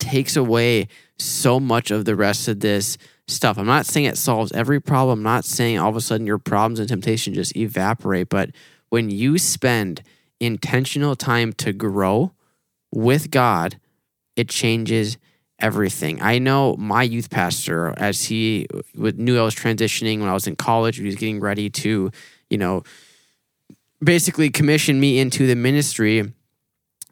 takes 0.01 0.35
away 0.35 0.89
so 1.19 1.61
much 1.61 1.91
of 1.91 2.05
the 2.05 2.17
rest 2.17 2.49
of 2.49 2.61
this 2.61 2.99
stuff. 3.27 3.59
I'm 3.59 3.67
not 3.67 3.87
saying 3.87 4.07
it 4.07 4.19
solves 4.19 4.53
every 4.53 4.81
problem. 4.81 5.21
I'm 5.21 5.23
not 5.23 5.45
saying 5.45 5.79
all 5.79 5.91
of 5.91 5.97
a 5.97 6.01
sudden 6.01 6.27
your 6.27 6.39
problems 6.39 6.79
and 6.81 6.89
temptation 6.89 7.35
just 7.35 7.57
evaporate, 7.57 8.29
but 8.29 8.51
when 8.91 9.11
you 9.11 9.39
spend 9.39 10.03
intentional 10.41 11.17
time 11.17 11.53
to 11.55 11.73
grow 11.73 12.33
with 12.93 13.31
God, 13.31 13.79
it 14.37 14.49
changes 14.49 15.17
everything. 15.59 16.21
I 16.21 16.39
know 16.39 16.77
my 16.77 17.03
youth 17.03 17.31
pastor, 17.31 17.95
as 17.97 18.25
he 18.25 18.67
knew 18.95 19.39
I 19.39 19.43
was 19.43 19.55
transitioning 19.55 20.21
when 20.21 20.29
I 20.29 20.35
was 20.35 20.47
in 20.47 20.57
college, 20.57 20.99
he 20.99 21.05
was 21.05 21.15
getting 21.15 21.41
ready 21.41 21.71
to, 21.71 22.11
you 22.51 22.59
know, 22.59 22.83
basically 24.03 24.51
commission 24.51 25.01
me 25.01 25.19
into 25.19 25.47
the 25.47 25.57
ministry. 25.57 26.33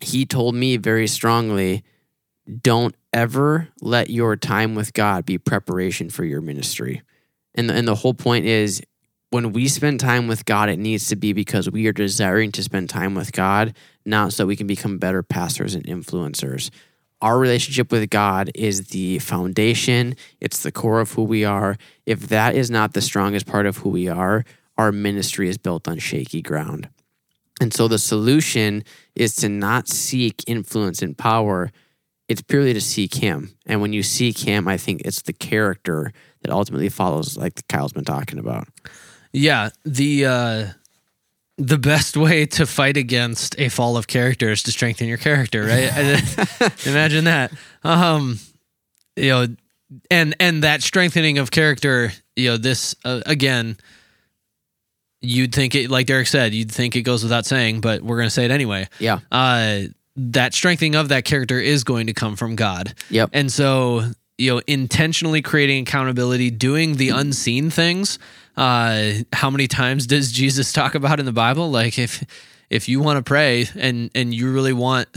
He 0.00 0.26
told 0.26 0.54
me 0.54 0.76
very 0.76 1.06
strongly, 1.06 1.84
don't 2.60 2.94
ever 3.12 3.68
let 3.80 4.10
your 4.10 4.36
time 4.36 4.74
with 4.74 4.92
God 4.92 5.24
be 5.24 5.38
preparation 5.38 6.10
for 6.10 6.24
your 6.24 6.40
ministry. 6.40 7.02
And 7.54 7.68
the, 7.68 7.74
and 7.74 7.86
the 7.86 7.94
whole 7.94 8.14
point 8.14 8.46
is 8.46 8.82
when 9.30 9.52
we 9.52 9.68
spend 9.68 10.00
time 10.00 10.28
with 10.28 10.44
God, 10.44 10.68
it 10.68 10.78
needs 10.78 11.08
to 11.08 11.16
be 11.16 11.32
because 11.32 11.70
we 11.70 11.86
are 11.86 11.92
desiring 11.92 12.52
to 12.52 12.62
spend 12.62 12.90
time 12.90 13.14
with 13.14 13.32
God, 13.32 13.74
not 14.04 14.32
so 14.32 14.46
we 14.46 14.56
can 14.56 14.66
become 14.66 14.98
better 14.98 15.22
pastors 15.22 15.74
and 15.74 15.86
influencers. 15.86 16.70
Our 17.22 17.38
relationship 17.38 17.92
with 17.92 18.10
God 18.10 18.50
is 18.54 18.88
the 18.88 19.20
foundation, 19.20 20.16
it's 20.40 20.62
the 20.62 20.72
core 20.72 21.00
of 21.00 21.12
who 21.12 21.22
we 21.22 21.44
are. 21.44 21.78
If 22.04 22.28
that 22.28 22.56
is 22.56 22.70
not 22.70 22.94
the 22.94 23.00
strongest 23.00 23.46
part 23.46 23.64
of 23.64 23.78
who 23.78 23.90
we 23.90 24.08
are, 24.08 24.44
our 24.76 24.90
ministry 24.90 25.48
is 25.48 25.56
built 25.56 25.86
on 25.86 25.98
shaky 25.98 26.42
ground. 26.42 26.88
And 27.60 27.72
so 27.72 27.86
the 27.86 27.98
solution 27.98 28.82
is 29.14 29.36
to 29.36 29.48
not 29.48 29.88
seek 29.88 30.42
influence 30.48 31.00
and 31.00 31.16
power. 31.16 31.70
It's 32.28 32.42
purely 32.42 32.72
to 32.72 32.80
seek 32.80 33.14
Him. 33.14 33.54
And 33.66 33.80
when 33.80 33.92
you 33.92 34.02
seek 34.02 34.38
Him, 34.38 34.68
I 34.68 34.76
think 34.76 35.02
it's 35.02 35.22
the 35.22 35.32
character 35.32 36.12
that 36.42 36.50
ultimately 36.50 36.88
follows, 36.88 37.36
like 37.36 37.66
Kyle's 37.68 37.92
been 37.92 38.04
talking 38.04 38.38
about. 38.38 38.68
Yeah, 39.32 39.70
the 39.84 40.26
uh 40.26 40.66
the 41.58 41.78
best 41.78 42.16
way 42.16 42.46
to 42.46 42.66
fight 42.66 42.96
against 42.96 43.58
a 43.58 43.68
fall 43.68 43.96
of 43.96 44.06
character 44.06 44.50
is 44.50 44.62
to 44.64 44.72
strengthen 44.72 45.06
your 45.06 45.18
character, 45.18 45.62
right? 45.64 45.92
Imagine 46.86 47.24
that. 47.24 47.52
Um 47.84 48.38
you 49.16 49.28
know, 49.28 49.46
and 50.10 50.34
and 50.40 50.64
that 50.64 50.82
strengthening 50.82 51.38
of 51.38 51.50
character, 51.50 52.12
you 52.36 52.50
know, 52.50 52.56
this 52.56 52.94
uh, 53.04 53.20
again 53.26 53.76
you'd 55.20 55.54
think 55.54 55.74
it 55.74 55.90
like 55.90 56.06
Derek 56.06 56.26
said, 56.26 56.52
you'd 56.52 56.72
think 56.72 56.96
it 56.96 57.02
goes 57.02 57.22
without 57.22 57.46
saying, 57.46 57.80
but 57.80 58.02
we're 58.02 58.16
going 58.16 58.26
to 58.26 58.30
say 58.30 58.44
it 58.44 58.50
anyway. 58.50 58.88
Yeah. 58.98 59.20
Uh 59.30 59.82
that 60.16 60.54
strengthening 60.54 60.94
of 60.94 61.08
that 61.08 61.24
character 61.24 61.58
is 61.58 61.84
going 61.84 62.06
to 62.06 62.12
come 62.12 62.36
from 62.36 62.56
God. 62.56 62.94
Yep. 63.10 63.30
And 63.32 63.50
so, 63.50 64.04
you 64.38 64.54
know, 64.54 64.62
intentionally 64.66 65.42
creating 65.42 65.82
accountability, 65.82 66.50
doing 66.50 66.96
the 66.96 67.10
unseen 67.10 67.70
things. 67.70 68.18
Uh, 68.56 69.12
how 69.32 69.50
many 69.50 69.66
times 69.66 70.06
does 70.06 70.30
Jesus 70.32 70.72
talk 70.72 70.94
about 70.94 71.20
in 71.20 71.26
the 71.26 71.32
Bible? 71.32 71.70
Like 71.70 71.98
if 71.98 72.24
if 72.70 72.88
you 72.88 73.00
want 73.00 73.18
to 73.18 73.22
pray 73.22 73.66
and 73.76 74.10
and 74.14 74.34
you 74.34 74.52
really 74.52 74.72
want 74.72 75.08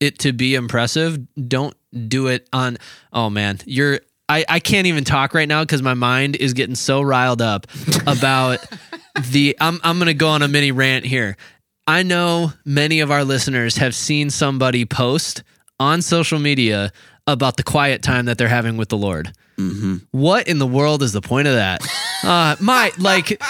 it 0.00 0.18
to 0.20 0.32
be 0.32 0.54
impressive, 0.54 1.18
don't 1.48 1.76
do 2.08 2.26
it 2.28 2.48
on 2.52 2.78
oh 3.12 3.30
man, 3.30 3.58
you're 3.66 4.00
I, 4.28 4.44
I 4.48 4.60
can't 4.60 4.86
even 4.86 5.04
talk 5.04 5.34
right 5.34 5.48
now 5.48 5.62
because 5.62 5.82
my 5.82 5.94
mind 5.94 6.36
is 6.36 6.54
getting 6.54 6.74
so 6.74 7.02
riled 7.02 7.42
up 7.42 7.66
about 8.06 8.64
the 9.30 9.56
I'm 9.60 9.80
I'm 9.84 9.98
gonna 9.98 10.14
go 10.14 10.28
on 10.28 10.42
a 10.42 10.48
mini 10.48 10.72
rant 10.72 11.04
here. 11.04 11.36
I 11.86 12.02
know 12.02 12.52
many 12.64 13.00
of 13.00 13.10
our 13.10 13.24
listeners 13.24 13.76
have 13.78 13.94
seen 13.94 14.30
somebody 14.30 14.84
post 14.84 15.42
on 15.80 16.00
social 16.02 16.38
media 16.38 16.92
about 17.26 17.56
the 17.56 17.62
quiet 17.62 18.02
time 18.02 18.26
that 18.26 18.38
they're 18.38 18.48
having 18.48 18.76
with 18.76 18.88
the 18.88 18.96
Lord. 18.96 19.32
What 20.10 20.48
in 20.48 20.58
the 20.58 20.66
world 20.66 21.02
is 21.02 21.12
the 21.12 21.20
point 21.20 21.46
of 21.46 21.54
that? 21.54 21.86
Uh, 22.24 22.56
my 22.60 22.90
like 22.98 23.40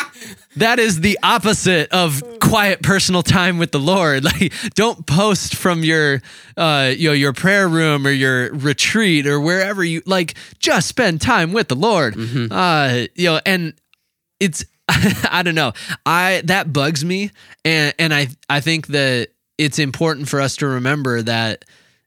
that 0.57 0.79
is 0.79 1.01
the 1.01 1.19
opposite 1.23 1.91
of 1.91 2.23
quiet 2.41 2.83
personal 2.83 3.23
time 3.23 3.59
with 3.59 3.71
the 3.71 3.79
Lord. 3.79 4.25
Like, 4.33 4.53
don't 4.75 5.07
post 5.07 5.55
from 5.57 5.85
your, 5.85 6.21
uh, 6.57 6.93
you 6.97 7.09
know, 7.09 7.15
your 7.15 7.33
prayer 7.33 7.69
room 7.69 8.07
or 8.07 8.11
your 8.11 8.53
retreat 8.53 9.27
or 9.27 9.41
wherever 9.41 9.83
you 9.85 10.03
like. 10.07 10.35
Just 10.59 10.89
spend 10.89 11.21
time 11.21 11.53
with 11.53 11.69
the 11.69 11.77
Lord. 11.77 12.15
Uh, 12.51 13.07
you 13.15 13.27
know, 13.31 13.41
and 13.47 13.75
it's 14.41 14.65
I 14.89 15.43
don't 15.45 15.55
know. 15.55 15.73
I 16.05 16.43
that 16.45 16.73
bugs 16.73 17.05
me, 17.05 17.31
and 17.65 17.95
and 17.99 18.13
I 18.13 18.29
I 18.49 18.61
think 18.61 18.89
that 18.89 19.29
it's 19.59 19.79
important 19.79 20.29
for 20.29 20.41
us 20.41 20.57
to 20.57 20.67
remember 20.67 21.23
that 21.23 21.65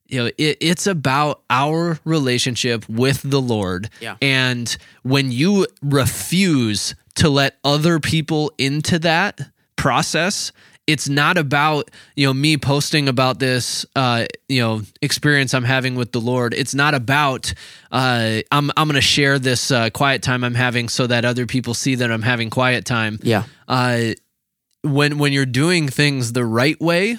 you 0.07 0.19
know 0.19 0.25
it, 0.37 0.57
it's 0.59 0.87
about 0.87 1.41
our 1.49 1.99
relationship 2.03 2.87
with 2.89 3.21
the 3.23 3.41
Lord. 3.41 3.89
Yeah. 4.01 4.17
And 4.21 4.75
when 5.03 5.31
you 5.31 5.67
refuse 5.81 6.95
to 7.15 7.29
let 7.29 7.57
other 7.63 7.99
people 7.99 8.51
into 8.57 8.99
that 8.99 9.39
process, 9.75 10.51
it's 10.87 11.09
not 11.09 11.37
about 11.37 11.89
you 12.15 12.27
know 12.27 12.33
me 12.33 12.57
posting 12.57 13.09
about 13.09 13.39
this 13.39 13.85
uh 13.95 14.25
you 14.47 14.61
know 14.61 14.81
experience 15.01 15.53
i'm 15.53 15.63
having 15.63 15.95
with 15.95 16.11
the 16.11 16.21
lord. 16.21 16.53
It's 16.53 16.75
not 16.75 16.93
about 16.93 17.53
uh 17.91 18.41
i'm 18.51 18.71
i'm 18.77 18.87
going 18.87 18.95
to 18.95 19.01
share 19.01 19.39
this 19.39 19.71
uh, 19.71 19.89
quiet 19.89 20.21
time 20.21 20.43
i'm 20.43 20.53
having 20.53 20.89
so 20.89 21.07
that 21.07 21.25
other 21.25 21.45
people 21.45 21.73
see 21.73 21.95
that 21.95 22.11
i'm 22.11 22.21
having 22.21 22.49
quiet 22.49 22.85
time. 22.85 23.19
Yeah. 23.23 23.43
uh 23.67 24.13
when 24.83 25.17
when 25.17 25.33
you're 25.33 25.45
doing 25.47 25.87
things 25.87 26.33
the 26.33 26.45
right 26.45 26.79
way 26.79 27.17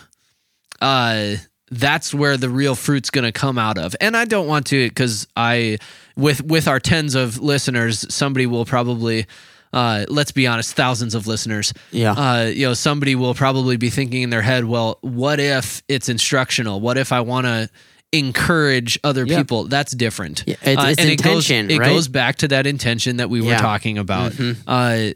uh 0.81 1.37
that's 1.73 2.15
where 2.15 2.37
the 2.37 2.49
real 2.49 2.77
fruit's 2.77 3.11
going 3.11 3.25
to 3.25 3.33
come 3.33 3.59
out 3.59 3.77
of. 3.79 3.97
And 4.01 4.17
i 4.17 4.25
don't 4.25 4.47
want 4.47 4.67
to 4.67 4.89
because 4.89 5.27
i 5.37 5.79
with 6.17 6.43
with 6.45 6.69
our 6.69 6.79
tens 6.79 7.17
of 7.17 7.39
listeners 7.39 8.07
somebody 8.15 8.47
will 8.47 8.65
probably 8.65 9.27
uh 9.73 10.05
let's 10.09 10.33
be 10.33 10.47
honest 10.47 10.75
thousands 10.75 11.15
of 11.15 11.27
listeners 11.27 11.73
Yeah. 11.91 12.13
uh 12.13 12.45
you 12.47 12.67
know 12.67 12.75
somebody 12.75 13.15
will 13.15 13.35
probably 13.35 13.77
be 13.77 13.91
thinking 13.91 14.23
in 14.23 14.31
their 14.31 14.43
head 14.43 14.65
well 14.65 14.99
what 15.03 15.41
if 15.41 15.83
it's 15.89 16.09
instructional 16.09 16.81
what 16.81 16.97
if 16.99 17.13
i 17.13 17.21
want 17.21 17.47
to 17.47 17.69
encourage 18.13 18.99
other 19.05 19.27
Yeah. 19.27 19.39
people 19.39 19.65
that's 19.65 19.93
different 19.93 20.45
Yeah, 20.47 20.55
it's- 20.63 20.79
Uh, 20.79 20.89
it's 20.91 21.01
and 21.01 21.11
it 21.11 21.23
goes, 21.23 21.51
intention, 21.51 21.71
it 21.71 21.79
goes 21.85 22.09
back 22.09 22.37
to 22.37 22.49
that 22.49 22.67
intention 22.67 23.17
that 23.19 23.29
we 23.31 23.41
were 23.41 23.49
Yeah. 23.51 23.59
talking 23.59 23.99
about 23.99 24.33
Mhm. 24.33 24.57
uh 24.67 25.15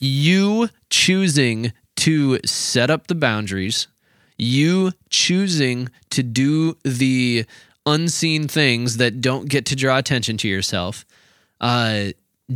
you 0.00 0.68
choosing 0.90 1.72
to 1.96 2.38
set 2.44 2.90
up 2.90 3.06
the 3.06 3.14
boundaries, 3.14 3.86
you 4.36 4.92
choosing 5.10 5.88
to 6.10 6.22
do 6.22 6.76
the 6.82 7.44
unseen 7.86 8.48
things 8.48 8.96
that 8.96 9.20
don't 9.20 9.48
get 9.48 9.64
to 9.66 9.76
draw 9.76 9.96
attention 9.98 10.36
to 10.38 10.48
yourself 10.48 11.04
uh, 11.60 12.06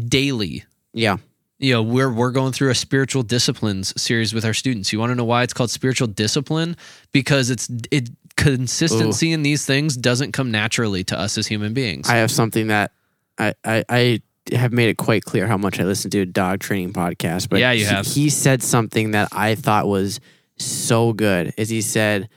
daily. 0.08 0.64
Yeah. 0.92 1.16
You 1.58 1.74
know, 1.74 1.82
we're 1.82 2.10
we're 2.10 2.30
going 2.30 2.52
through 2.52 2.70
a 2.70 2.74
spiritual 2.74 3.22
disciplines 3.22 3.92
series 4.00 4.32
with 4.32 4.46
our 4.46 4.54
students. 4.54 4.94
You 4.94 4.98
want 4.98 5.10
to 5.10 5.14
know 5.14 5.26
why 5.26 5.42
it's 5.42 5.52
called 5.52 5.70
spiritual 5.70 6.06
discipline? 6.06 6.74
Because 7.12 7.50
it's 7.50 7.68
it 7.90 8.08
consistency 8.36 9.32
in 9.32 9.42
these 9.42 9.66
things 9.66 9.96
doesn't 9.96 10.32
come 10.32 10.50
naturally 10.50 11.04
to 11.04 11.18
us 11.18 11.36
as 11.36 11.46
human 11.46 11.74
beings. 11.74 12.08
I 12.08 12.16
have 12.16 12.30
something 12.30 12.68
that 12.68 12.92
I, 13.38 13.54
I, 13.64 13.84
I 13.90 14.22
have 14.52 14.72
made 14.72 14.88
it 14.88 14.96
quite 14.96 15.24
clear 15.24 15.46
how 15.46 15.58
much 15.58 15.78
I 15.78 15.84
listen 15.84 16.10
to 16.12 16.20
a 16.20 16.26
dog 16.26 16.60
training 16.60 16.92
podcast. 16.92 17.48
But 17.48 17.60
Yeah, 17.60 17.72
you 17.72 17.84
he, 17.84 17.90
have. 17.90 18.06
He 18.06 18.30
said 18.30 18.62
something 18.62 19.10
that 19.10 19.28
I 19.32 19.54
thought 19.54 19.86
was 19.86 20.20
so 20.56 21.12
good. 21.12 21.52
Is 21.56 21.68
he 21.68 21.82
said, 21.82 22.28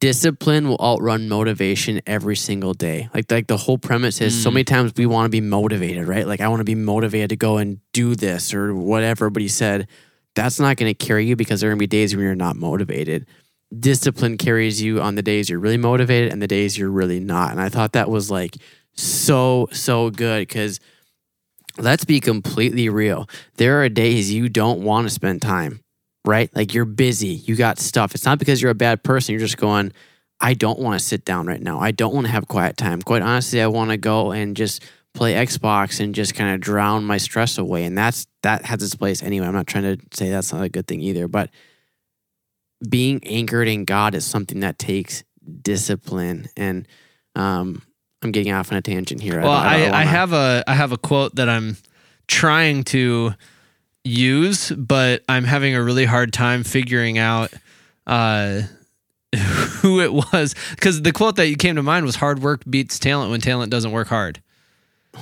"Discipline 0.00 0.68
will 0.68 0.80
outrun 0.80 1.28
motivation 1.28 2.00
every 2.06 2.36
single 2.36 2.74
day." 2.74 3.08
Like 3.14 3.30
like 3.30 3.46
the 3.46 3.56
whole 3.56 3.78
premise 3.78 4.20
is 4.20 4.40
so 4.40 4.50
Mm. 4.50 4.54
many 4.54 4.64
times 4.64 4.92
we 4.96 5.06
want 5.06 5.26
to 5.26 5.30
be 5.30 5.40
motivated, 5.40 6.06
right? 6.06 6.26
Like 6.26 6.40
I 6.40 6.48
want 6.48 6.60
to 6.60 6.64
be 6.64 6.74
motivated 6.74 7.30
to 7.30 7.36
go 7.36 7.58
and 7.58 7.78
do 7.92 8.14
this 8.14 8.52
or 8.54 8.74
whatever. 8.74 9.30
But 9.30 9.42
he 9.42 9.48
said 9.48 9.86
that's 10.34 10.60
not 10.60 10.76
going 10.76 10.92
to 10.94 11.06
carry 11.06 11.26
you 11.26 11.34
because 11.36 11.60
there 11.60 11.70
are 11.70 11.72
going 11.72 11.78
to 11.78 11.82
be 11.82 11.86
days 11.86 12.14
when 12.14 12.24
you're 12.24 12.34
not 12.34 12.56
motivated. 12.56 13.26
Discipline 13.76 14.36
carries 14.36 14.82
you 14.82 15.00
on 15.00 15.14
the 15.14 15.22
days 15.22 15.48
you're 15.48 15.58
really 15.58 15.78
motivated 15.78 16.30
and 16.30 16.40
the 16.42 16.46
days 16.46 16.76
you're 16.78 16.90
really 16.90 17.20
not. 17.20 17.50
And 17.52 17.60
I 17.60 17.68
thought 17.68 17.92
that 17.92 18.10
was 18.10 18.30
like 18.30 18.56
so 18.94 19.68
so 19.72 20.10
good 20.10 20.40
because 20.46 20.78
let's 21.78 22.04
be 22.04 22.20
completely 22.20 22.88
real. 22.88 23.28
There 23.56 23.82
are 23.82 23.88
days 23.88 24.32
you 24.32 24.48
don't 24.48 24.82
want 24.82 25.06
to 25.06 25.10
spend 25.10 25.42
time, 25.42 25.80
right? 26.26 26.54
Like 26.54 26.74
you're 26.74 26.84
busy, 26.84 27.28
you 27.28 27.56
got 27.56 27.78
stuff. 27.78 28.14
It's 28.14 28.24
not 28.24 28.38
because 28.38 28.60
you're 28.60 28.70
a 28.70 28.74
bad 28.74 29.02
person. 29.02 29.32
You're 29.32 29.40
just 29.40 29.56
going, 29.56 29.92
I 30.40 30.54
don't 30.54 30.78
want 30.78 30.98
to 30.98 31.04
sit 31.04 31.24
down 31.24 31.46
right 31.46 31.62
now. 31.62 31.80
I 31.80 31.92
don't 31.92 32.14
want 32.14 32.26
to 32.26 32.32
have 32.32 32.48
quiet 32.48 32.76
time. 32.76 33.00
Quite 33.00 33.22
honestly, 33.22 33.62
I 33.62 33.68
want 33.68 33.90
to 33.90 33.96
go 33.96 34.32
and 34.32 34.56
just 34.56 34.84
play 35.14 35.32
Xbox 35.34 35.98
and 35.98 36.14
just 36.14 36.34
kind 36.34 36.54
of 36.54 36.60
drown 36.60 37.04
my 37.04 37.16
stress 37.16 37.56
away. 37.56 37.84
And 37.84 37.96
that's 37.96 38.26
that 38.42 38.64
has 38.66 38.82
its 38.82 38.94
place 38.94 39.22
anyway. 39.22 39.46
I'm 39.46 39.54
not 39.54 39.66
trying 39.66 39.96
to 39.96 40.16
say 40.16 40.30
that's 40.30 40.52
not 40.52 40.62
a 40.62 40.68
good 40.68 40.86
thing 40.86 41.00
either, 41.00 41.26
but 41.26 41.50
being 42.86 43.24
anchored 43.24 43.68
in 43.68 43.84
God 43.84 44.14
is 44.14 44.26
something 44.26 44.60
that 44.60 44.78
takes 44.78 45.24
discipline. 45.62 46.48
And 46.56 46.86
um, 47.34 47.82
I'm 48.22 48.32
getting 48.32 48.52
off 48.52 48.70
on 48.70 48.78
a 48.78 48.82
tangent 48.82 49.22
here. 49.22 49.40
well, 49.40 49.62
don't- 49.62 49.92
I, 49.94 50.00
I, 50.02 50.04
have 50.04 50.32
a 50.32 50.64
I 50.66 50.74
have 50.74 50.92
a 50.92 50.98
quote 50.98 51.36
that 51.36 51.48
I'm 51.48 51.76
trying 52.28 52.84
to 52.84 53.34
use, 54.06 54.70
but 54.70 55.22
I'm 55.28 55.44
having 55.44 55.74
a 55.74 55.82
really 55.82 56.04
hard 56.04 56.32
time 56.32 56.62
figuring 56.62 57.18
out 57.18 57.52
uh, 58.06 58.62
who 59.80 60.00
it 60.00 60.12
was 60.12 60.54
because 60.70 61.02
the 61.02 61.12
quote 61.12 61.36
that 61.36 61.48
you 61.48 61.56
came 61.56 61.76
to 61.76 61.82
mind 61.82 62.06
was 62.06 62.16
"Hard 62.16 62.40
work 62.40 62.62
beats 62.68 62.98
talent 62.98 63.30
when 63.30 63.40
talent 63.40 63.70
doesn't 63.70 63.92
work 63.92 64.08
hard." 64.08 64.40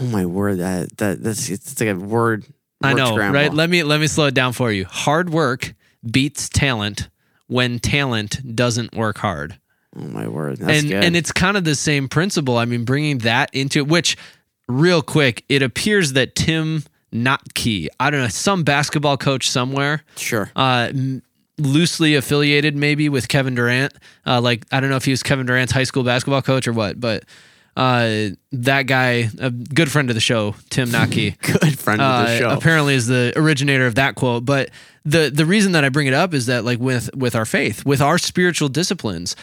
Oh 0.00 0.04
my 0.06 0.26
word! 0.26 0.58
That 0.58 0.96
that 0.98 1.22
that's 1.22 1.48
it's 1.48 1.80
like 1.80 1.90
a 1.90 1.94
word. 1.94 2.44
I 2.82 2.92
know, 2.92 3.12
scramble. 3.12 3.40
right? 3.40 3.52
Let 3.52 3.70
me 3.70 3.82
let 3.82 4.00
me 4.00 4.06
slow 4.06 4.26
it 4.26 4.34
down 4.34 4.52
for 4.52 4.70
you. 4.70 4.84
Hard 4.84 5.30
work 5.30 5.74
beats 6.08 6.48
talent 6.48 7.08
when 7.46 7.78
talent 7.78 8.54
doesn't 8.54 8.94
work 8.94 9.18
hard. 9.18 9.58
oh 9.96 10.02
my 10.02 10.28
word! 10.28 10.58
That's 10.58 10.80
and 10.80 10.88
good. 10.90 11.04
and 11.04 11.16
it's 11.16 11.32
kind 11.32 11.56
of 11.56 11.64
the 11.64 11.74
same 11.74 12.08
principle. 12.08 12.58
I 12.58 12.64
mean, 12.64 12.84
bringing 12.84 13.18
that 13.18 13.50
into 13.54 13.84
which 13.84 14.16
real 14.68 15.02
quick, 15.02 15.44
it 15.48 15.62
appears 15.62 16.12
that 16.14 16.34
Tim 16.34 16.82
Notke, 17.14 17.86
I 18.00 18.10
don't 18.10 18.20
know, 18.20 18.28
some 18.28 18.64
basketball 18.64 19.16
coach 19.16 19.48
somewhere, 19.48 20.02
sure. 20.16 20.50
uh, 20.56 20.88
m- 20.90 21.22
loosely 21.58 22.16
affiliated 22.16 22.76
maybe 22.76 23.08
with 23.08 23.28
Kevin 23.28 23.54
Durant. 23.54 23.92
Uh, 24.26 24.40
like 24.40 24.66
I 24.72 24.80
don't 24.80 24.90
know 24.90 24.96
if 24.96 25.04
he 25.04 25.12
was 25.12 25.22
Kevin 25.22 25.46
Durant's 25.46 25.72
high 25.72 25.84
school 25.84 26.02
basketball 26.02 26.42
coach 26.42 26.66
or 26.66 26.72
what, 26.72 27.00
but 27.00 27.24
uh, 27.76 28.28
that 28.52 28.82
guy, 28.86 29.30
a 29.38 29.50
good 29.50 29.90
friend 29.90 30.08
of 30.08 30.14
the 30.14 30.20
show, 30.20 30.54
Tim 30.70 30.88
Notke. 30.90 31.40
Good 31.60 31.76
friend 31.78 32.00
of 32.00 32.26
the 32.26 32.32
uh, 32.34 32.38
show. 32.38 32.50
apparently 32.50 32.94
is 32.94 33.08
the 33.08 33.32
originator 33.34 33.86
of 33.86 33.96
that 33.96 34.14
quote. 34.14 34.44
But 34.44 34.70
the 35.04 35.28
the 35.34 35.44
reason 35.44 35.72
that 35.72 35.84
I 35.84 35.88
bring 35.88 36.06
it 36.06 36.14
up 36.14 36.34
is 36.34 36.46
that 36.46 36.64
like 36.64 36.78
with 36.78 37.10
with 37.16 37.34
our 37.34 37.44
faith, 37.44 37.84
with 37.84 38.00
our 38.00 38.16
spiritual 38.16 38.68
disciplines, 38.68 39.34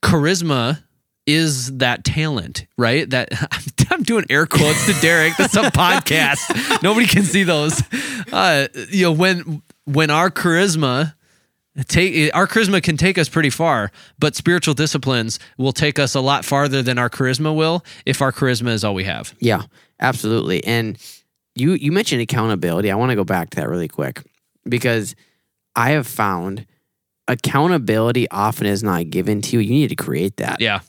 charisma 0.00 0.82
is 1.26 1.78
that 1.78 2.04
talent, 2.04 2.66
right? 2.76 3.08
That 3.08 3.28
I'm 3.90 4.02
doing 4.02 4.24
air 4.30 4.46
quotes 4.46 4.86
to 4.86 4.92
Derek. 5.00 5.36
That's 5.36 5.56
a 5.56 5.62
podcast. 5.62 6.82
Nobody 6.82 7.06
can 7.06 7.22
see 7.22 7.42
those. 7.42 7.82
Uh, 8.32 8.68
you 8.90 9.04
know 9.04 9.12
when 9.12 9.62
when 9.84 10.10
our 10.10 10.30
charisma 10.30 11.14
take 11.88 12.34
our 12.34 12.46
charisma 12.46 12.82
can 12.82 12.96
take 12.96 13.18
us 13.18 13.28
pretty 13.28 13.50
far, 13.50 13.90
but 14.18 14.34
spiritual 14.34 14.74
disciplines 14.74 15.38
will 15.58 15.72
take 15.72 15.98
us 15.98 16.14
a 16.14 16.20
lot 16.20 16.44
farther 16.44 16.82
than 16.82 16.98
our 16.98 17.10
charisma 17.10 17.54
will 17.54 17.84
if 18.06 18.22
our 18.22 18.32
charisma 18.32 18.68
is 18.68 18.84
all 18.84 18.94
we 18.94 19.04
have. 19.04 19.34
Yeah, 19.38 19.62
absolutely. 20.00 20.64
And 20.64 20.98
you 21.54 21.72
you 21.72 21.92
mentioned 21.92 22.20
accountability. 22.20 22.90
I 22.90 22.94
want 22.96 23.10
to 23.10 23.16
go 23.16 23.24
back 23.24 23.50
to 23.50 23.56
that 23.56 23.68
really 23.68 23.88
quick 23.88 24.22
because 24.64 25.14
I 25.76 25.90
have 25.90 26.06
found 26.06 26.66
accountability 27.28 28.28
often 28.30 28.66
is 28.66 28.82
not 28.82 29.10
given 29.10 29.40
to 29.42 29.56
you. 29.56 29.60
You 29.60 29.72
need 29.72 29.88
to 29.88 29.96
create 29.96 30.36
that. 30.38 30.60
Yeah. 30.60 30.80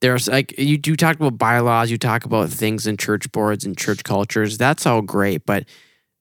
There's 0.00 0.28
like 0.28 0.56
you 0.58 0.78
you 0.84 0.96
talked 0.96 1.20
about 1.20 1.38
bylaws, 1.38 1.90
you 1.90 1.98
talk 1.98 2.24
about 2.24 2.50
things 2.50 2.86
in 2.86 2.96
church 2.96 3.30
boards 3.32 3.64
and 3.64 3.76
church 3.76 4.04
cultures. 4.04 4.56
That's 4.58 4.86
all 4.86 5.02
great, 5.02 5.44
but 5.44 5.64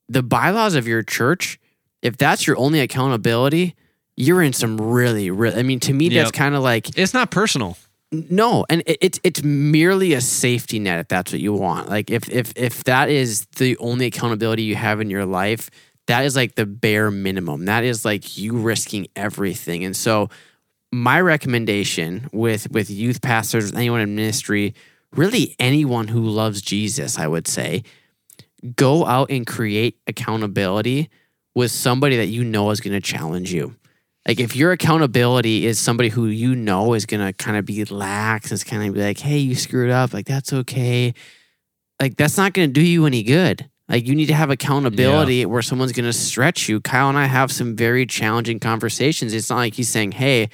the 0.09 0.23
bylaws 0.23 0.73
of 0.75 0.87
your 0.87 1.03
church, 1.03 1.59
if 2.01 2.17
that's 2.17 2.47
your 2.47 2.57
only 2.57 2.79
accountability, 2.79 3.75
you're 4.15 4.41
in 4.41 4.53
some 4.53 4.79
really, 4.79 5.29
really. 5.29 5.59
I 5.59 5.63
mean, 5.63 5.79
to 5.81 5.93
me, 5.93 6.05
Yep. 6.09 6.13
that's 6.13 6.31
kind 6.31 6.55
of 6.55 6.63
like 6.63 6.97
It's 6.97 7.13
not 7.13 7.29
personal. 7.29 7.77
no, 8.11 8.65
and 8.69 8.81
it, 8.87 8.97
it's 9.01 9.19
it's 9.23 9.43
merely 9.43 10.13
a 10.13 10.21
safety 10.21 10.79
net 10.79 10.99
if 11.01 11.07
that's 11.09 11.31
what 11.31 11.41
you 11.41 11.53
want. 11.53 11.87
Like 11.89 12.09
if 12.09 12.27
if 12.29 12.53
if 12.55 12.83
that 12.85 13.09
is 13.09 13.45
the 13.57 13.77
only 13.77 14.07
accountability 14.07 14.63
you 14.63 14.75
have 14.75 14.99
in 15.01 15.09
your 15.11 15.25
life, 15.25 15.69
that 16.07 16.25
is 16.25 16.35
like 16.35 16.55
the 16.55 16.65
bare 16.65 17.11
minimum. 17.11 17.65
That 17.65 17.83
is 17.83 18.05
like 18.05 18.37
you 18.39 18.53
risking 18.57 19.07
everything. 19.15 19.83
And 19.85 19.95
so 19.95 20.29
my 20.91 21.19
recommendation 21.19 22.29
with 22.31 22.71
with 22.71 22.89
youth 22.89 23.21
pastors, 23.21 23.73
anyone 23.73 24.01
in 24.01 24.15
ministry, 24.15 24.73
really 25.11 25.55
anyone 25.59 26.07
who 26.07 26.21
loves 26.21 26.61
Jesus, 26.61 27.19
I 27.19 27.27
would 27.27 27.47
say, 27.47 27.83
go 28.75 29.05
out 29.05 29.29
and 29.29 29.45
create 29.45 29.97
accountability 30.07 31.09
with 31.55 31.71
somebody 31.71 32.17
that 32.17 32.27
you 32.27 32.43
know 32.43 32.69
is 32.69 32.81
going 32.81 32.93
to 32.93 33.01
challenge 33.01 33.51
you. 33.51 33.75
Like 34.27 34.39
if 34.39 34.55
your 34.55 34.73
accountability 34.73 35.65
is 35.65 35.79
somebody 35.79 36.09
who 36.09 36.25
you 36.25 36.53
know 36.53 36.93
is 36.93 37.05
going 37.05 37.25
to 37.25 37.31
kind 37.31 37.57
of 37.57 37.65
be 37.65 37.83
lax, 37.85 38.51
it's 38.51 38.63
kind 38.63 38.83
of 38.85 38.93
be 38.93 39.01
like, 39.01 39.19
"Hey, 39.19 39.37
you 39.37 39.55
screwed 39.55 39.89
up. 39.89 40.13
Like 40.13 40.25
that's 40.25 40.51
okay." 40.51 41.13
Like 42.01 42.17
that's 42.17 42.37
not 42.37 42.53
going 42.53 42.69
to 42.69 42.73
do 42.73 42.85
you 42.85 43.05
any 43.05 43.23
good. 43.23 43.69
Like 43.87 44.05
you 44.05 44.15
need 44.15 44.25
to 44.25 44.33
have 44.33 44.49
accountability 44.49 45.45
where 45.45 45.61
someone's 45.61 45.93
going 45.93 46.05
to 46.05 46.13
stretch 46.13 46.67
you. 46.67 46.81
Kyle 46.81 47.07
and 47.07 47.17
I 47.17 47.25
have 47.25 47.51
some 47.51 47.75
very 47.75 48.05
challenging 48.05 48.59
conversations. 48.59 49.33
It's 49.33 49.49
not 49.49 49.57
like 49.57 49.75
he's 49.75 49.89
saying, 49.89 50.11
"Hey, 50.11 50.49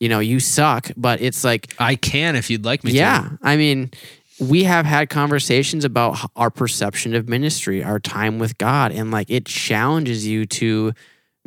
you 0.00 0.08
know, 0.08 0.20
you 0.20 0.40
suck," 0.40 0.90
but 0.96 1.20
it's 1.20 1.44
like 1.44 1.74
I 1.78 1.96
can 1.96 2.36
if 2.36 2.50
you'd 2.50 2.64
like 2.64 2.84
me 2.84 2.92
to. 2.92 2.96
yeah, 2.96 3.30
I 3.42 3.56
mean, 3.56 3.90
we 4.38 4.64
have 4.64 4.86
had 4.86 5.08
conversations 5.08 5.84
about 5.84 6.30
our 6.36 6.50
perception 6.50 7.14
of 7.14 7.28
ministry, 7.28 7.82
our 7.82 7.98
time 7.98 8.38
with 8.38 8.58
God, 8.58 8.92
and 8.92 9.10
like 9.10 9.30
it 9.30 9.46
challenges 9.46 10.26
you 10.26 10.46
to 10.46 10.92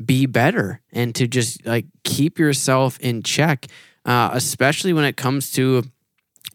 be 0.03 0.25
better 0.25 0.81
and 0.91 1.13
to 1.15 1.27
just 1.27 1.65
like 1.65 1.85
keep 2.03 2.39
yourself 2.39 2.99
in 2.99 3.21
check, 3.21 3.67
uh, 4.05 4.29
especially 4.33 4.93
when 4.93 5.05
it 5.05 5.17
comes 5.17 5.51
to 5.51 5.83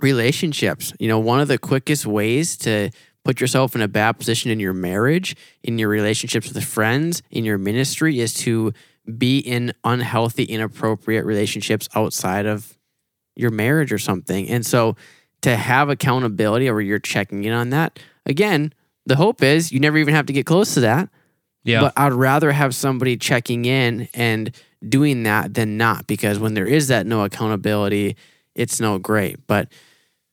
relationships. 0.00 0.92
You 0.98 1.08
know, 1.08 1.18
one 1.18 1.40
of 1.40 1.48
the 1.48 1.58
quickest 1.58 2.06
ways 2.06 2.56
to 2.58 2.90
put 3.24 3.40
yourself 3.40 3.74
in 3.74 3.80
a 3.80 3.88
bad 3.88 4.18
position 4.18 4.50
in 4.50 4.60
your 4.60 4.74
marriage, 4.74 5.36
in 5.62 5.78
your 5.78 5.88
relationships 5.88 6.52
with 6.52 6.64
friends, 6.64 7.22
in 7.30 7.44
your 7.44 7.58
ministry 7.58 8.20
is 8.20 8.34
to 8.34 8.72
be 9.18 9.38
in 9.38 9.72
unhealthy, 9.84 10.44
inappropriate 10.44 11.24
relationships 11.24 11.88
outside 11.94 12.46
of 12.46 12.78
your 13.36 13.50
marriage 13.50 13.92
or 13.92 13.98
something. 13.98 14.48
And 14.48 14.64
so 14.64 14.96
to 15.42 15.56
have 15.56 15.90
accountability 15.90 16.68
or 16.68 16.80
you're 16.80 16.98
checking 16.98 17.44
in 17.44 17.52
on 17.52 17.70
that, 17.70 17.98
again, 18.24 18.72
the 19.06 19.16
hope 19.16 19.42
is 19.42 19.72
you 19.72 19.80
never 19.80 19.98
even 19.98 20.14
have 20.14 20.26
to 20.26 20.32
get 20.32 20.46
close 20.46 20.74
to 20.74 20.80
that. 20.80 21.10
Yeah. 21.64 21.80
But 21.80 21.94
I'd 21.96 22.12
rather 22.12 22.52
have 22.52 22.74
somebody 22.74 23.16
checking 23.16 23.64
in 23.64 24.08
and 24.14 24.54
doing 24.86 25.22
that 25.24 25.54
than 25.54 25.76
not 25.76 26.06
because 26.06 26.38
when 26.38 26.54
there 26.54 26.66
is 26.66 26.88
that 26.88 27.06
no 27.06 27.24
accountability, 27.24 28.16
it's 28.54 28.80
no 28.80 28.98
great. 28.98 29.46
But 29.46 29.68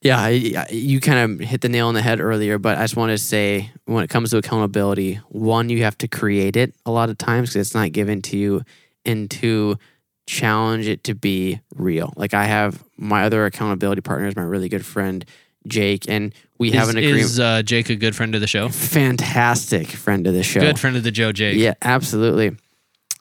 yeah, 0.02 0.28
you 0.72 1.00
kind 1.00 1.42
of 1.42 1.48
hit 1.48 1.62
the 1.62 1.70
nail 1.70 1.88
on 1.88 1.94
the 1.94 2.02
head 2.02 2.20
earlier. 2.20 2.58
But 2.58 2.78
I 2.78 2.82
just 2.82 2.96
want 2.96 3.12
to 3.12 3.18
say 3.18 3.72
when 3.86 4.04
it 4.04 4.10
comes 4.10 4.32
to 4.32 4.38
accountability, 4.38 5.16
one, 5.30 5.70
you 5.70 5.84
have 5.84 5.98
to 6.00 6.08
create 6.08 6.56
it 6.56 6.74
a 6.86 6.92
lot 6.92 7.10
of 7.10 7.18
times 7.18 7.50
because 7.50 7.68
it's 7.68 7.76
not 7.76 7.92
given 7.92 8.22
to 8.24 8.38
you, 8.38 8.64
and 9.06 9.30
two, 9.30 9.78
challenge 10.26 10.88
it 10.88 11.04
to 11.06 11.14
be 11.14 11.62
real. 11.76 12.14
Like 12.16 12.34
I 12.34 12.46
have 12.46 12.84
my 12.98 13.24
other 13.24 13.46
accountability 13.46 14.02
partner 14.02 14.28
is 14.28 14.36
my 14.36 14.44
really 14.44 14.70
good 14.70 14.86
friend 14.86 15.24
Jake, 15.68 16.10
and 16.10 16.34
we 16.58 16.72
have 16.72 16.90
an 16.90 16.98
agreement. 16.98 17.22
is 17.22 17.40
uh, 17.40 17.62
Jake 17.62 17.90
a 17.90 17.96
good 17.96 18.16
friend 18.16 18.34
of 18.34 18.42
the 18.42 18.48
show? 18.48 18.70
Fantastic 18.70 19.88
friend 19.88 20.26
of 20.26 20.34
the 20.34 20.44
show. 20.44 20.62
Good 20.62 20.80
friend 20.80 20.98
of 20.98 21.04
the 21.04 21.12
Joe 21.12 21.32
Jake. 21.32 21.58
Yeah, 21.58 21.76
absolutely. 21.82 22.58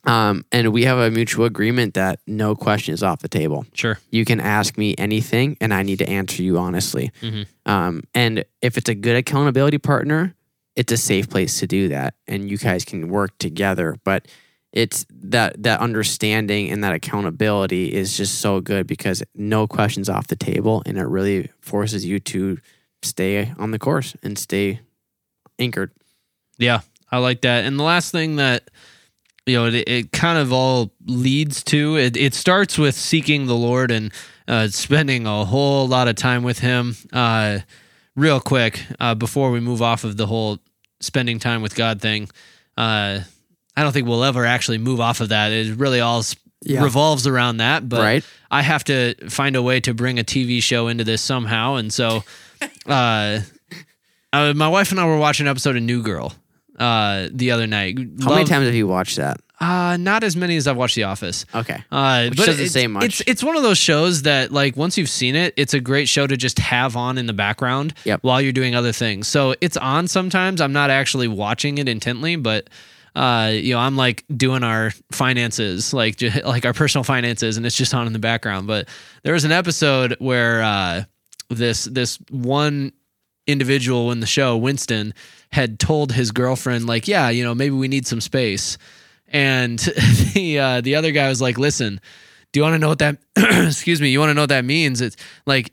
Um, 0.05 0.45
and 0.51 0.73
we 0.73 0.85
have 0.85 0.99
a 0.99 1.11
mutual 1.11 1.45
agreement 1.45 1.95
that 1.95 2.21
no 2.27 2.55
question 2.55 2.95
is 2.95 3.03
off 3.03 3.21
the 3.21 3.29
table. 3.29 3.67
Sure. 3.75 3.99
You 4.11 4.25
can 4.25 4.41
ask 4.41 4.79
me 4.79 4.95
anything, 4.97 5.57
and 5.61 5.75
I 5.75 5.83
need 5.83 5.99
to 5.99 6.09
answer 6.09 6.43
you 6.43 6.57
honestly. 6.59 7.11
Mhm. 7.21 7.47
Um, 7.67 8.05
and 8.15 8.45
if 8.63 8.79
it's 8.79 8.89
a 8.89 8.95
good 8.95 9.17
accountability 9.17 9.79
partner, 9.79 10.35
it's 10.75 10.93
a 10.93 10.97
safe 10.97 11.29
place 11.29 11.61
to 11.61 11.67
do 11.67 11.89
that, 11.89 12.15
and 12.27 12.51
you 12.51 12.57
guys 12.57 12.85
can 12.85 13.09
work 13.09 13.37
together. 13.39 13.97
But 14.05 14.27
it's 14.73 15.05
that 15.11 15.63
that 15.65 15.81
understanding 15.81 16.71
and 16.71 16.83
that 16.83 16.95
accountability 16.95 17.93
is 17.93 18.17
just 18.17 18.41
so 18.41 18.61
good 18.61 18.87
because 18.87 19.23
no 19.35 19.67
questions 19.67 20.09
off 20.09 20.29
the 20.29 20.37
table, 20.37 20.83
and 20.87 20.97
it 20.97 21.07
really 21.07 21.51
forces 21.61 22.07
you 22.07 22.21
to 22.21 22.59
stay 23.03 23.53
on 23.59 23.71
the 23.71 23.79
course 23.79 24.15
and 24.23 24.39
stay 24.39 24.81
anchored. 25.59 25.91
Yeah, 26.57 26.81
I 27.11 27.19
like 27.19 27.43
that. 27.43 27.65
And 27.65 27.79
the 27.79 27.83
last 27.83 28.13
thing 28.13 28.37
that 28.37 28.71
you 29.47 29.57
know, 29.57 29.67
it, 29.67 29.75
it 29.89 30.13
kind 30.13 30.39
of 30.39 30.53
all 30.53 30.93
leads 31.07 31.63
to 31.65 31.97
it. 31.97 32.17
It 32.17 32.35
starts 32.35 32.79
with 32.79 32.95
seeking 32.95 33.47
the 33.47 33.55
Lord 33.57 33.91
and 33.91 34.13
uh, 34.47 34.69
spending 34.69 35.27
a 35.27 35.45
whole 35.45 35.89
lot 35.89 36.09
of 36.09 36.17
time 36.17 36.43
with 36.43 36.59
Him. 36.59 36.97
Uh, 37.13 37.61
real 38.17 38.41
quick, 38.41 38.81
uh, 38.99 39.15
before 39.15 39.51
we 39.51 39.61
move 39.61 39.83
off 39.83 40.05
of 40.05 40.17
the 40.17 40.27
whole 40.27 40.59
spending 41.01 41.39
time 41.39 41.63
with 41.63 41.75
God 41.75 42.01
thing, 42.01 42.29
uh, 42.77 43.21
I 43.77 43.83
don't 43.83 43.93
think 43.93 44.07
we'll 44.07 44.25
ever 44.25 44.45
actually 44.45 44.79
move 44.79 45.01
off 45.01 45.21
of 45.21 45.31
that. 45.31 45.53
It 45.53 45.77
really 45.77 46.01
all 46.01 46.23
Yeah. 46.63 46.83
revolves 46.83 47.27
around 47.27 47.59
that. 47.59 47.89
But 47.89 48.01
right? 48.01 48.25
I 48.51 48.63
have 48.63 48.85
to 48.85 49.15
find 49.31 49.57
a 49.57 49.63
way 49.63 49.81
to 49.81 49.95
bring 49.95 50.19
a 50.19 50.25
TV 50.25 50.63
show 50.63 50.89
into 50.89 51.05
this 51.05 51.23
somehow, 51.23 51.77
and 51.77 51.91
so 51.93 52.23
uh, 52.87 53.41
uh, 54.33 54.53
my 54.55 54.69
wife 54.69 54.91
and 54.91 55.01
I 55.01 55.07
were 55.07 55.17
watching 55.17 55.47
an 55.47 55.51
episode 55.51 55.77
of 55.77 55.83
New 55.83 56.03
Girl 56.03 56.35
uh, 56.81 57.29
the 57.31 57.53
other 57.53 57.67
night. 57.69 57.99
How 58.25 58.31
many 58.31 58.45
times 58.45 58.67
have 58.67 58.75
you 58.75 58.89
watched 58.89 59.17
that? 59.19 59.41
Uh, 59.61 59.99
not 59.99 60.25
as 60.25 60.35
many 60.37 60.57
as 60.57 60.67
I've 60.67 60.79
watched 60.79 60.95
The 60.97 61.03
Office. 61.05 61.45
Okay. 61.55 61.85
Uh, 61.93 62.29
Which 62.31 62.39
doesn't 62.39 62.65
it's, 62.65 62.73
say 62.73 62.87
much. 62.87 63.05
It's 63.05 63.21
it's 63.27 63.45
one 63.45 63.57
of 63.57 63.63
those 63.63 63.77
shows 63.77 64.23
that 64.23 64.51
like 64.51 64.75
once 64.75 64.97
you've 64.97 65.11
seen 65.11 65.37
it, 65.37 65.53
it's 65.59 65.75
a 65.75 65.81
great 65.81 66.09
show 66.09 66.27
to 66.27 66.37
just 66.37 66.59
have 66.59 66.97
on 66.97 67.19
in 67.19 67.27
the 67.27 67.35
background 67.35 67.93
Yep. 68.05 68.21
while 68.23 68.41
you're 68.41 68.55
doing 68.55 68.75
other 68.75 68.93
things. 68.93 69.29
So 69.29 69.55
it's 69.61 69.77
on 69.77 70.09
sometimes. 70.09 70.63
I'm 70.63 70.73
not 70.73 70.89
actually 70.89 71.29
watching 71.29 71.77
it 71.77 71.89
intently, 71.91 72.37
but 72.37 72.71
uh, 73.15 73.51
you 73.53 73.75
know, 73.75 73.81
I'm 73.81 73.97
like 73.99 74.25
doing 74.35 74.63
our 74.65 74.93
finances, 75.13 75.93
like 75.93 76.17
ju- 76.17 76.31
like 76.47 76.65
our 76.65 76.73
personal 76.73 77.05
finances, 77.05 77.59
and 77.59 77.67
it's 77.67 77.77
just 77.77 77.93
on 77.93 78.07
in 78.07 78.15
the 78.15 78.19
background. 78.19 78.67
But 78.67 78.89
there 79.25 79.35
was 79.35 79.45
an 79.45 79.53
episode 79.53 80.17
where 80.21 80.63
uh, 80.63 81.05
this 81.51 81.85
this 81.85 82.19
one 82.31 82.93
individual 83.47 84.13
in 84.13 84.21
the 84.21 84.27
show, 84.27 84.57
Winston, 84.57 85.13
had 85.53 85.79
told 85.79 86.13
his 86.13 86.31
girlfriend, 86.31 86.87
like, 86.87 87.09
yeah, 87.09 87.29
you 87.31 87.43
know, 87.45 87.55
maybe 87.55 87.75
we 87.75 87.89
need 87.89 88.07
some 88.07 88.21
space. 88.21 88.79
And 89.29 89.79
the 90.35 90.59
uh, 90.59 90.81
the 90.81 90.95
other 90.97 91.13
guy 91.13 91.29
was 91.29 91.41
like, 91.41 91.59
listen, 91.59 92.01
do 92.53 92.61
you 92.61 92.65
want 92.65 92.75
to 92.75 92.79
know 92.79 92.89
what 92.89 92.99
that 92.99 93.19
excuse 93.37 94.01
me, 94.01 94.09
you 94.11 94.19
want 94.19 94.31
to 94.31 94.35
know 94.35 94.43
what 94.43 94.49
that 94.51 94.65
means? 94.65 95.01
It's 95.01 95.17
like, 95.47 95.73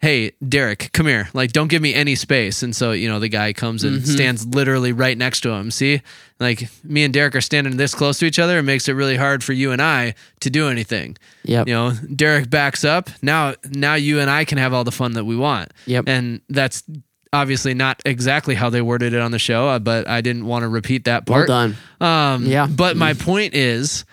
hey, 0.00 0.30
Derek, 0.48 0.92
come 0.92 1.06
here. 1.06 1.28
Like, 1.34 1.52
don't 1.52 1.68
give 1.68 1.82
me 1.82 1.92
any 1.92 2.14
space. 2.14 2.62
And 2.62 2.74
so, 2.74 2.92
you 2.92 3.08
know, 3.08 3.18
the 3.18 3.28
guy 3.28 3.52
comes 3.52 3.82
and 3.82 4.06
stands 4.06 4.46
literally 4.46 4.92
right 4.92 5.18
next 5.18 5.40
to 5.40 5.50
him. 5.50 5.70
See? 5.72 6.02
Like 6.38 6.68
me 6.84 7.02
and 7.02 7.12
Derek 7.12 7.34
are 7.34 7.40
standing 7.40 7.76
this 7.76 7.94
close 7.94 8.20
to 8.20 8.26
each 8.26 8.38
other. 8.38 8.58
It 8.58 8.62
makes 8.62 8.88
it 8.88 8.92
really 8.92 9.16
hard 9.16 9.42
for 9.42 9.52
you 9.52 9.72
and 9.72 9.82
I 9.82 10.14
to 10.40 10.50
do 10.50 10.68
anything. 10.68 11.16
Yeah, 11.42 11.64
You 11.66 11.74
know, 11.74 11.92
Derek 12.14 12.48
backs 12.48 12.84
up. 12.84 13.10
Now 13.22 13.54
now 13.64 13.94
you 13.94 14.20
and 14.20 14.30
I 14.30 14.44
can 14.44 14.58
have 14.58 14.72
all 14.72 14.84
the 14.84 14.92
fun 14.92 15.12
that 15.14 15.24
we 15.24 15.34
want. 15.34 15.72
Yep. 15.86 16.04
And 16.06 16.40
that's 16.48 16.84
obviously 17.32 17.74
not 17.74 18.00
exactly 18.06 18.54
how 18.54 18.70
they 18.70 18.80
worded 18.82 19.12
it 19.12 19.20
on 19.20 19.30
the 19.30 19.38
show, 19.38 19.68
uh, 19.68 19.78
but 19.78 20.08
I 20.08 20.20
didn't 20.20 20.46
want 20.46 20.62
to 20.62 20.68
repeat 20.68 21.04
that 21.04 21.28
Well 21.28 21.46
part. 21.46 21.48
done. 21.48 21.76
Um, 22.00 22.46
Yeah. 22.46 22.66
But 22.66 22.96
my 22.96 23.14
point 23.14 23.54
is, 23.54 24.04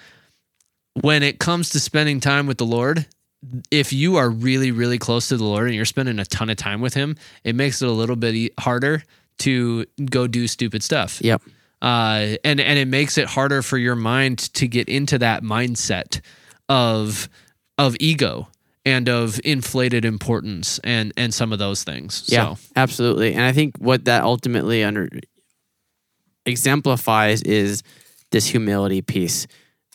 when 1.02 1.24
it 1.24 1.40
comes 1.40 1.70
to 1.72 1.80
spending 1.80 2.20
time 2.20 2.48
with 2.48 2.58
the 2.58 2.66
Lord, 2.66 3.06
if 3.70 3.94
you 3.94 4.16
are 4.16 4.30
really, 4.30 4.72
really 4.72 4.98
close 4.98 5.28
to 5.30 5.38
the 5.38 5.44
Lord 5.44 5.68
and 5.68 5.76
you're 5.76 5.86
spending 5.86 6.20
a 6.20 6.26
ton 6.26 6.50
of 6.50 6.58
time 6.58 6.82
with 6.82 6.94
Him, 6.94 7.16
it 7.44 7.56
makes 7.56 7.82
it 7.82 7.88
a 7.88 7.92
little 7.92 8.16
bit 8.16 8.54
harder 8.60 9.04
to 9.40 9.86
go 10.10 10.28
do 10.28 10.48
stupid 10.48 10.82
stuff. 10.84 11.20
Yep. 11.22 11.42
Uh, 11.82 12.38
and 12.44 12.60
and 12.60 12.80
it 12.80 12.88
makes 12.88 13.18
it 13.18 13.28
harder 13.28 13.62
for 13.62 13.78
your 13.78 13.96
mind 13.96 14.40
to 14.56 14.68
get 14.68 14.88
into 14.90 15.20
that 15.20 15.44
mindset 15.44 16.22
of 16.70 17.30
of 17.78 17.96
ego 18.00 18.48
and 18.86 19.10
of 19.10 19.40
inflated 19.44 20.06
importance 20.06 20.80
and 20.84 21.12
and 21.18 21.34
some 21.34 21.52
of 21.52 21.60
those 21.60 21.84
things. 21.84 22.24
Yeah, 22.28 22.56
So 22.56 22.62
absolutely. 22.76 23.34
And 23.34 23.44
I 23.44 23.52
think 23.52 23.78
what 23.78 24.06
that 24.06 24.24
ultimately 24.24 24.84
under 24.84 25.10
exemplifies 26.46 27.42
is 27.44 27.84
this 28.32 28.48
humility 28.48 29.02
piece. 29.02 29.48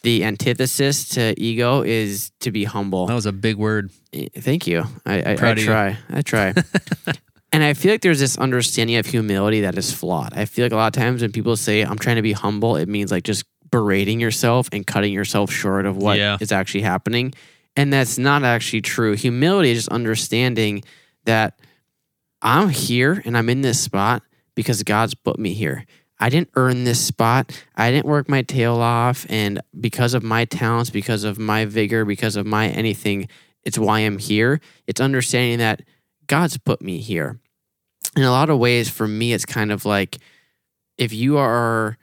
The 0.03 0.25
antithesis 0.25 1.11
to 1.11 1.35
ego 1.41 1.83
is 1.83 2.33
to 2.41 2.51
be 2.51 2.65
humble. 2.65 3.07
that 3.07 3.15
was 3.15 3.27
a 3.27 3.33
big 3.33 3.57
word. 3.57 3.91
Eh, 4.13 4.29
Thank 4.39 4.67
you. 4.67 4.85
I, 5.05 5.15
I, 5.15 5.37
I 5.41 5.51
of 5.51 5.59
you. 5.59 5.65
try. 5.67 5.99
I 6.09 6.23
try. 6.23 6.55
and 7.53 7.63
I 7.63 7.75
feel 7.75 7.93
like 7.93 8.01
there's 8.01 8.19
this 8.21 8.39
understanding 8.39 8.97
of 8.97 9.05
humility 9.07 9.61
that 9.61 9.77
is 9.77 9.93
flawed. 9.93 10.33
I 10.35 10.47
feel 10.47 10.65
like 10.65 10.73
a 10.73 10.77
lot 10.77 10.97
of 10.97 11.01
times 11.01 11.21
when 11.21 11.33
people 11.33 11.55
say, 11.55 11.83
I'm 11.83 11.99
trying 11.99 12.17
to 12.17 12.23
be 12.23 12.33
humble, 12.33 12.77
it 12.77 12.89
means 12.89 13.11
like 13.13 13.25
just 13.25 13.45
berating 13.71 14.21
yourself 14.21 14.69
and 14.73 14.87
cutting 14.87 15.13
yourself 15.13 15.53
short 15.53 15.85
of 15.85 15.97
what 15.99 16.19
is 16.19 16.51
Yeah. 16.51 16.59
actually 16.59 16.81
happening. 16.83 17.35
And 17.77 17.93
that's 17.93 18.19
not 18.19 18.43
actually 18.45 18.83
true. 18.83 19.15
Humility 19.15 19.71
is 19.71 19.79
just 19.79 19.89
understanding 19.89 20.83
that 21.25 21.59
I'm 22.43 22.69
here 22.71 23.23
and 23.25 23.37
I'm 23.37 23.49
in 23.49 23.61
this 23.61 23.81
spot 23.81 24.23
because 24.55 24.83
God's 24.83 25.15
put 25.15 25.39
me 25.39 25.53
here. 25.53 25.87
I 26.19 26.29
didn't 26.29 26.51
earn 26.55 26.85
this 26.85 27.05
spot. 27.05 27.65
I 27.77 27.91
didn't 27.91 28.07
work 28.07 28.29
my 28.29 28.43
tail 28.43 28.77
off. 28.77 29.25
And 29.29 29.61
because 29.79 30.13
of 30.13 30.23
my 30.23 30.45
talents, 30.45 30.91
because 30.91 31.25
of 31.25 31.39
my 31.39 31.65
vigor, 31.65 32.05
because 32.05 32.37
of 32.37 32.47
my 32.47 32.69
anything, 32.69 33.29
it's 33.65 33.79
why 33.79 34.01
I'm 34.01 34.19
here. 34.19 34.61
It's 34.87 35.01
understanding 35.01 35.59
that 35.59 35.83
God's 36.27 36.59
put 36.59 36.83
me 36.83 36.99
here. 36.99 37.41
In 38.17 38.23
a 38.23 38.31
lot 38.31 38.51
of 38.51 38.59
ways, 38.59 38.91
for 38.91 39.09
me, 39.09 39.33
it's 39.33 39.47
kind 39.47 39.73
of 39.73 39.85
like 39.85 40.19
if 40.99 41.13
you 41.13 41.39
are, 41.39 41.97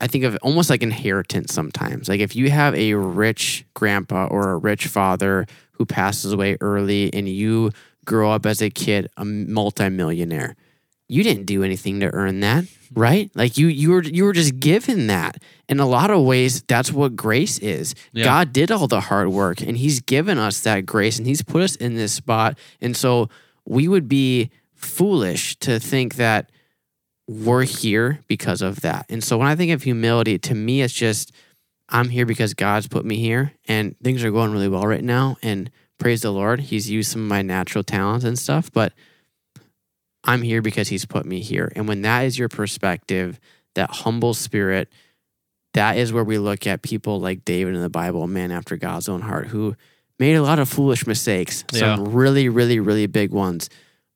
I 0.00 0.06
think 0.06 0.24
of 0.24 0.36
almost 0.42 0.70
like 0.70 0.82
inheritance 0.82 1.52
sometimes. 1.52 2.08
Like 2.08 2.20
if 2.20 2.34
you 2.34 2.50
have 2.50 2.74
a 2.74 2.94
rich 2.94 3.64
grandpa 3.74 4.26
or 4.26 4.50
a 4.50 4.56
rich 4.56 4.86
father 4.86 5.46
who 5.72 5.86
passes 5.86 6.32
away 6.32 6.56
early 6.60 7.12
and 7.12 7.28
you 7.28 7.70
grow 8.04 8.32
up 8.32 8.46
as 8.46 8.62
a 8.62 8.70
kid, 8.70 9.08
a 9.16 9.24
multimillionaire 9.24 10.56
you 11.10 11.24
didn't 11.24 11.44
do 11.44 11.64
anything 11.64 11.98
to 11.98 12.14
earn 12.14 12.38
that, 12.38 12.66
right? 12.94 13.32
Like 13.34 13.58
you 13.58 13.66
you 13.66 13.90
were 13.90 14.02
you 14.04 14.22
were 14.22 14.32
just 14.32 14.60
given 14.60 15.08
that. 15.08 15.42
In 15.68 15.80
a 15.80 15.86
lot 15.86 16.08
of 16.10 16.22
ways, 16.22 16.62
that's 16.62 16.92
what 16.92 17.16
grace 17.16 17.58
is. 17.58 17.96
Yeah. 18.12 18.24
God 18.24 18.52
did 18.52 18.70
all 18.70 18.86
the 18.86 19.00
hard 19.00 19.28
work 19.28 19.60
and 19.60 19.76
he's 19.76 20.00
given 20.00 20.38
us 20.38 20.60
that 20.60 20.86
grace 20.86 21.18
and 21.18 21.26
he's 21.26 21.42
put 21.42 21.62
us 21.62 21.74
in 21.74 21.96
this 21.96 22.12
spot. 22.12 22.56
And 22.80 22.96
so 22.96 23.28
we 23.66 23.88
would 23.88 24.08
be 24.08 24.50
foolish 24.76 25.56
to 25.56 25.80
think 25.80 26.14
that 26.14 26.52
we're 27.30 27.62
here 27.62 28.18
because 28.26 28.60
of 28.60 28.80
that. 28.80 29.06
And 29.08 29.22
so 29.22 29.38
when 29.38 29.46
I 29.46 29.54
think 29.54 29.70
of 29.70 29.84
humility, 29.84 30.36
to 30.40 30.54
me 30.54 30.82
it's 30.82 30.92
just 30.92 31.30
I'm 31.88 32.08
here 32.08 32.26
because 32.26 32.54
God's 32.54 32.88
put 32.88 33.04
me 33.04 33.16
here 33.18 33.52
and 33.68 33.94
things 34.02 34.24
are 34.24 34.32
going 34.32 34.50
really 34.50 34.68
well 34.68 34.84
right 34.84 35.04
now 35.04 35.36
and 35.40 35.70
praise 35.98 36.22
the 36.22 36.32
Lord, 36.32 36.58
he's 36.58 36.90
used 36.90 37.12
some 37.12 37.22
of 37.22 37.28
my 37.28 37.42
natural 37.42 37.84
talents 37.84 38.24
and 38.24 38.36
stuff, 38.36 38.72
but 38.72 38.92
I'm 40.24 40.42
here 40.42 40.60
because 40.60 40.88
he's 40.88 41.04
put 41.04 41.24
me 41.24 41.40
here. 41.40 41.70
And 41.76 41.86
when 41.86 42.02
that 42.02 42.22
is 42.22 42.36
your 42.36 42.48
perspective, 42.48 43.38
that 43.76 43.90
humble 43.90 44.34
spirit, 44.34 44.88
that 45.74 45.96
is 45.98 46.12
where 46.12 46.24
we 46.24 46.38
look 46.38 46.66
at 46.66 46.82
people 46.82 47.20
like 47.20 47.44
David 47.44 47.76
in 47.76 47.80
the 47.80 47.88
Bible, 47.88 48.24
a 48.24 48.28
man 48.28 48.50
after 48.50 48.76
God's 48.76 49.08
own 49.08 49.20
heart, 49.20 49.46
who 49.46 49.76
made 50.18 50.34
a 50.34 50.42
lot 50.42 50.58
of 50.58 50.68
foolish 50.68 51.06
mistakes, 51.06 51.62
some 51.72 52.06
really, 52.06 52.48
really, 52.48 52.80
really 52.80 53.06
big 53.06 53.30
ones. 53.30 53.70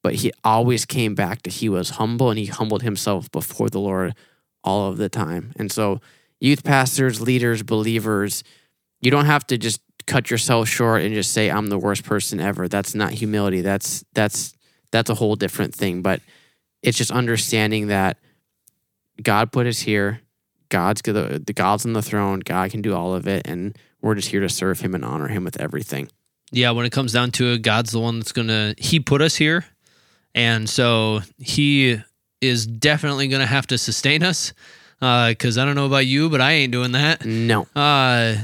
But 0.04 0.16
he 0.16 0.32
always 0.44 0.84
came 0.84 1.14
back 1.14 1.42
to 1.42 1.50
he 1.50 1.70
was 1.70 1.90
humble 1.90 2.28
and 2.28 2.38
he 2.38 2.44
humbled 2.44 2.82
himself 2.82 3.30
before 3.32 3.70
the 3.70 3.80
Lord 3.80 4.14
all 4.62 4.90
of 4.90 4.98
the 4.98 5.08
time. 5.08 5.52
And 5.56 5.72
so, 5.72 6.02
youth 6.40 6.62
pastors, 6.62 7.22
leaders, 7.22 7.62
believers, 7.62 8.44
you 9.00 9.10
don't 9.10 9.24
have 9.24 9.46
to 9.46 9.56
just 9.56 9.80
cut 10.06 10.30
yourself 10.30 10.68
short 10.68 11.00
and 11.00 11.14
just 11.14 11.32
say 11.32 11.50
I'm 11.50 11.68
the 11.68 11.78
worst 11.78 12.04
person 12.04 12.38
ever. 12.38 12.68
That's 12.68 12.94
not 12.94 13.12
humility. 13.12 13.62
That's 13.62 14.04
that's 14.12 14.54
that's 14.90 15.08
a 15.08 15.14
whole 15.14 15.36
different 15.36 15.74
thing. 15.74 16.02
But 16.02 16.20
it's 16.82 16.98
just 16.98 17.10
understanding 17.10 17.86
that 17.86 18.18
God 19.22 19.52
put 19.52 19.66
us 19.66 19.80
here. 19.80 20.20
God's 20.68 21.00
the, 21.00 21.42
the 21.44 21.52
God's 21.54 21.86
on 21.86 21.94
the 21.94 22.02
throne. 22.02 22.40
God 22.40 22.70
can 22.70 22.82
do 22.82 22.94
all 22.94 23.14
of 23.14 23.26
it, 23.26 23.46
and 23.46 23.74
we're 24.02 24.16
just 24.16 24.28
here 24.28 24.40
to 24.40 24.50
serve 24.50 24.80
Him 24.80 24.94
and 24.94 25.04
honor 25.04 25.28
Him 25.28 25.44
with 25.44 25.60
everything. 25.60 26.08
Yeah, 26.50 26.72
when 26.72 26.84
it 26.84 26.92
comes 26.92 27.12
down 27.12 27.30
to 27.32 27.52
it, 27.52 27.62
God's 27.62 27.92
the 27.92 28.00
one 28.00 28.18
that's 28.18 28.32
gonna. 28.32 28.74
He 28.76 29.00
put 29.00 29.22
us 29.22 29.36
here, 29.36 29.64
and 30.34 30.68
so 30.68 31.20
He 31.38 32.00
is 32.40 32.66
definitely 32.66 33.28
gonna 33.28 33.46
have 33.46 33.66
to 33.68 33.78
sustain 33.78 34.22
us. 34.22 34.52
Because 35.00 35.58
I 35.58 35.64
don't 35.66 35.74
know 35.74 35.86
about 35.86 36.06
you, 36.06 36.30
but 36.30 36.40
I 36.40 36.52
ain't 36.52 36.72
doing 36.72 36.92
that. 36.92 37.24
No, 37.26 37.66
Uh, 37.76 38.36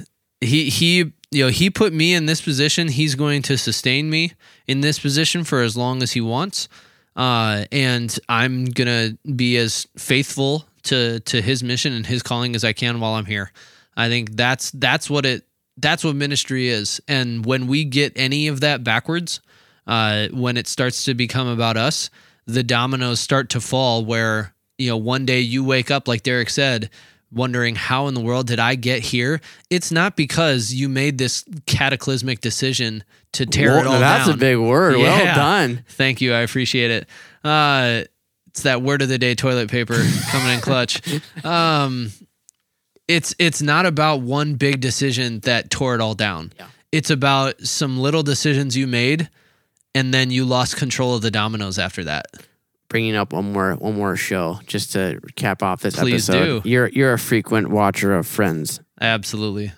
he 0.43 0.69
he 0.69 1.13
you 1.31 1.45
know 1.45 1.49
he 1.49 1.71
put 1.71 1.93
me 1.93 2.13
in 2.13 2.27
this 2.27 2.43
position. 2.43 2.89
He's 2.89 3.15
going 3.15 3.43
to 3.43 3.57
sustain 3.57 4.11
me 4.11 4.33
in 4.67 4.81
this 4.83 4.99
position 4.99 5.45
for 5.45 5.63
as 5.63 5.77
long 5.77 6.03
as 6.03 6.13
he 6.13 6.21
wants. 6.21 6.69
Uh, 7.17 7.65
and 7.73 8.19
I'm 8.29 8.67
gonna 8.67 9.17
be 9.35 9.57
as 9.57 9.87
faithful 9.97 10.67
to 10.85 11.21
to 11.21 11.41
his 11.41 11.63
mission 11.63 11.93
and 11.95 12.05
his 12.07 12.23
calling 12.23 12.55
as 12.55 12.65
I 12.65 12.73
can 12.75 13.01
while 13.01 13.15
I'm 13.15 13.27
here. 13.27 13.53
I 13.97 14.09
think 14.09 14.37
that's 14.37 14.71
that's 14.73 15.09
what 15.09 15.25
it 15.25 15.45
that's 15.79 16.05
what 16.05 16.15
ministry 16.15 16.69
is. 16.69 17.01
And 17.09 17.47
when 17.47 17.67
we 17.69 17.85
get 17.85 18.13
any 18.17 18.49
of 18.49 18.61
that 18.61 18.85
backwards, 18.85 19.41
uh, 19.87 20.29
when 20.29 20.57
it 20.57 20.67
starts 20.67 21.05
to 21.05 21.15
become 21.15 21.47
about 21.47 21.77
us, 21.77 22.11
the 22.47 22.63
dominoes 22.63 23.21
start 23.21 23.51
to 23.51 23.61
fall. 23.61 24.05
Where 24.05 24.55
you 24.79 24.89
know 24.91 24.97
one 24.97 25.27
day 25.27 25.41
you 25.41 25.65
wake 25.65 25.91
up 25.91 26.09
like 26.09 26.23
Derek 26.23 26.51
said, 26.51 26.91
wondering 27.33 27.75
how 27.75 28.09
in 28.09 28.15
the 28.15 28.21
world 28.21 28.47
did 28.47 28.59
I 28.59 28.75
get 28.75 29.01
here? 29.01 29.41
It's 29.71 29.93
not 29.93 30.17
because 30.17 30.73
you 30.73 30.89
made 30.89 31.19
this 31.19 31.45
cataclysmic 31.67 32.41
decision 32.41 33.05
to 33.33 33.47
tear 33.47 33.71
Well, 33.73 33.81
it 33.81 33.87
all 33.87 34.01
that's 34.01 34.27
down. 34.27 34.27
That's 34.27 34.37
a 34.37 34.39
big 34.39 34.59
word. 34.59 34.99
Yeah. 34.99 35.03
Well 35.05 35.35
done. 35.37 35.85
Thank 35.89 36.21
you. 36.21 36.35
I 36.35 36.41
appreciate 36.41 36.91
it. 36.91 37.09
Uh, 37.45 38.03
it's 38.49 38.65
that 38.65 38.83
word 38.83 39.03
of 39.03 39.09
the 39.09 39.19
day 39.19 39.35
toilet 39.35 39.71
paper 39.71 39.95
coming 40.31 40.55
in 40.55 40.61
clutch. 40.61 41.01
Um, 41.45 42.11
it's 43.07 43.35
it's 43.39 43.63
not 43.63 43.87
about 43.87 44.23
one 44.23 44.55
big 44.55 44.81
decision 44.81 45.41
that 45.41 45.71
tore 45.71 45.95
it 45.95 46.01
all 46.01 46.15
down. 46.15 46.53
Yeah. 46.59 46.67
It's 46.93 47.11
about 47.11 47.61
some 47.61 47.99
little 47.99 48.25
decisions 48.25 48.77
you 48.77 48.87
made 48.89 49.29
and 49.95 50.13
then 50.15 50.31
you 50.31 50.45
lost 50.45 50.77
control 50.77 51.15
of 51.15 51.23
the 51.23 51.31
dominoes 51.31 51.79
after 51.79 52.05
that. 52.05 52.27
Bringing 52.89 53.15
up 53.15 53.33
one 53.33 53.53
more 53.53 53.75
one 53.77 53.95
more 53.95 54.17
show 54.17 54.59
just 54.67 54.93
to 54.95 55.21
cap 55.37 55.63
off 55.63 55.81
this 55.81 55.97
Please 55.97 56.29
episode. 56.29 56.63
do. 56.63 56.69
You're 56.69 56.89
you're 56.89 57.13
a 57.13 57.19
frequent 57.19 57.71
watcher 57.71 58.15
of 58.15 58.27
Friends. 58.27 58.81
Absolutely. 59.01 59.73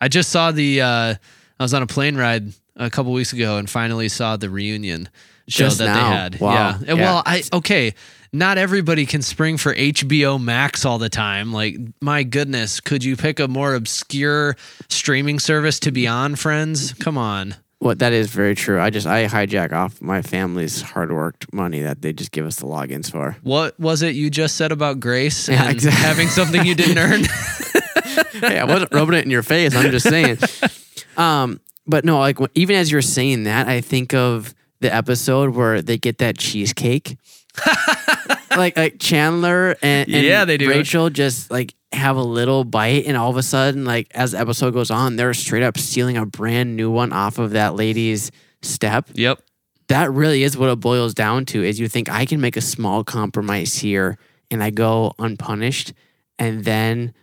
I 0.00 0.08
just 0.08 0.30
saw 0.30 0.52
the 0.52 0.80
uh 0.80 1.14
I 1.58 1.62
was 1.62 1.74
on 1.74 1.82
a 1.82 1.86
plane 1.88 2.16
ride 2.16 2.52
a 2.76 2.88
couple 2.90 3.12
weeks 3.12 3.32
ago 3.32 3.56
and 3.58 3.68
finally 3.68 4.08
saw 4.08 4.36
the 4.36 4.48
reunion 4.50 5.08
show 5.48 5.64
Just 5.64 5.78
that 5.78 5.86
now. 5.86 5.94
they 6.10 6.16
had. 6.16 6.40
Wow. 6.40 6.52
Yeah. 6.52 6.78
Yeah. 6.86 6.94
Well, 6.94 7.22
I 7.26 7.42
okay, 7.52 7.94
not 8.32 8.58
everybody 8.58 9.06
can 9.06 9.22
spring 9.22 9.56
for 9.56 9.74
HBO 9.74 10.40
Max 10.40 10.84
all 10.84 10.98
the 10.98 11.08
time. 11.08 11.52
Like 11.52 11.76
my 12.00 12.22
goodness, 12.22 12.78
could 12.78 13.02
you 13.02 13.16
pick 13.16 13.40
a 13.40 13.48
more 13.48 13.74
obscure 13.74 14.56
streaming 14.88 15.40
service 15.40 15.80
to 15.80 15.90
be 15.90 16.06
on, 16.06 16.36
friends? 16.36 16.92
Come 16.94 17.18
on. 17.18 17.56
What 17.78 17.98
that 17.98 18.12
is 18.12 18.30
very 18.30 18.54
true. 18.54 18.80
I 18.80 18.88
just 18.90 19.06
I 19.06 19.26
hijack 19.26 19.72
off 19.72 20.00
my 20.00 20.22
family's 20.22 20.80
hard 20.80 21.12
worked 21.12 21.52
money 21.52 21.82
that 21.82 22.00
they 22.00 22.12
just 22.12 22.32
give 22.32 22.46
us 22.46 22.56
the 22.56 22.66
logins 22.66 23.10
for. 23.10 23.36
What 23.42 23.78
was 23.78 24.00
it 24.02 24.14
you 24.14 24.30
just 24.30 24.56
said 24.56 24.72
about 24.72 24.98
grace 24.98 25.48
Yeah, 25.48 25.68
exactly. 25.70 26.02
having 26.02 26.28
something 26.28 26.64
you 26.64 26.74
didn't 26.74 26.98
earn? 26.98 27.24
hey, 28.32 28.58
I 28.58 28.64
wasn't 28.64 28.94
rubbing 28.94 29.14
it 29.18 29.24
in 29.24 29.30
your 29.30 29.42
face. 29.42 29.74
I'm 29.74 29.90
just 29.90 30.08
saying. 30.08 30.38
Um, 31.16 31.60
but 31.86 32.04
no, 32.04 32.18
like 32.18 32.38
even 32.54 32.76
as 32.76 32.90
you're 32.90 33.02
saying 33.02 33.44
that, 33.44 33.68
I 33.68 33.80
think 33.80 34.14
of 34.14 34.54
the 34.80 34.94
episode 34.94 35.54
where 35.54 35.82
they 35.82 35.98
get 35.98 36.18
that 36.18 36.38
cheesecake. 36.38 37.18
like 38.56 38.76
like 38.76 38.98
Chandler 38.98 39.76
and, 39.82 40.08
and 40.12 40.24
Yeah, 40.24 40.44
they 40.44 40.56
do. 40.56 40.68
Rachel 40.68 41.10
just 41.10 41.50
like 41.50 41.74
have 41.92 42.16
a 42.16 42.22
little 42.22 42.64
bite, 42.64 43.06
and 43.06 43.16
all 43.16 43.30
of 43.30 43.36
a 43.36 43.42
sudden, 43.42 43.84
like 43.84 44.08
as 44.12 44.32
the 44.32 44.40
episode 44.40 44.72
goes 44.74 44.90
on, 44.90 45.16
they're 45.16 45.34
straight 45.34 45.62
up 45.62 45.78
stealing 45.78 46.16
a 46.16 46.26
brand 46.26 46.76
new 46.76 46.90
one 46.90 47.12
off 47.12 47.38
of 47.38 47.50
that 47.52 47.74
lady's 47.74 48.30
step. 48.62 49.08
yep. 49.14 49.40
That 49.88 50.10
really 50.10 50.42
is 50.42 50.56
what 50.58 50.68
it 50.68 50.80
boils 50.80 51.14
down 51.14 51.44
to. 51.46 51.62
Is 51.62 51.78
you 51.78 51.86
think 51.88 52.08
I 52.10 52.26
can 52.26 52.40
make 52.40 52.56
a 52.56 52.60
small 52.60 53.04
compromise 53.04 53.76
here, 53.78 54.18
and 54.50 54.62
I 54.62 54.70
go 54.70 55.14
unpunished, 55.18 55.92
and 56.40 56.64
then 56.64 57.14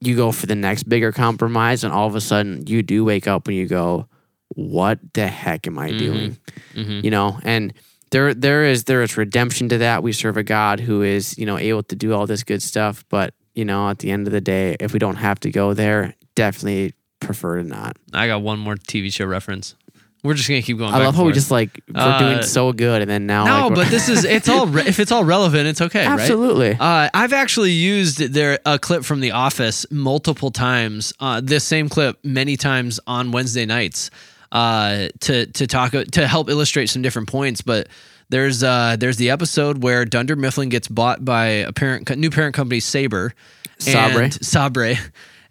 you 0.00 0.16
go 0.16 0.32
for 0.32 0.46
the 0.46 0.54
next 0.54 0.84
bigger 0.84 1.12
compromise, 1.12 1.84
and 1.84 1.92
all 1.92 2.06
of 2.06 2.14
a 2.14 2.20
sudden 2.22 2.66
you 2.66 2.82
do 2.82 3.04
wake 3.04 3.26
up 3.28 3.48
and 3.48 3.56
you 3.56 3.66
go, 3.66 4.08
"What 4.54 4.98
the 5.12 5.26
heck 5.28 5.66
am 5.66 5.78
I 5.78 5.90
doing?" 5.92 6.38
Mhm. 6.74 7.04
You 7.04 7.10
know, 7.10 7.38
and 7.44 7.74
there 8.14 8.32
there 8.32 8.62
is 8.64 8.84
there 8.84 9.02
is 9.02 9.16
redemption 9.16 9.68
to 9.70 9.78
that. 9.78 10.02
We 10.04 10.12
serve 10.12 10.36
a 10.36 10.44
God 10.44 10.78
who 10.80 11.02
is 11.02 11.36
you 11.36 11.46
know 11.46 11.58
able 11.58 11.82
to 11.82 11.96
do 11.96 12.14
all 12.14 12.26
this 12.26 12.44
good 12.44 12.62
stuff, 12.62 13.04
but 13.08 13.34
you 13.54 13.64
know 13.64 13.88
at 13.90 13.98
the 13.98 14.10
end 14.12 14.26
of 14.28 14.32
the 14.32 14.40
day, 14.40 14.76
if 14.78 14.92
we 14.92 14.98
don't 15.00 15.16
have 15.16 15.40
to 15.40 15.50
go 15.50 15.74
there, 15.74 16.14
definitely 16.36 16.94
prefer 17.18 17.56
to 17.60 17.64
not. 17.64 17.96
I 18.12 18.28
got 18.28 18.40
one 18.42 18.58
more 18.60 18.76
TV 18.76 19.12
show 19.12 19.26
reference. 19.26 19.74
We're 20.22 20.34
just 20.34 20.48
gonna 20.48 20.62
keep 20.62 20.78
going. 20.78 20.94
I 20.94 21.04
love 21.04 21.16
how 21.16 21.24
we 21.24 21.32
just 21.32 21.50
like 21.50 21.82
we're 21.92 22.00
Uh, 22.00 22.18
doing 22.18 22.42
so 22.42 22.72
good, 22.72 23.02
and 23.02 23.10
then 23.10 23.26
now 23.26 23.44
No, 23.44 23.66
like, 23.66 23.74
but 23.74 23.88
this 23.88 24.08
is 24.08 24.24
it's 24.36 24.48
all 24.48 24.66
re- 24.68 24.84
if 24.86 24.98
it's 25.00 25.12
all 25.12 25.24
relevant, 25.24 25.66
it's 25.66 25.80
okay, 25.82 26.06
right? 26.06 26.18
absolutely. 26.20 26.76
Uh, 26.80 27.10
I've 27.12 27.32
actually 27.34 27.72
used 27.72 28.18
their 28.32 28.58
a 28.64 28.78
clip 28.78 29.04
from 29.04 29.20
The 29.20 29.32
Office 29.32 29.84
multiple 29.90 30.50
times. 30.50 31.12
Uh, 31.20 31.42
this 31.44 31.64
same 31.64 31.88
clip 31.90 32.16
many 32.24 32.56
times 32.56 33.00
on 33.06 33.32
Wednesday 33.32 33.66
nights 33.66 34.10
uh, 34.54 35.08
to 35.20 35.46
to 35.46 35.66
talk 35.66 35.92
to 35.92 36.26
help 36.26 36.48
illustrate 36.48 36.86
some 36.86 37.02
different 37.02 37.28
points. 37.28 37.60
But 37.60 37.88
there's 38.30 38.62
uh, 38.62 38.96
there's 38.98 39.16
the 39.18 39.30
episode 39.30 39.82
where 39.82 40.04
Dunder 40.04 40.36
Mifflin 40.36 40.70
gets 40.70 40.88
bought 40.88 41.24
by 41.24 41.46
a 41.46 41.72
parent 41.72 42.16
new 42.16 42.30
parent 42.30 42.54
company 42.54 42.80
Sabre, 42.80 43.34
Sabre. 43.78 44.22
and 44.22 44.32
Sabre, 44.32 44.94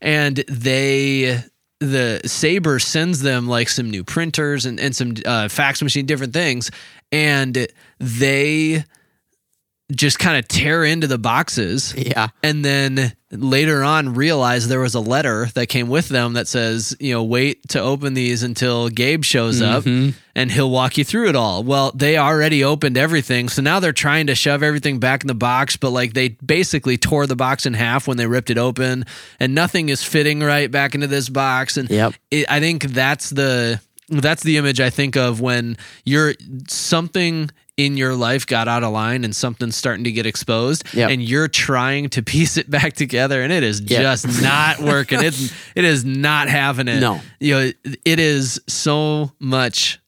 and 0.01 0.37
they 0.47 1.43
the 1.79 2.21
Sabre 2.25 2.79
sends 2.79 3.21
them 3.21 3.47
like 3.47 3.67
some 3.69 3.91
new 3.91 4.03
printers 4.03 4.65
and, 4.65 4.79
and 4.79 4.95
some 4.95 5.15
uh, 5.25 5.49
fax 5.49 5.81
machine 5.81 6.05
different 6.05 6.33
things, 6.33 6.71
and 7.11 7.67
they 7.99 8.85
just 9.95 10.19
kind 10.19 10.37
of 10.37 10.47
tear 10.47 10.83
into 10.83 11.07
the 11.07 11.17
boxes. 11.17 11.93
Yeah, 11.95 12.29
and 12.41 12.63
then 12.63 13.13
later 13.31 13.83
on 13.83 14.13
realize 14.13 14.67
there 14.67 14.79
was 14.79 14.93
a 14.93 14.99
letter 14.99 15.47
that 15.55 15.67
came 15.67 15.89
with 15.89 16.07
them 16.09 16.33
that 16.33 16.47
says 16.47 16.95
you 16.99 17.13
know 17.13 17.23
wait 17.23 17.67
to 17.69 17.79
open 17.79 18.13
these 18.13 18.43
until 18.43 18.89
gabe 18.89 19.23
shows 19.23 19.59
up 19.61 19.83
mm-hmm. 19.83 20.15
and 20.35 20.51
he'll 20.51 20.69
walk 20.69 20.97
you 20.97 21.03
through 21.03 21.29
it 21.29 21.35
all. 21.35 21.63
Well 21.63 21.91
they 21.95 22.17
already 22.17 22.63
opened 22.63 22.97
everything 22.97 23.49
so 23.49 23.61
now 23.61 23.79
they're 23.79 23.91
trying 23.91 24.27
to 24.27 24.35
shove 24.35 24.61
everything 24.61 24.99
back 24.99 25.23
in 25.23 25.27
the 25.27 25.33
box 25.33 25.77
but 25.77 25.89
like 25.89 26.13
they 26.13 26.29
basically 26.29 26.97
tore 26.97 27.25
the 27.25 27.35
box 27.35 27.65
in 27.65 27.73
half 27.73 28.07
when 28.07 28.17
they 28.17 28.27
ripped 28.27 28.51
it 28.51 28.57
open 28.57 29.05
and 29.39 29.55
nothing 29.55 29.89
is 29.89 30.03
fitting 30.03 30.41
right 30.41 30.69
back 30.69 30.93
into 30.93 31.07
this 31.07 31.27
box. 31.29 31.77
And 31.77 31.89
Yep. 31.89 32.13
it, 32.31 32.45
i 32.49 32.59
think 32.59 32.83
that's 32.83 33.29
the 33.31 33.79
that's 34.09 34.43
the 34.43 34.57
image 34.57 34.79
i 34.79 34.89
think 34.89 35.15
of 35.15 35.41
when 35.41 35.77
you're 36.05 36.33
something 36.67 37.49
in 37.77 37.97
your 37.97 38.15
life 38.15 38.45
got 38.45 38.67
out 38.67 38.83
of 38.83 38.93
line 38.93 39.23
and 39.23 39.35
something's 39.35 39.75
starting 39.75 40.03
to 40.03 40.11
get 40.11 40.25
exposed 40.27 40.83
Yep. 40.93 41.09
and 41.09 41.21
you're 41.23 41.47
trying 41.47 42.09
to 42.09 42.21
piece 42.33 42.57
it 42.57 42.69
back 42.69 42.93
together 42.93 43.41
and 43.41 43.51
it 43.51 43.63
is 43.63 43.81
Yep. 43.81 44.01
just 44.01 44.41
not 44.43 44.79
working 44.79 45.21
it's 45.23 45.51
it 45.75 45.83
is 45.83 46.05
not 46.05 46.49
having 46.49 46.87
it 46.87 46.99
No. 46.99 47.19
you 47.39 47.53
know 47.55 47.71
it 48.05 48.19
is 48.19 48.59
so 48.67 49.31
much 49.39 49.99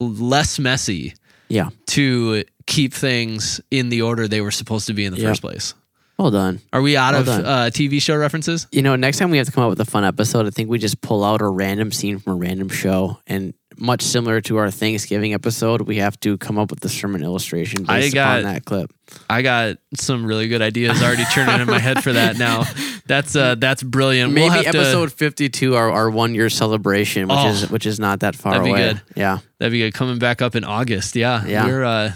less 0.00 0.58
messy 0.58 1.14
yeah, 1.48 1.68
to 1.86 2.42
keep 2.66 2.92
things 2.92 3.60
in 3.70 3.88
the 3.88 4.02
order 4.02 4.26
they 4.26 4.40
were 4.40 4.50
supposed 4.50 4.88
to 4.88 4.92
be 4.94 5.04
in 5.04 5.12
the 5.14 5.20
Yep. 5.20 5.28
first 5.30 5.40
place. 5.42 5.74
Well 6.18 6.30
done. 6.32 6.60
Are 6.72 6.82
we 6.82 6.96
out 6.96 7.12
Well 7.14 7.22
of 7.22 7.28
uh, 7.28 7.70
TV 7.70 8.02
show 8.02 8.16
references? 8.16 8.66
You 8.72 8.82
know, 8.82 8.96
next 8.96 9.18
time 9.18 9.30
we 9.30 9.36
have 9.38 9.46
to 9.46 9.52
come 9.52 9.62
up 9.62 9.70
with 9.70 9.80
a 9.80 9.84
fun 9.84 10.02
episode, 10.04 10.46
I 10.46 10.50
think 10.50 10.68
we 10.70 10.78
just 10.78 11.00
pull 11.02 11.22
out 11.22 11.40
a 11.42 11.46
random 11.48 11.92
scene 11.92 12.18
from 12.18 12.32
a 12.32 12.36
random 12.36 12.68
show, 12.68 13.20
and 13.26 13.54
much 13.78 14.02
similar 14.02 14.40
to 14.42 14.56
our 14.58 14.70
Thanksgiving 14.70 15.34
episode, 15.34 15.82
we 15.82 15.96
have 15.98 16.18
to 16.20 16.36
come 16.38 16.58
up 16.58 16.70
with 16.70 16.80
the 16.80 16.88
sermon 16.88 17.22
illustration 17.22 17.86
I 17.88 18.00
based 18.00 18.14
got- 18.14 18.40
upon 18.40 18.52
that 18.54 18.64
clip. 18.64 18.90
I 19.30 19.42
got 19.42 19.76
some 19.94 20.26
really 20.26 20.48
good 20.48 20.62
ideas 20.62 21.00
already 21.02 21.24
churning 21.32 21.60
in 21.60 21.66
my 21.68 21.78
head 21.78 22.02
for 22.02 22.12
that 22.12 22.36
now. 22.38 22.64
That's 23.06 23.36
uh, 23.36 23.54
that's 23.54 23.84
brilliant. 23.84 24.32
Maybe 24.32 24.42
we'll 24.48 24.50
have 24.64 24.72
to- 24.72 24.78
episode 24.80 25.12
fifty-two, 25.12 25.76
our, 25.76 25.88
our 25.92 26.10
one-year 26.10 26.50
celebration, 26.50 27.28
which 27.28 27.38
Oh. 27.38 27.48
is 27.50 27.70
which 27.70 27.86
is 27.86 28.00
not 28.00 28.18
that 28.20 28.34
far 28.34 28.54
That'd 28.54 28.64
be 28.64 28.70
away. 28.72 28.88
good. 28.94 29.02
Yeah, 29.14 29.38
That'd 29.58 29.70
be 29.70 29.78
good. 29.78 29.94
Coming 29.94 30.18
back 30.18 30.42
up 30.42 30.56
in 30.56 30.64
August. 30.64 31.14
Yeah. 31.14 31.46
Yeah. 31.46 31.66
We're 31.66 31.84
uh 31.84 32.12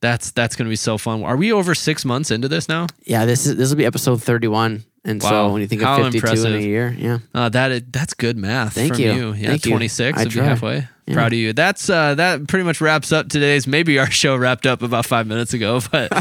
that's 0.00 0.30
that's 0.30 0.54
gonna 0.54 0.70
be 0.70 0.76
so 0.76 0.96
fun. 0.96 1.24
Are 1.24 1.36
we 1.36 1.52
over 1.52 1.74
six 1.74 2.04
months 2.04 2.30
into 2.30 2.46
this 2.46 2.68
now? 2.68 2.86
yeah. 3.04 3.24
This 3.26 3.46
is 3.46 3.56
this 3.56 3.68
will 3.70 3.76
be 3.78 3.84
episode 3.84 4.22
thirty-one, 4.22 4.84
and 5.04 5.20
Wow. 5.20 5.28
so 5.28 5.52
when 5.52 5.60
you 5.62 5.66
think 5.66 5.82
How 5.82 6.00
of 6.04 6.12
fifty-two 6.12 6.46
in 6.46 6.54
a 6.54 6.58
year, 6.58 6.94
yeah, 6.96 7.18
Uh 7.34 7.48
that 7.48 7.92
that's 7.92 8.14
good 8.14 8.36
math 8.36 8.74
Thank 8.74 8.96
you. 9.00 9.12
you. 9.12 9.32
Yeah, 9.32 9.48
Thank 9.48 9.64
you. 9.66 9.72
twenty 9.72 9.88
six 9.88 10.20
I 10.20 10.22
if 10.22 10.36
you 10.36 10.42
halfway. 10.42 10.86
Yeah. 11.08 11.14
Proud 11.14 11.32
of 11.32 11.38
you. 11.38 11.52
That's 11.54 11.88
uh 11.88 12.14
that 12.16 12.46
pretty 12.48 12.64
much 12.64 12.82
wraps 12.82 13.12
up 13.12 13.28
today's 13.28 13.66
maybe 13.66 13.98
our 13.98 14.10
show 14.10 14.36
wrapped 14.36 14.66
up 14.66 14.82
about 14.82 15.06
five 15.06 15.26
minutes 15.26 15.54
ago, 15.54 15.80
but 15.90 16.12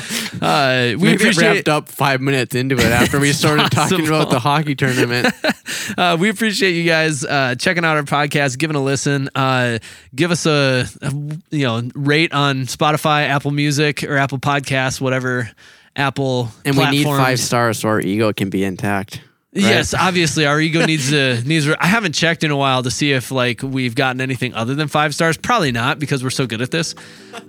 uh 0.42 0.96
we 0.98 1.14
appreciate 1.14 1.56
wrapped 1.56 1.70
up 1.70 1.90
five 1.90 2.22
minutes 2.22 2.56
into 2.56 2.76
it 2.78 2.86
after 2.86 3.20
we 3.20 3.34
started 3.34 3.70
talking 3.72 4.08
about 4.08 4.30
the 4.30 4.40
hockey 4.40 4.76
tournament. 4.76 5.28
uh, 5.98 6.16
we 6.18 6.30
appreciate 6.30 6.72
you 6.72 6.86
guys 6.86 7.26
uh, 7.26 7.56
checking 7.56 7.84
out 7.84 7.98
our 7.98 8.04
podcast, 8.04 8.58
giving 8.58 8.76
a 8.76 8.84
listen. 8.84 9.30
Uh, 9.36 9.80
give 10.16 10.32
us 10.32 10.46
a, 10.46 10.86
a, 11.02 11.12
you 11.50 11.66
know 11.66 11.90
rate 11.94 12.32
on 12.34 12.62
Spotify, 12.62 13.28
Apple 13.28 13.52
Music, 13.52 14.04
or 14.04 14.18
Apple 14.18 14.40
Podcasts, 14.40 15.02
whatever 15.02 15.50
Apple. 15.96 16.50
And 16.64 16.78
we 16.78 16.90
need 16.90 17.04
five 17.04 17.40
stars 17.40 17.80
so 17.80 17.90
our 17.90 18.00
ego 18.00 18.32
can 18.32 18.50
be 18.50 18.64
intact. 18.64 19.22
Right? 19.64 19.70
Yes, 19.70 19.94
obviously 19.94 20.46
our 20.46 20.60
ego 20.60 20.86
needs 20.86 21.10
to 21.10 21.42
needs. 21.46 21.68
I 21.68 21.88
haven't 21.88 22.14
checked 22.14 22.44
in 22.44 22.52
a 22.52 22.58
while 22.58 22.84
to 22.84 22.92
see 22.92 23.12
if 23.12 23.32
like 23.32 23.62
we've 23.62 23.96
gotten 23.96 24.22
anything 24.22 24.54
other 24.54 24.76
than 24.76 24.88
five 24.88 25.14
stars. 25.14 25.38
Probably 25.38 25.72
not 25.72 26.00
because 26.00 26.24
we're 26.24 26.30
so 26.30 26.48
good 26.48 26.62
at 26.62 26.72
this. 26.72 26.96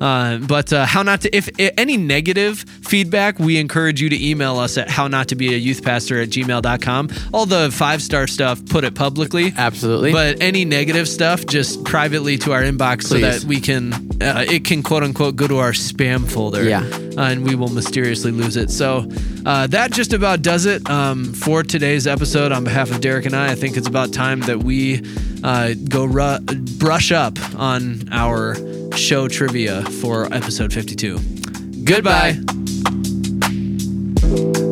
Uh, 0.01 0.39
but 0.39 0.73
uh, 0.73 0.85
how 0.85 1.03
not 1.03 1.23
to? 1.23 1.37
If, 1.37 1.49
i 1.59 1.73
any 1.77 1.97
negative 1.97 2.59
feedback, 2.59 3.39
we 3.39 3.59
encourage 3.59 4.01
you 4.01 4.09
to 4.09 4.29
email 4.29 4.59
us 4.59 4.79
at 4.79 4.89
how 4.91 5.09
not 5.09 5.29
to 5.29 5.37
be 5.37 5.55
a 5.55 5.57
youth 5.57 5.83
pastor 5.83 6.21
at 6.21 6.29
gmail.com. 6.29 7.09
All 7.33 7.47
the 7.47 7.71
five 7.73 8.03
star 8.03 8.27
stuff, 8.27 8.65
put 8.67 8.85
it 8.85 8.95
publicly. 8.95 9.53
Absolutely. 9.57 10.13
But 10.13 10.43
any 10.43 10.65
negative 10.65 11.09
stuff, 11.09 11.47
just 11.47 11.85
privately 11.85 12.39
to 12.39 12.53
our 12.53 12.63
inbox 12.63 13.05
so 13.05 13.19
that 13.19 13.45
we 13.45 13.61
can, 13.61 13.93
uh, 14.23 14.45
it 14.49 14.65
can 14.65 14.83
quote 14.83 15.03
unquote 15.03 15.37
go 15.37 15.47
to 15.47 15.59
our 15.59 15.73
spam 15.73 16.31
folder. 16.31 16.65
Yeah. 16.65 16.83
Uh, 17.19 17.31
and 17.31 17.45
we 17.45 17.57
will 17.57 17.69
mysteriously 17.69 18.31
lose 18.31 18.57
it. 18.57 18.71
So 18.71 19.09
uh, 19.45 19.67
that 19.69 19.91
just 19.91 20.13
about 20.13 20.43
does 20.43 20.67
it 20.67 20.89
um, 20.89 21.33
for 21.33 21.63
today's 21.99 22.07
episode. 22.07 22.53
On 22.53 22.63
behalf 22.63 22.93
of 22.93 23.01
Derek 23.01 23.27
and 23.27 23.35
I, 23.35 23.51
I 23.51 23.55
think 23.57 23.77
it's 23.77 23.89
about 23.89 24.13
time 24.13 24.41
that 24.43 24.63
we 24.63 25.03
uh, 25.43 25.75
go 25.89 26.05
ru- 26.05 26.39
brush 26.79 27.11
up 27.11 27.37
on 27.57 28.09
our 28.13 28.55
show 28.97 29.27
trivia 29.27 29.83
for 29.83 30.33
episode 30.33 30.73
52. 30.73 31.19
Goodbye. 31.83 32.39
Goodbye. 34.31 34.68